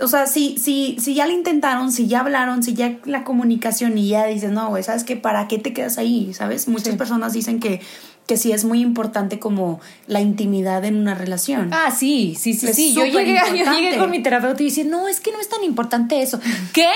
O 0.00 0.08
sea, 0.08 0.26
si, 0.26 0.56
si, 0.56 0.96
si 0.98 1.14
ya 1.14 1.26
le 1.26 1.34
intentaron, 1.34 1.92
si 1.92 2.06
ya 2.06 2.20
hablaron, 2.20 2.62
si 2.62 2.72
ya 2.72 2.98
la 3.04 3.24
comunicación 3.24 3.98
y 3.98 4.08
ya 4.08 4.24
dices, 4.26 4.50
no, 4.50 4.68
güey, 4.70 4.82
¿sabes 4.82 5.04
qué? 5.04 5.16
¿Para 5.16 5.48
qué 5.48 5.58
te 5.58 5.74
quedas 5.74 5.98
ahí? 5.98 6.32
¿Sabes? 6.32 6.66
Muchas 6.68 6.96
personas 6.96 7.34
dicen 7.34 7.60
que, 7.60 7.80
que 8.26 8.36
sí 8.36 8.52
es 8.52 8.64
muy 8.64 8.80
importante 8.80 9.38
como 9.38 9.80
la 10.06 10.20
intimidad 10.20 10.84
en 10.84 10.96
una 10.96 11.14
relación. 11.14 11.70
Ah, 11.72 11.90
sí, 11.90 12.36
sí, 12.38 12.54
sí, 12.54 12.68
Es 12.68 12.76
sí. 12.76 12.94
Yo 12.94 13.04
llegué, 13.04 13.34
yo 13.56 13.72
llegué 13.72 13.98
con 13.98 14.10
mi 14.10 14.22
terapeuta 14.22 14.62
y 14.62 14.66
dice, 14.66 14.84
no, 14.84 15.08
es 15.08 15.20
que 15.20 15.32
no 15.32 15.40
es 15.40 15.48
tan 15.48 15.62
importante 15.64 16.22
eso. 16.22 16.38
¿Qué? 16.72 16.88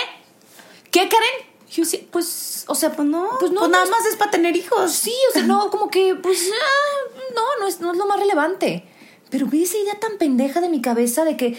¿Qué, 0.91 1.01
Karen? 1.01 1.47
Yo 1.71 1.85
sí, 1.85 2.07
pues, 2.11 2.65
o 2.69 2.75
sea, 2.75 2.93
Pues 2.93 3.07
no, 3.09 3.27
pues 3.29 3.37
pues, 3.41 3.53
no, 3.53 3.69
nada 3.69 3.85
no 3.85 3.85
es- 3.85 3.91
más 3.91 4.07
es 4.07 4.17
para 4.17 4.31
tener 4.31 4.57
hijos. 4.57 4.93
Sí, 4.93 5.13
o 5.31 5.33
sea, 5.33 5.43
no, 5.43 5.71
como 5.71 5.91
que, 5.91 6.15
pues, 6.15 6.49
ah, 6.53 7.21
no, 7.35 7.43
no 7.61 7.67
es, 7.69 7.81
no 7.81 7.91
es 7.93 7.99
lo 7.99 8.07
más 8.07 8.19
relevante. 8.21 8.85
Pero 9.29 9.47
ve 9.49 9.63
esa 9.63 9.77
idea 9.77 9.99
tan 9.99 10.17
pendeja 10.19 10.61
de 10.61 10.69
mi 10.69 10.81
cabeza 10.81 11.25
de 11.25 11.37
que 11.37 11.59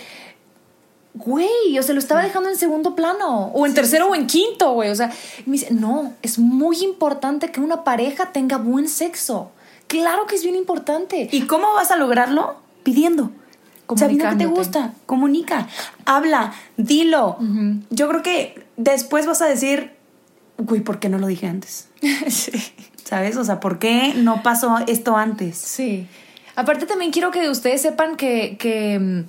güey, 1.13 1.77
o 1.79 1.83
sea, 1.83 1.93
lo 1.93 1.99
estaba 1.99 2.21
dejando 2.21 2.47
en 2.49 2.57
segundo 2.57 2.95
plano, 2.95 3.47
o 3.53 3.65
en 3.65 3.73
tercero 3.73 4.07
o 4.07 4.15
en 4.15 4.27
quinto, 4.27 4.73
güey. 4.73 4.89
O 4.91 4.95
sea, 4.95 5.11
me 5.45 5.53
dice, 5.53 5.73
no, 5.73 6.13
es 6.21 6.37
muy 6.37 6.83
importante 6.83 7.51
que 7.51 7.59
una 7.59 7.83
pareja 7.83 8.31
tenga 8.31 8.57
buen 8.57 8.87
sexo. 8.87 9.51
Claro 9.87 10.25
que 10.27 10.35
es 10.35 10.43
bien 10.43 10.55
importante. 10.55 11.29
¿Y 11.31 11.41
cómo 11.41 11.73
vas 11.73 11.91
a 11.91 11.95
lograrlo? 11.95 12.57
Pidiendo. 12.83 13.31
Sabiendo 13.95 14.29
que 14.29 14.35
te 14.35 14.45
gusta, 14.47 14.93
comunica, 15.05 15.67
habla, 16.05 16.53
dilo. 16.75 17.37
Yo 17.89 18.09
creo 18.09 18.21
que 18.21 18.65
después 18.75 19.25
vas 19.25 19.41
a 19.41 19.45
decir, 19.45 19.93
güey, 20.57 20.81
¿por 20.81 20.99
qué 20.99 21.07
no 21.07 21.19
lo 21.19 21.27
dije 21.27 21.47
antes? 21.47 21.87
sí. 22.27 22.51
¿Sabes? 23.03 23.37
O 23.37 23.45
sea, 23.45 23.61
¿por 23.61 23.79
qué 23.79 24.13
no 24.15 24.43
pasó 24.43 24.79
esto 24.87 25.15
antes? 25.15 25.57
Sí. 25.57 26.07
Aparte 26.55 26.85
también 26.85 27.11
quiero 27.11 27.31
que 27.31 27.49
ustedes 27.49 27.81
sepan 27.81 28.17
que, 28.17 28.57
que, 28.57 29.23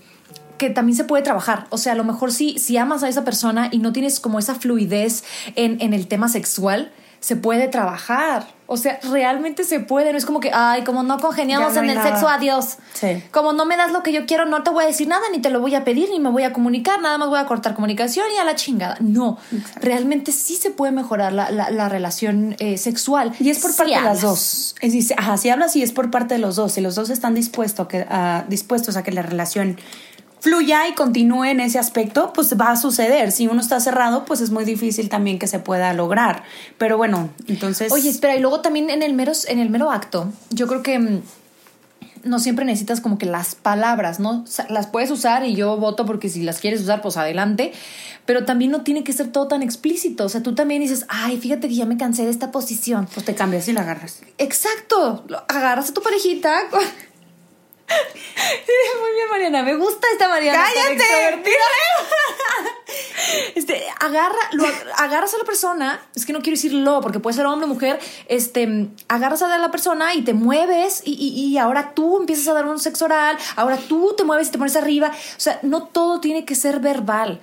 que 0.56 0.70
también 0.70 0.96
se 0.96 1.04
puede 1.04 1.22
trabajar. 1.22 1.68
O 1.70 1.78
sea, 1.78 1.92
a 1.92 1.96
lo 1.96 2.02
mejor 2.02 2.32
si, 2.32 2.58
si 2.58 2.76
amas 2.76 3.04
a 3.04 3.08
esa 3.08 3.24
persona 3.24 3.68
y 3.70 3.78
no 3.78 3.92
tienes 3.92 4.18
como 4.18 4.40
esa 4.40 4.56
fluidez 4.56 5.22
en, 5.54 5.80
en 5.80 5.94
el 5.94 6.08
tema 6.08 6.28
sexual, 6.28 6.90
se 7.20 7.36
puede 7.36 7.68
trabajar. 7.68 8.48
O 8.70 8.76
sea, 8.76 9.00
realmente 9.10 9.64
se 9.64 9.80
puede. 9.80 10.12
No 10.12 10.18
es 10.18 10.26
como 10.26 10.40
que, 10.40 10.50
ay, 10.52 10.84
como 10.84 11.02
no 11.02 11.18
congeniamos 11.18 11.72
no 11.72 11.82
en 11.82 11.88
el 11.88 11.94
nada. 11.96 12.10
sexo, 12.10 12.28
adiós. 12.28 12.76
Sí. 12.92 13.22
Como 13.30 13.54
no 13.54 13.64
me 13.64 13.78
das 13.78 13.92
lo 13.92 14.02
que 14.02 14.12
yo 14.12 14.26
quiero, 14.26 14.44
no 14.44 14.62
te 14.62 14.68
voy 14.70 14.84
a 14.84 14.86
decir 14.86 15.08
nada, 15.08 15.22
ni 15.32 15.38
te 15.40 15.48
lo 15.48 15.60
voy 15.60 15.74
a 15.74 15.84
pedir, 15.84 16.10
ni 16.10 16.20
me 16.20 16.28
voy 16.28 16.42
a 16.42 16.52
comunicar, 16.52 17.00
nada 17.00 17.16
más 17.16 17.30
voy 17.30 17.38
a 17.38 17.46
cortar 17.46 17.74
comunicación 17.74 18.26
y 18.34 18.38
a 18.38 18.44
la 18.44 18.56
chingada. 18.56 18.96
No, 19.00 19.38
realmente 19.76 20.32
sí 20.32 20.54
se 20.56 20.70
puede 20.70 20.92
mejorar 20.92 21.32
la, 21.32 21.50
la- 21.50 21.70
la 21.70 21.88
relación 21.88 22.56
eh, 22.58 22.76
sexual. 22.76 23.32
Y 23.40 23.48
es 23.48 23.58
por 23.60 23.70
si 23.72 23.78
parte 23.78 23.94
de 23.94 24.00
las 24.02 24.20
dos. 24.20 24.74
Es 24.82 25.12
ajá, 25.16 25.38
si 25.38 25.48
hablas 25.48 25.74
y 25.74 25.82
es 25.82 25.92
por 25.92 26.10
parte 26.10 26.34
de 26.34 26.40
los 26.40 26.56
dos. 26.56 26.72
Si 26.72 26.82
los 26.82 26.94
dos 26.94 27.08
están 27.08 27.34
dispuestos 27.34 27.86
a 27.86 27.88
que, 27.88 28.06
a- 28.08 28.44
dispuestos 28.48 28.96
a 28.98 29.02
que 29.02 29.12
la 29.12 29.22
relación 29.22 29.78
fluya 30.40 30.88
y 30.88 30.94
continúe 30.94 31.44
en 31.44 31.60
ese 31.60 31.78
aspecto, 31.78 32.32
pues 32.32 32.54
va 32.58 32.70
a 32.70 32.76
suceder. 32.76 33.32
Si 33.32 33.46
uno 33.46 33.60
está 33.60 33.80
cerrado, 33.80 34.24
pues 34.24 34.40
es 34.40 34.50
muy 34.50 34.64
difícil 34.64 35.08
también 35.08 35.38
que 35.38 35.46
se 35.46 35.58
pueda 35.58 35.92
lograr. 35.92 36.44
Pero 36.78 36.96
bueno, 36.96 37.30
entonces... 37.46 37.92
Oye, 37.92 38.08
espera, 38.08 38.36
y 38.36 38.40
luego 38.40 38.60
también 38.60 38.90
en 38.90 39.02
el 39.02 39.14
mero, 39.14 39.32
en 39.48 39.58
el 39.58 39.70
mero 39.70 39.90
acto, 39.90 40.32
yo 40.50 40.66
creo 40.66 40.82
que 40.82 40.98
mm, 40.98 41.22
no 42.24 42.38
siempre 42.38 42.64
necesitas 42.64 43.00
como 43.00 43.18
que 43.18 43.26
las 43.26 43.54
palabras, 43.54 44.20
¿no? 44.20 44.44
Las 44.68 44.86
puedes 44.86 45.10
usar 45.10 45.44
y 45.44 45.54
yo 45.54 45.76
voto 45.76 46.06
porque 46.06 46.28
si 46.28 46.42
las 46.42 46.60
quieres 46.60 46.80
usar, 46.82 47.02
pues 47.02 47.16
adelante. 47.16 47.72
Pero 48.26 48.44
también 48.44 48.70
no 48.70 48.82
tiene 48.82 49.04
que 49.04 49.12
ser 49.12 49.32
todo 49.32 49.48
tan 49.48 49.62
explícito. 49.62 50.24
O 50.24 50.28
sea, 50.28 50.42
tú 50.42 50.54
también 50.54 50.82
dices, 50.82 51.06
ay, 51.08 51.38
fíjate 51.38 51.68
que 51.68 51.74
ya 51.74 51.86
me 51.86 51.96
cansé 51.96 52.24
de 52.24 52.30
esta 52.30 52.50
posición. 52.50 53.08
pues 53.12 53.24
te 53.24 53.34
cambias 53.34 53.68
y 53.68 53.72
la 53.72 53.80
agarras. 53.80 54.20
Exacto. 54.36 55.24
Agarras 55.48 55.90
a 55.90 55.94
tu 55.94 56.02
parejita. 56.02 56.54
Muy 59.00 59.12
bien, 59.14 59.28
Mariana. 59.30 59.62
Me 59.62 59.74
gusta 59.76 60.06
esta 60.12 60.28
Mariana. 60.28 60.64
¡Cállate! 60.64 61.42
Este, 63.54 63.84
agarra, 64.00 64.38
lo, 64.52 64.64
agarras 64.96 65.34
a 65.34 65.38
la 65.38 65.44
persona, 65.44 66.00
es 66.14 66.24
que 66.24 66.32
no 66.32 66.38
quiero 66.40 66.56
decir 66.56 66.72
lo, 66.72 67.00
porque 67.02 67.18
puede 67.20 67.36
ser 67.36 67.44
hombre 67.46 67.66
o 67.66 67.68
mujer, 67.68 67.98
este, 68.28 68.88
agarras 69.08 69.42
a 69.42 69.58
la 69.58 69.70
persona 69.70 70.14
y 70.14 70.22
te 70.22 70.32
mueves 70.32 71.02
y, 71.04 71.12
y- 71.12 71.46
y 71.52 71.58
ahora 71.58 71.92
tú 71.94 72.18
empiezas 72.18 72.48
a 72.48 72.54
dar 72.54 72.66
un 72.66 72.78
sexo 72.78 73.04
oral, 73.04 73.36
ahora 73.56 73.76
tú 73.76 74.14
te 74.16 74.24
mueves 74.24 74.48
y 74.48 74.50
te 74.52 74.58
pones 74.58 74.76
arriba. 74.76 75.08
O 75.10 75.40
sea, 75.40 75.58
no 75.62 75.84
todo 75.88 76.20
tiene 76.20 76.44
que 76.46 76.54
ser 76.54 76.80
verbal. 76.80 77.40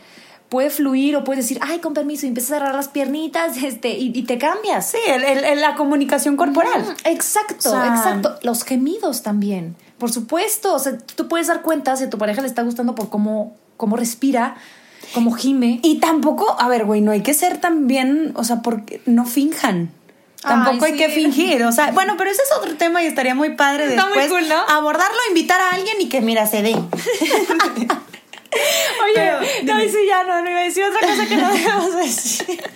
Puede 0.55 0.69
fluir 0.69 1.17
o 1.17 1.25
puedes 1.25 1.43
decir, 1.43 1.59
ay, 1.61 1.79
con 1.79 1.93
permiso, 1.93 2.25
y 2.25 2.29
empiezas 2.29 2.53
a 2.53 2.55
agarrar 2.55 2.75
las 2.75 2.87
piernitas 2.87 3.57
este, 3.61 3.89
y, 3.89 4.13
y 4.17 4.23
te 4.23 4.37
cambias. 4.37 4.89
Sí, 4.91 4.97
el- 5.05 5.23
el- 5.25 5.59
la 5.59 5.75
comunicación 5.75 6.37
corporal. 6.37 6.81
Mm, 6.81 7.07
Exacto, 7.09 7.67
O 7.69 7.71
sea- 7.73 7.87
exacto. 7.93 8.35
Los 8.41 8.63
gemidos 8.63 9.21
también, 9.21 9.75
por 9.97 10.13
supuesto. 10.13 10.73
O 10.73 10.79
sea, 10.79 10.97
tú 10.97 11.27
puedes 11.27 11.47
dar 11.47 11.61
cuenta 11.61 11.97
si 11.97 12.05
a 12.05 12.09
tu 12.09 12.17
pareja 12.17 12.41
le 12.41 12.47
está 12.47 12.61
gustando 12.61 12.95
por 12.95 13.09
cómo, 13.09 13.53
cómo 13.75 13.97
respira, 13.97 14.55
cómo 15.13 15.33
gime. 15.33 15.81
Y 15.83 15.99
tampoco, 15.99 16.55
a 16.57 16.69
ver, 16.69 16.85
güey, 16.85 17.01
no 17.01 17.11
hay 17.11 17.21
que 17.21 17.33
ser 17.33 17.57
también, 17.59 18.31
o 18.35 18.45
sea, 18.45 18.61
porque 18.61 19.01
no 19.05 19.25
finjan. 19.25 19.91
Tampoco 20.41 20.85
Ay, 20.85 20.93
hay 20.93 20.97
que 20.97 21.07
sí. 21.09 21.15
fingir, 21.21 21.63
o 21.65 21.71
sea, 21.73 21.91
bueno, 21.91 22.13
pero 22.17 22.29
ese 22.29 22.41
es 22.43 22.51
otro 22.57 22.75
tema 22.77 23.03
y 23.03 23.07
estaría 23.07 23.35
muy 23.35 23.55
padre 23.55 23.87
Está 23.87 24.07
muy 24.07 24.19
después 24.19 24.41
cool, 24.43 24.49
¿no? 24.49 24.61
abordarlo, 24.73 25.17
invitar 25.27 25.59
a 25.59 25.71
alguien 25.71 25.99
y 25.99 26.07
que 26.07 26.21
mira, 26.21 26.45
se 26.47 26.61
dé. 26.61 26.75
Oye, 29.03 29.13
Pero, 29.15 29.39
no, 29.63 29.77
dime. 29.79 29.89
sí, 29.89 29.97
ya 30.07 30.23
no, 30.23 30.41
no 30.41 30.49
iba 30.49 30.59
a 30.59 30.63
decir 30.63 30.83
otra 30.83 30.99
cosa 31.07 31.25
que 31.27 31.37
no 31.37 31.51
debemos 31.53 31.95
decir. 31.95 32.63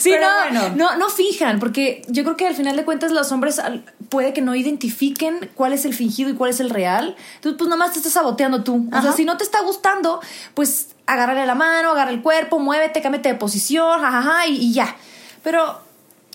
Sí, 0.00 0.10
Pero 0.10 0.26
no, 0.26 0.60
bueno. 0.64 0.76
no, 0.76 0.96
no 0.96 1.08
fijan, 1.08 1.60
porque 1.60 2.02
yo 2.08 2.24
creo 2.24 2.36
que 2.36 2.48
al 2.48 2.56
final 2.56 2.76
de 2.76 2.84
cuentas 2.84 3.12
los 3.12 3.30
hombres 3.30 3.60
puede 4.08 4.32
que 4.32 4.40
no 4.42 4.56
identifiquen 4.56 5.48
cuál 5.54 5.72
es 5.72 5.84
el 5.84 5.94
fingido 5.94 6.30
y 6.30 6.34
cuál 6.34 6.50
es 6.50 6.58
el 6.58 6.68
real. 6.68 7.14
Entonces, 7.36 7.56
pues 7.56 7.70
nomás 7.70 7.92
te 7.92 7.98
estás 7.98 8.14
saboteando 8.14 8.64
tú. 8.64 8.88
O 8.92 9.00
sea, 9.02 9.12
si 9.12 9.24
no 9.24 9.36
te 9.36 9.44
está 9.44 9.60
gustando, 9.60 10.20
pues 10.54 10.88
agárrale 11.06 11.46
la 11.46 11.54
mano, 11.54 11.92
agarra 11.92 12.10
el 12.10 12.22
cuerpo, 12.22 12.58
muévete, 12.58 13.00
cámbiate 13.02 13.28
de 13.28 13.34
posición, 13.36 14.00
jajaja, 14.00 14.48
y, 14.48 14.56
y 14.56 14.72
ya. 14.72 14.96
Pero 15.44 15.80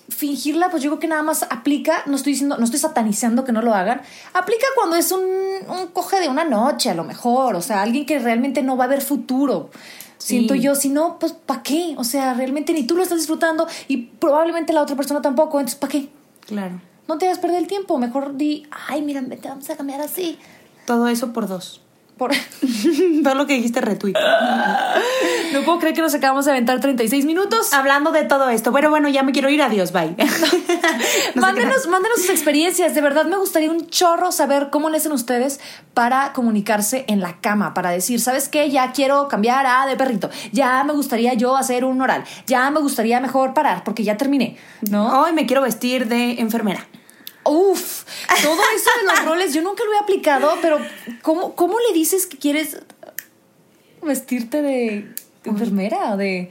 fingirla, 0.10 0.70
pues 0.70 0.84
yo 0.84 0.92
creo 0.92 1.00
que 1.00 1.08
nada 1.08 1.24
más 1.24 1.44
aplica, 1.44 2.04
no 2.06 2.16
estoy 2.16 2.34
diciendo, 2.34 2.58
no 2.58 2.66
estoy 2.66 2.80
satanizando 2.80 3.44
que 3.44 3.52
no 3.52 3.62
lo 3.62 3.74
hagan, 3.74 4.02
aplica 4.34 4.66
cuando 4.76 4.96
es 4.96 5.12
un, 5.12 5.22
un 5.22 5.88
coge 5.88 6.20
de 6.20 6.30
una 6.30 6.44
noche 6.44 6.90
a 6.90 6.94
lo 6.94 7.04
mejor, 7.04 7.56
o 7.56 7.62
sea, 7.62 7.82
alguien 7.82 8.06
que 8.06 8.20
realmente 8.20 8.62
no 8.62 8.78
va 8.78 8.86
a 8.86 8.88
ver 8.88 9.02
futuro. 9.02 9.70
Siento 10.18 10.56
yo, 10.56 10.76
si 10.76 10.90
no, 10.90 11.20
pues 11.20 11.34
¿para 11.34 11.62
qué? 11.62 11.94
O 11.98 12.04
sea, 12.04 12.34
realmente 12.34 12.74
ni 12.74 12.84
tú 12.84 12.96
lo 12.96 13.04
estás 13.04 13.20
disfrutando 13.20 13.68
y 13.88 13.98
probablemente 13.98 14.74
la 14.74 14.82
otra 14.82 14.96
persona 14.96 15.22
tampoco, 15.22 15.60
entonces 15.60 15.80
¿para 15.80 15.92
qué? 15.92 16.10
Claro. 16.48 16.82
No 17.08 17.18
te 17.18 17.26
hagas 17.26 17.38
perder 17.40 17.60
el 17.60 17.68
tiempo, 17.68 17.98
mejor 18.00 18.36
di, 18.36 18.68
ay, 18.88 19.02
mira, 19.02 19.22
vete, 19.22 19.50
vamos 19.50 19.70
a 19.70 19.78
cambiar 19.78 20.02
así. 20.02 20.40
Todo 20.86 21.08
eso 21.08 21.34
por 21.34 21.48
dos. 21.48 21.82
Por... 22.18 22.32
Todo 23.24 23.36
lo 23.36 23.46
que 23.46 23.56
dijiste 23.56 23.82
retweet. 23.82 24.14
no 25.54 25.62
puedo 25.64 25.80
creer 25.80 25.96
que 25.96 26.02
nos 26.02 26.14
acabamos 26.14 26.46
de 26.46 26.52
aventar 26.52 26.80
36 26.80 27.26
minutos. 27.26 27.74
Hablando 27.74 28.12
de 28.12 28.24
todo 28.24 28.50
esto, 28.50 28.72
bueno, 28.72 28.90
bueno, 28.90 29.10
ya 29.10 29.24
me 29.24 29.32
quiero 29.32 29.50
ir, 29.50 29.62
adiós, 29.62 29.92
bye. 29.92 30.16
No 31.36 31.42
mándenos, 31.42 31.88
mándenos 31.88 32.20
sus 32.20 32.30
experiencias. 32.30 32.96
De 32.96 33.02
verdad 33.02 33.26
me 33.26 33.38
gustaría 33.38 33.70
un 33.70 33.88
chorro 33.88 34.32
saber 34.32 34.70
cómo 34.70 34.90
le 34.90 34.98
hacen 34.98 35.12
ustedes 35.12 35.60
para 35.94 36.32
comunicarse 36.34 37.06
en 37.08 37.20
la 37.20 37.42
cama, 37.42 37.74
para 37.74 37.90
decir, 37.90 38.22
¿sabes 38.22 38.48
qué? 38.48 38.70
Ya 38.70 38.92
quiero 38.92 39.28
cambiar 39.28 39.66
a 39.66 39.86
de 39.86 39.96
perrito. 39.96 40.30
Ya 40.52 40.84
me 40.84 40.94
gustaría 40.94 41.34
yo 41.34 41.58
hacer 41.58 41.84
un 41.84 42.02
oral. 42.02 42.24
Ya 42.48 42.70
me 42.72 42.80
gustaría 42.80 43.20
mejor 43.20 43.54
parar 43.54 43.84
porque 43.84 44.04
ya 44.04 44.18
terminé, 44.18 44.58
¿no? 44.90 45.22
Hoy 45.22 45.34
me 45.34 45.46
quiero 45.46 45.62
vestir 45.62 46.08
de 46.08 46.40
enfermera. 46.40 46.86
Uf, 47.46 48.04
todo 48.42 48.60
eso 48.76 48.90
de 49.00 49.06
los 49.06 49.26
roles 49.26 49.54
yo 49.54 49.62
nunca 49.62 49.84
lo 49.84 49.94
he 49.94 49.98
aplicado, 50.00 50.58
pero 50.62 50.80
¿cómo, 51.22 51.56
cómo 51.56 51.78
le 51.80 51.94
dices 51.94 52.26
que 52.26 52.38
quieres 52.38 52.80
vestirte 54.02 54.62
de 54.62 55.14
enfermera 55.44 56.14
o 56.14 56.18
de 56.18 56.50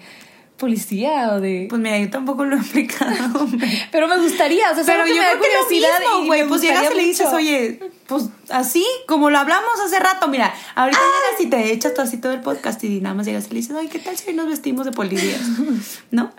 policía 0.56 1.32
o 1.32 1.40
de... 1.40 1.66
Pues 1.68 1.80
mira, 1.80 1.98
yo 1.98 2.10
tampoco 2.10 2.44
lo 2.44 2.56
he 2.56 2.88
hombre. 3.34 3.88
Pero 3.92 4.08
me 4.08 4.18
gustaría, 4.18 4.70
o 4.70 4.74
sea, 4.74 4.84
Pero 4.84 5.04
que 5.04 5.10
yo 5.10 5.16
me 5.16 5.22
da 5.22 5.30
creo 5.32 5.42
que 5.42 5.48
lo 5.48 5.64
curiosidad 5.64 6.00
mismo, 6.00 6.22
y 6.22 6.26
güey. 6.26 6.42
me 6.42 6.48
Pues 6.48 6.60
llegas 6.62 6.92
y 6.92 6.96
le 6.96 7.02
dices, 7.02 7.26
oye, 7.32 7.80
pues 8.06 8.24
así, 8.50 8.86
como 9.06 9.30
lo 9.30 9.38
hablamos 9.38 9.80
hace 9.84 9.98
rato, 9.98 10.28
mira, 10.28 10.54
ahorita 10.74 11.00
llegas 11.00 11.40
y 11.40 11.46
te 11.50 11.72
echas 11.72 11.94
tú 11.94 12.02
así 12.02 12.18
todo 12.18 12.32
el 12.32 12.40
podcast 12.40 12.82
y 12.84 13.00
nada 13.00 13.14
más 13.14 13.26
llegas 13.26 13.46
y 13.46 13.50
le 13.50 13.56
dices, 13.56 13.76
oye, 13.76 13.88
¿qué 13.88 13.98
tal 13.98 14.16
si 14.16 14.28
hoy 14.28 14.34
nos 14.34 14.46
vestimos 14.46 14.86
de 14.86 14.92
policías? 14.92 15.40
¿No? 16.10 16.32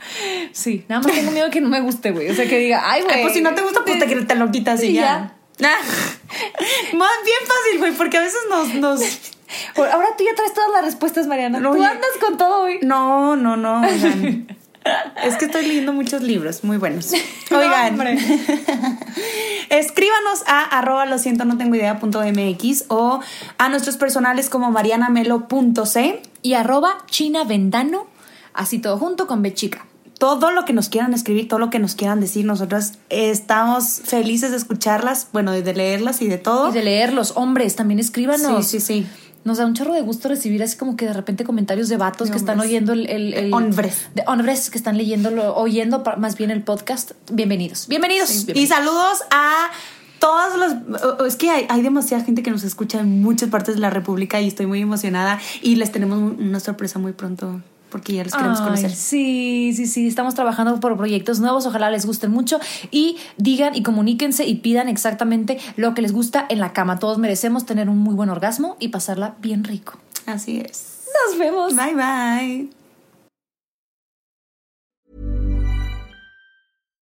Sí, 0.53 0.85
nada 0.87 1.01
más 1.01 1.11
tengo 1.13 1.31
miedo 1.31 1.49
que 1.49 1.61
no 1.61 1.69
me 1.69 1.81
guste, 1.81 2.11
güey. 2.11 2.29
O 2.29 2.35
sea, 2.35 2.47
que 2.47 2.57
diga, 2.59 2.83
ay, 2.89 3.01
güey. 3.01 3.15
Ay, 3.15 3.21
pues 3.21 3.33
si 3.33 3.41
no 3.41 3.53
te 3.53 3.61
gusta, 3.61 3.83
pues 3.85 3.99
te, 3.99 4.05
te 4.07 4.35
lo 4.35 4.51
quitas 4.51 4.81
y 4.83 4.93
ya. 4.93 5.35
Ah. 5.61 5.77
Más 6.93 7.17
bien 7.23 7.39
fácil, 7.45 7.79
güey, 7.79 7.91
porque 7.93 8.17
a 8.17 8.21
veces 8.21 8.39
nos, 8.49 8.73
nos... 8.75 9.01
Ahora 9.75 10.07
tú 10.17 10.23
ya 10.23 10.35
traes 10.35 10.53
todas 10.53 10.71
las 10.71 10.85
respuestas, 10.85 11.27
Mariana. 11.27 11.59
No, 11.59 11.73
tú 11.73 11.83
andas 11.83 12.11
con 12.19 12.37
todo 12.37 12.63
hoy. 12.63 12.79
No, 12.81 13.35
no, 13.35 13.57
no, 13.57 13.81
oigan. 13.81 14.47
Es 15.23 15.35
que 15.37 15.45
estoy 15.45 15.65
leyendo 15.65 15.93
muchos 15.93 16.21
libros 16.21 16.63
muy 16.63 16.77
buenos. 16.77 17.11
Oigan, 17.51 17.93
hombre. 17.93 18.19
escríbanos 19.69 20.43
a 20.45 20.61
arroba 20.61 21.07
lo 21.07 21.17
siento 21.17 21.43
no 21.43 21.57
tengo 21.57 21.75
idea 21.75 21.99
punto 21.99 22.21
mx 22.21 22.85
o 22.89 23.19
a 23.57 23.69
nuestros 23.69 23.97
personales 23.97 24.49
como 24.49 24.69
marianamelo.c. 24.69 26.21
Y 26.43 26.53
arroba 26.53 26.97
China 27.07 27.43
Vendano, 27.45 28.05
así 28.53 28.77
todo 28.77 28.99
junto 28.99 29.25
con 29.25 29.41
B 29.41 29.53
chica. 29.55 29.87
Todo 30.19 30.51
lo 30.51 30.63
que 30.63 30.71
nos 30.71 30.87
quieran 30.89 31.13
escribir, 31.13 31.47
todo 31.47 31.59
lo 31.59 31.69
que 31.69 31.79
nos 31.79 31.95
quieran 31.95 32.21
decir, 32.21 32.45
nosotras 32.45 32.99
estamos 33.09 34.01
felices 34.05 34.51
de 34.51 34.57
escucharlas, 34.57 35.27
bueno, 35.33 35.51
de 35.51 35.73
leerlas 35.73 36.21
y 36.21 36.27
de 36.27 36.37
todo. 36.37 36.69
Y 36.69 36.73
de 36.73 36.83
leer 36.83 37.11
los 37.11 37.35
hombres, 37.35 37.75
también 37.75 37.99
escríbanos. 37.99 38.65
Sí, 38.67 38.79
sí, 38.79 39.03
sí. 39.03 39.07
Nos 39.45 39.59
da 39.59 39.65
un 39.67 39.75
chorro 39.75 39.93
de 39.93 40.01
gusto 40.01 40.27
recibir 40.27 40.61
así 40.63 40.75
como 40.75 40.97
que 40.97 41.05
de 41.05 41.13
repente 41.13 41.43
comentarios 41.43 41.87
de 41.87 41.97
vatos 41.97 42.27
De 42.27 42.31
que 42.33 42.37
están 42.39 42.59
oyendo 42.59 42.93
el... 42.93 43.07
el, 43.07 43.33
el- 43.35 43.53
Hombres. 43.53 44.07
De 44.15 44.23
hombres 44.27 44.71
que 44.71 44.77
están 44.77 44.97
leyendo, 44.97 45.55
oyendo 45.55 46.03
más 46.17 46.35
bien 46.35 46.49
el 46.51 46.63
podcast. 46.63 47.11
Bienvenidos. 47.31 47.87
Bienvenidos. 47.87 48.31
Y 48.31 48.45
bienvenidos. 48.45 48.69
saludos 48.75 49.21
a 49.29 49.69
todos 50.19 50.57
los... 50.57 51.03
o- 51.03 51.23
o 51.23 51.25
Es 51.27 51.35
que 51.35 51.51
hay, 51.51 51.67
hay 51.69 51.83
demasiada 51.83 52.23
gente 52.23 52.41
que 52.41 52.49
nos 52.49 52.63
escucha 52.63 52.99
en 52.99 53.21
muchas 53.21 53.49
partes 53.51 53.75
de 53.75 53.81
la 53.81 53.91
República 53.91 54.41
y 54.41 54.47
estoy 54.47 54.65
muy 54.65 54.81
emocionada 54.81 55.39
y 55.61 55.75
les 55.75 55.91
tenemos 55.91 56.17
un- 56.17 56.37
una 56.39 56.59
sorpresa 56.59 56.97
muy 56.97 57.13
pronto 57.13 57.61
porque 57.95 58.11
ya 58.11 58.25
los 58.25 58.33
queremos 58.33 58.59
Ay, 58.59 58.65
conocer. 58.65 58.91
Sí, 58.91 59.71
sí, 59.73 59.85
sí. 59.85 60.05
Estamos 60.05 60.35
trabajando 60.35 60.77
por 60.81 60.97
proyectos 60.97 61.39
nuevos. 61.39 61.65
Ojalá 61.65 61.89
les 61.89 62.05
gusten 62.05 62.29
mucho. 62.29 62.59
Y 62.91 63.15
digan 63.37 63.73
y 63.73 63.83
comuníquense 63.83 64.45
y 64.45 64.55
pidan 64.55 64.89
exactamente 64.89 65.59
lo 65.77 65.93
que 65.93 66.01
les 66.01 66.11
gusta 66.11 66.45
en 66.49 66.59
la 66.59 66.73
cama. 66.73 66.99
Todos 66.99 67.19
merecemos 67.19 67.65
tener 67.65 67.87
un 67.87 67.97
muy 67.97 68.13
buen 68.13 68.29
orgasmo 68.29 68.75
y 68.81 68.89
pasarla 68.89 69.37
bien 69.39 69.63
rico. 69.63 69.97
Así 70.25 70.59
es. 70.59 71.05
Nos 71.25 71.39
vemos. 71.39 71.73
Bye 71.73 71.95
bye. 71.95 72.69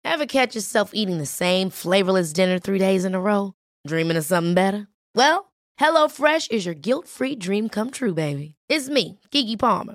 Ever 0.04 0.26
catch 0.26 0.54
yourself 0.54 0.90
eating 0.92 1.16
the 1.16 1.24
same 1.24 1.70
flavorless 1.70 2.34
dinner 2.34 2.58
three 2.58 2.78
days 2.78 3.06
in 3.06 3.14
a 3.14 3.20
row? 3.20 3.54
Dreaming 3.86 4.18
of 4.18 4.26
something 4.26 4.52
better? 4.52 4.88
Well, 5.14 5.52
HelloFresh 5.80 6.50
is 6.50 6.66
your 6.66 6.74
guilt-free 6.74 7.36
dream 7.36 7.70
come 7.70 7.90
true, 7.90 8.12
baby. 8.12 8.56
It's 8.68 8.90
me, 8.90 9.20
Kiki 9.30 9.56
Palmer. 9.56 9.94